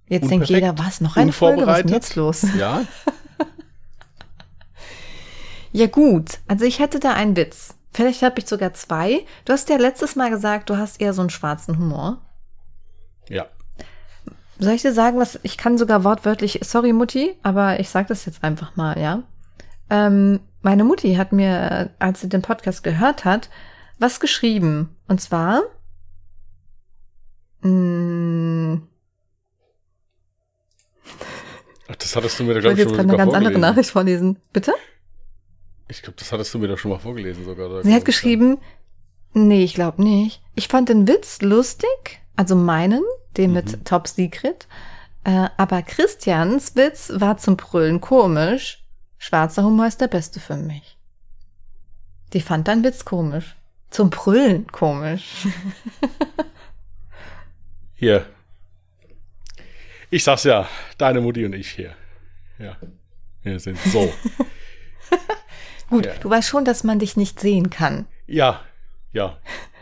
Jetzt 0.09 0.23
denkt 0.23 0.49
unperfekt, 0.51 0.61
jeder, 0.61 0.79
was, 0.79 1.01
noch 1.01 1.17
eine 1.17 1.33
Folge, 1.33 1.67
was 1.67 1.81
ist 1.81 1.91
jetzt 1.91 2.17
los? 2.17 2.47
Ja, 2.59 2.85
Ja 5.73 5.89
gut, 5.89 6.39
also 6.47 6.65
ich 6.65 6.79
hätte 6.79 7.01
da 7.01 7.15
einen 7.15 7.37
Witz. 7.37 7.75
Vielleicht 7.93 8.23
habe 8.23 8.39
ich 8.39 8.47
sogar 8.47 8.75
zwei. 8.75 9.27
Du 9.45 9.53
hast 9.53 9.69
ja 9.69 9.77
letztes 9.77 10.15
Mal 10.15 10.31
gesagt, 10.31 10.71
du 10.71 10.77
hast 10.77 11.01
eher 11.01 11.13
so 11.13 11.21
einen 11.21 11.31
schwarzen 11.31 11.79
Humor. 11.79 12.19
ja. 13.29 13.47
Soll 14.61 14.75
ich 14.75 14.83
dir 14.83 14.93
sagen, 14.93 15.19
was 15.19 15.41
ich 15.43 15.59
kann 15.59 15.77
sogar 15.79 16.05
wortwörtlich, 16.05 16.61
sorry 16.63 16.93
Mutti, 16.93 17.35
aber 17.43 17.81
ich 17.81 17.89
sage 17.89 18.07
das 18.07 18.25
jetzt 18.25 18.45
einfach 18.45 18.77
mal, 18.77 18.97
ja. 18.97 19.25
Ähm, 19.95 20.41
meine 20.63 20.83
Mutti 20.83 21.15
hat 21.15 21.33
mir, 21.33 21.91
als 21.99 22.21
sie 22.21 22.29
den 22.29 22.43
Podcast 22.43 22.83
gehört 22.83 23.25
hat, 23.25 23.49
was 23.99 24.19
geschrieben. 24.19 24.97
Und 25.07 25.21
zwar, 25.21 25.63
mh, 27.61 28.81
Ach, 31.87 31.97
das 31.97 32.17
hattest 32.17 32.41
du 32.41 32.45
mir 32.45 32.55
da, 32.55 32.59
ich 32.59 32.63
glaube 32.63 32.79
wollte 32.79 32.83
ich, 32.83 32.89
jetzt 32.89 32.97
schon 32.97 33.09
gerade 33.09 33.09
eine 33.09 33.19
ganz 33.19 33.35
andere 33.35 33.53
vorgelesen. 33.53 33.61
Nachricht 33.61 33.91
vorlesen. 33.91 34.39
Bitte? 34.53 34.73
Ich 35.89 36.03
glaube, 36.03 36.17
das 36.19 36.33
hattest 36.33 36.53
du 36.55 36.59
mir 36.59 36.69
da 36.69 36.77
schon 36.77 36.91
mal 36.91 36.99
vorgelesen 36.99 37.45
sogar. 37.45 37.85
Sie 37.85 37.95
hat 37.95 38.05
geschrieben, 38.07 38.59
nee, 39.35 39.65
ich 39.65 39.75
glaube 39.75 40.03
nicht. 40.03 40.43
Ich 40.55 40.69
fand 40.69 40.89
den 40.89 41.07
Witz 41.07 41.43
lustig, 41.43 42.21
also 42.37 42.57
meinen, 42.57 43.03
den 43.37 43.53
mit 43.53 43.85
Top 43.85 44.09
Secret. 44.09 44.67
Äh, 45.25 45.49
aber 45.59 45.83
Christians 45.83 46.75
Witz 46.75 47.13
war 47.15 47.37
zum 47.37 47.57
Brüllen 47.57 48.01
komisch. 48.01 48.84
Schwarzer 49.25 49.65
Humor 49.65 49.87
ist 49.87 50.03
der 50.03 50.09
beste 50.09 50.39
für 50.39 50.55
mich. 50.57 50.99
Die 52.35 52.43
fand 52.43 52.69
deinen 52.69 52.85
Witz 52.85 53.07
komisch. 53.07 53.57
Zum 53.89 54.11
Brüllen 54.11 54.67
komisch. 54.67 55.47
Hier. 57.95 58.27
Ich 60.11 60.25
sag's 60.25 60.45
ja, 60.45 60.69
deine 60.99 61.23
Mutti 61.23 61.47
und 61.47 61.55
ich 61.55 61.71
hier. 61.71 61.95
Ja. 62.59 62.77
Wir 63.43 63.59
sind 63.59 63.79
so. 63.79 64.13
Gut, 65.89 66.05
Ja. 66.05 66.13
du 66.21 66.29
weißt 66.29 66.47
schon, 66.47 66.67
dass 66.67 66.85
man 66.85 66.99
dich 66.99 67.17
nicht 67.17 67.41
sehen 67.41 67.71
kann. 67.71 68.07
ja, 68.27 68.61
ja. 69.13 69.39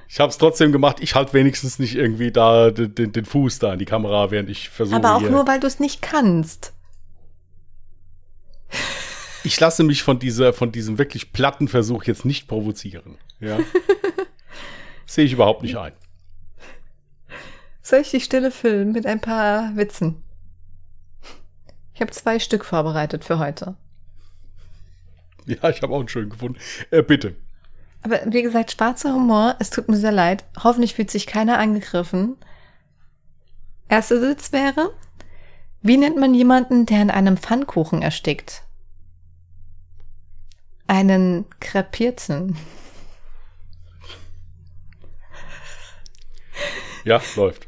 Ich 0.09 0.21
habe 0.21 0.31
es 0.31 0.39
trotzdem 0.39 0.71
gemacht. 0.73 0.99
Ich 1.01 1.15
halte 1.17 1.33
wenigstens 1.33 1.79
nicht 1.81 1.97
irgendwie 1.97 2.31
da 2.31 2.71
den, 2.71 3.13
den, 3.13 3.25
Fuß 3.25 3.59
da 3.59 3.73
in 3.73 3.79
die 3.81 3.87
Kamera, 3.87 4.31
während 4.31 4.51
ich 4.51 4.69
versuche. 4.69 4.97
aber 4.97 5.17
auch 5.17 5.23
nur, 5.23 5.47
weil 5.49 5.59
du 5.59 5.67
es 5.67 5.81
nicht 5.81 6.01
kannst. 6.03 6.75
Ich 9.45 9.59
lasse 9.59 9.83
mich 9.83 10.03
von 10.03 10.19
dieser, 10.19 10.53
von 10.53 10.73
diesem 10.73 10.99
wirklich 10.99 11.33
platten 11.33 11.69
Versuch 11.69 12.05
jetzt 12.05 12.25
nicht 12.25 12.49
provozieren. 12.49 13.19
Ja. 13.41 13.59
Sehe 15.07 15.25
ich 15.25 15.33
überhaupt 15.33 15.63
nicht 15.63 15.77
ein. 15.77 15.93
Soll 17.83 18.01
ich 18.01 18.11
die 18.11 18.21
Stille 18.21 18.51
füllen 18.51 18.93
mit 18.93 19.07
ein 19.07 19.21
paar 19.21 19.77
Witzen? 19.77 20.23
Ich 21.95 22.01
habe 22.01 22.13
zwei 22.13 22.39
Stück 22.39 22.65
vorbereitet 22.65 23.25
für 23.25 23.39
heute. 23.39 23.77
Ja, 25.47 25.69
ich 25.69 25.83
habe 25.83 25.93
auch 25.93 25.99
einen 25.99 26.09
schönen 26.09 26.31
gefunden. 26.31 26.59
Äh, 26.91 27.03
bitte. 27.03 27.35
Aber 28.03 28.21
wie 28.27 28.43
gesagt, 28.43 28.73
schwarzer 28.73 29.13
Humor, 29.13 29.57
es 29.59 29.71
tut 29.71 29.89
mir 29.89 29.97
sehr 29.97 30.13
leid. 30.13 30.45
Hoffentlich 30.63 30.95
fühlt 30.95 31.11
sich 31.11 31.27
keiner 31.27 31.59
angegriffen. 31.59 32.37
Erster 33.89 34.21
Sitz 34.21 34.53
wäre, 34.53 34.95
wie 35.83 35.97
nennt 35.97 36.17
man 36.17 36.35
jemanden, 36.35 36.87
der 36.87 37.03
in 37.03 37.11
einem 37.11 37.37
Pfannkuchen 37.37 38.03
erstickt? 38.03 38.63
Einen 40.93 41.47
krepierten. 41.59 42.55
Ja, 47.03 47.19
läuft. 47.35 47.67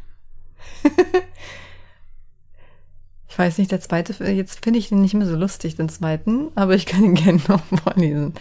Ich 3.27 3.39
weiß 3.39 3.57
nicht, 3.57 3.73
der 3.73 3.81
zweite, 3.81 4.13
jetzt 4.31 4.63
finde 4.63 4.79
ich 4.79 4.91
den 4.91 5.01
nicht 5.01 5.15
mehr 5.15 5.27
so 5.27 5.37
lustig, 5.37 5.75
den 5.75 5.89
zweiten, 5.89 6.53
aber 6.55 6.75
ich 6.75 6.85
kann 6.85 7.03
ihn 7.03 7.15
gerne 7.15 7.41
noch 7.49 7.63
vorlesen. 7.65 8.35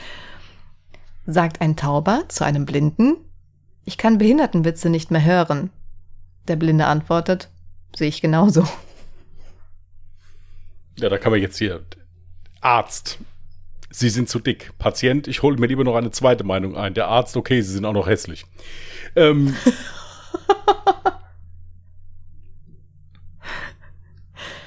Sagt 1.26 1.62
ein 1.62 1.78
Tauber 1.78 2.26
zu 2.28 2.44
einem 2.44 2.66
Blinden, 2.66 3.16
ich 3.86 3.98
kann 3.98 4.18
Behindertenwitze 4.18 4.90
nicht 4.90 5.12
mehr 5.12 5.24
hören. 5.24 5.70
Der 6.50 6.58
Blinde 6.58 6.88
antwortet, 6.88 7.50
sehe 7.96 8.10
ich 8.10 8.20
genauso. 8.20 8.68
Ja, 10.98 11.08
da 11.08 11.18
kann 11.18 11.32
man 11.32 11.40
jetzt 11.40 11.58
hier 11.58 11.86
Arzt. 12.60 13.18
Sie 13.96 14.10
sind 14.10 14.28
zu 14.28 14.40
dick. 14.40 14.72
Patient, 14.80 15.28
ich 15.28 15.44
hole 15.44 15.56
mir 15.58 15.68
lieber 15.68 15.84
noch 15.84 15.96
eine 15.96 16.10
zweite 16.10 16.44
Meinung 16.44 16.76
ein. 16.76 16.96
Der 16.96 17.10
Arzt, 17.10 17.38
okay, 17.38 17.62
Sie 17.62 17.74
sind 17.74 17.86
auch 17.86 17.94
noch 17.94 18.08
hässlich. 18.08 18.44
Ähm, 19.16 19.56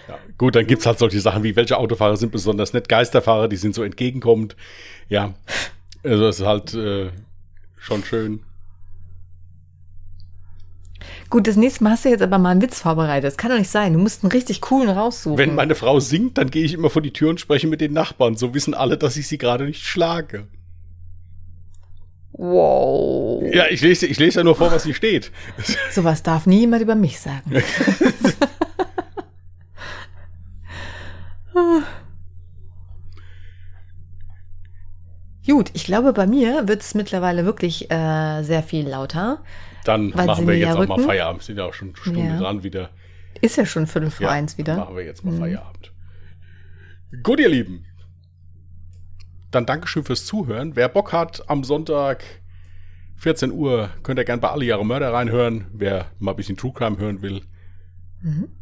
ja, 0.09 0.17
gut, 0.39 0.55
dann 0.55 0.69
gibt's 0.69 0.87
halt 0.87 1.01
solche 1.01 1.19
Sachen 1.21 1.43
wie, 1.43 1.57
welche 1.57 1.77
Autofahrer 1.77 2.17
sind 2.17 2.31
besonders 2.31 2.73
nett? 2.73 2.89
Geisterfahrer, 2.89 3.49
die 3.49 3.57
sind 3.57 3.75
so 3.75 3.83
entgegenkommend. 3.83 4.55
Ja, 5.09 5.35
also 6.05 6.23
das 6.23 6.39
ist 6.39 6.47
halt 6.47 6.75
äh, 6.75 7.11
schon 7.79 8.05
schön. 8.05 8.46
Gut, 11.29 11.47
das 11.49 11.57
nächste 11.57 11.83
Mal 11.85 11.91
hast 11.91 12.05
du 12.05 12.09
jetzt 12.09 12.23
aber 12.23 12.39
mal 12.39 12.51
einen 12.51 12.63
Witz 12.63 12.81
vorbereitet. 12.81 13.25
Das 13.25 13.37
kann 13.37 13.51
doch 13.51 13.59
nicht 13.59 13.71
sein. 13.71 13.93
Du 13.93 13.99
musst 13.99 14.23
einen 14.23 14.31
richtig 14.33 14.61
coolen 14.61 14.89
raussuchen. 14.91 15.39
Wenn 15.39 15.55
meine 15.55 15.75
Frau 15.75 15.99
singt, 16.01 16.39
dann 16.39 16.51
gehe 16.51 16.65
ich 16.65 16.73
immer 16.73 16.89
vor 16.91 17.03
die 17.03 17.13
Tür 17.13 17.31
und 17.31 17.41
spreche 17.41 17.67
mit 17.67 17.81
den 17.81 17.93
Nachbarn. 17.93 18.37
So 18.37 18.55
wissen 18.55 18.75
alle, 18.75 18.97
dass 18.97 19.17
ich 19.17 19.27
sie 19.27 19.39
gerade 19.39 19.65
nicht 19.65 19.85
schlage. 19.85 20.47
wow. 22.33 23.43
Ja, 23.53 23.67
ich 23.71 23.81
lese, 23.81 24.07
ich 24.07 24.19
lese 24.19 24.41
ja 24.41 24.45
nur 24.45 24.55
vor, 24.57 24.71
was 24.71 24.85
hier 24.85 24.95
steht. 25.03 25.33
Sowas 25.91 26.23
darf 26.23 26.47
niemand 26.47 26.83
über 26.83 26.95
mich 26.95 27.19
sagen. 27.19 27.51
Gut, 35.47 35.71
ich 35.75 35.85
glaube, 35.85 36.13
bei 36.13 36.27
mir 36.27 36.67
wird 36.69 36.83
es 36.83 36.95
mittlerweile 36.95 37.45
wirklich 37.45 37.91
äh, 37.91 38.43
sehr 38.43 38.63
viel 38.63 38.89
lauter. 38.89 39.43
Dann 39.85 40.11
machen 40.11 40.47
wir 40.49 40.57
jetzt 40.59 40.77
auch 40.77 40.87
mal. 40.89 40.99
Feierabend. 40.99 41.43
Sind 41.43 41.59
ja 41.59 41.65
auch 41.65 41.75
schon 41.75 41.89
eine 41.89 41.97
Stunde 41.97 42.21
Ja. 42.21 42.39
dran 42.39 42.63
wieder. 42.63 42.91
Ist 43.41 43.57
ja 43.57 43.65
schon 43.67 43.87
Viertel 43.87 44.11
vor 44.11 44.27
Ja, 44.27 44.33
eins 44.33 44.59
wieder. 44.59 44.77
Machen 44.77 44.97
wir 44.97 45.05
jetzt 45.05 45.25
mal 45.25 45.37
Feierabend. 45.37 45.93
Gut, 47.23 47.39
ihr 47.39 47.49
Lieben. 47.49 47.85
Dann 49.51 49.67
Dankeschön 49.67 50.05
fürs 50.05 50.27
Zuhören. 50.27 50.75
Wer 50.75 50.89
Bock 50.89 51.13
hat, 51.13 51.49
am 51.49 51.63
Sonntag 51.63 52.25
14 53.19 53.53
Uhr 53.53 53.91
könnt 54.03 54.19
ihr 54.19 54.25
gerne 54.25 54.41
bei 54.43 54.51
Alle 54.51 54.65
Jahre 54.65 54.85
Mörder 54.85 55.13
reinhören. 55.13 55.67
Wer 55.73 56.07
mal 56.19 56.33
ein 56.33 56.37
bisschen 56.37 56.57
True 56.57 56.73
Crime 56.75 56.99
hören 56.99 57.23
will. 57.23 57.43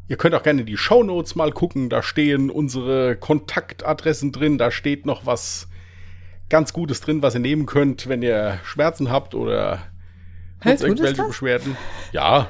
Ihr 0.09 0.17
könnt 0.19 0.35
auch 0.35 0.43
gerne 0.43 0.61
in 0.61 0.67
die 0.67 0.77
Shownotes 0.77 1.37
mal 1.37 1.51
gucken. 1.53 1.89
Da 1.89 2.03
stehen 2.03 2.51
unsere 2.51 3.17
Kontaktadressen 3.17 4.31
drin. 4.31 4.59
Da 4.59 4.71
steht 4.71 5.07
noch 5.07 5.25
was 5.25 5.69
ganz 6.55 6.73
Gutes 6.73 7.01
drin, 7.01 7.21
was 7.21 7.35
ihr 7.35 7.41
nehmen 7.41 7.67
könnt, 7.67 8.09
wenn 8.09 8.23
ihr 8.23 8.61
Schmerzen 8.63 9.11
habt 9.11 9.35
oder 9.35 9.81
sonst 10.63 10.83
irgendwelche? 10.85 11.25
Beschwerden. 11.25 11.77
Ja, 12.13 12.47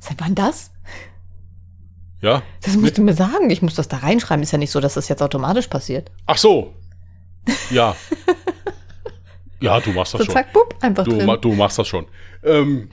Seit 0.00 0.20
wann 0.20 0.34
das? 0.34 0.72
ja. 2.20 2.42
Das 2.62 2.76
musst 2.76 2.98
du 2.98 3.02
mir 3.02 3.14
sagen. 3.14 3.50
Ich 3.50 3.62
muss 3.62 3.76
das 3.76 3.86
da 3.86 3.98
reinschreiben. 3.98 4.42
Ist 4.42 4.50
ja 4.50 4.58
nicht 4.58 4.72
so, 4.72 4.80
dass 4.80 4.94
das 4.94 5.08
jetzt 5.08 5.22
automatisch 5.22 5.68
passiert. 5.68 6.10
Ach 6.26 6.36
so. 6.38 6.74
Ja. 7.70 7.94
ja, 9.60 9.78
du 9.78 9.90
machst 9.92 10.14
das 10.14 10.18
So 10.20 10.24
schon. 10.24 10.34
zack, 10.34 10.52
bupp, 10.52 10.74
einfach 10.80 11.04
Du, 11.04 11.12
drin. 11.12 11.26
ma- 11.26 11.36
du 11.36 11.52
machst 11.54 11.78
das 11.78 11.86
schon. 11.86 12.06
Ähm, 12.42 12.90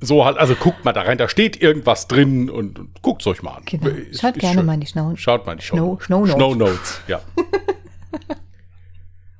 so 0.00 0.24
halt, 0.26 0.36
also 0.36 0.54
guckt 0.54 0.84
mal 0.84 0.92
da 0.92 1.00
rein, 1.02 1.16
da 1.16 1.28
steht 1.30 1.60
irgendwas 1.62 2.08
drin 2.08 2.50
und, 2.50 2.78
und 2.78 3.02
guckt's 3.02 3.26
euch 3.26 3.42
mal 3.42 3.54
an. 3.56 3.62
Genau. 3.64 3.86
Schaut 4.12 4.36
ist 4.36 4.40
gerne 4.40 4.56
schön. 4.58 4.66
mal 4.66 4.74
in 4.74 4.80
die 4.80 4.86
Schnau. 4.86 5.12
Schaut 5.16 5.46
mal 5.46 5.52
in 5.52 5.58
die 5.58 5.64
Snow- 5.64 5.98
Show. 5.98 6.04
Snow 6.04 6.20
Notes. 6.26 6.34
Snow 6.34 6.54
Notes, 6.56 7.00
ja. 7.08 7.20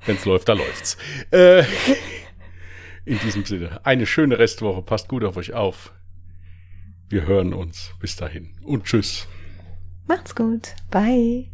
Wenn's 0.07 0.25
läuft, 0.25 0.49
da 0.49 0.53
läuft's. 0.53 0.97
Äh, 1.31 1.65
in 3.05 3.19
diesem 3.21 3.45
Sinne, 3.45 3.85
eine 3.85 4.07
schöne 4.07 4.39
Restwoche. 4.39 4.83
Passt 4.83 5.09
gut 5.09 5.25
auf 5.25 5.37
euch 5.37 5.53
auf. 5.53 5.93
Wir 7.09 7.27
hören 7.27 7.55
uns. 7.55 7.93
Bis 8.01 8.17
dahin. 8.17 8.57
Und 8.63 8.85
tschüss. 8.85 9.29
Macht's 10.07 10.35
gut. 10.35 10.75
Bye. 10.91 11.51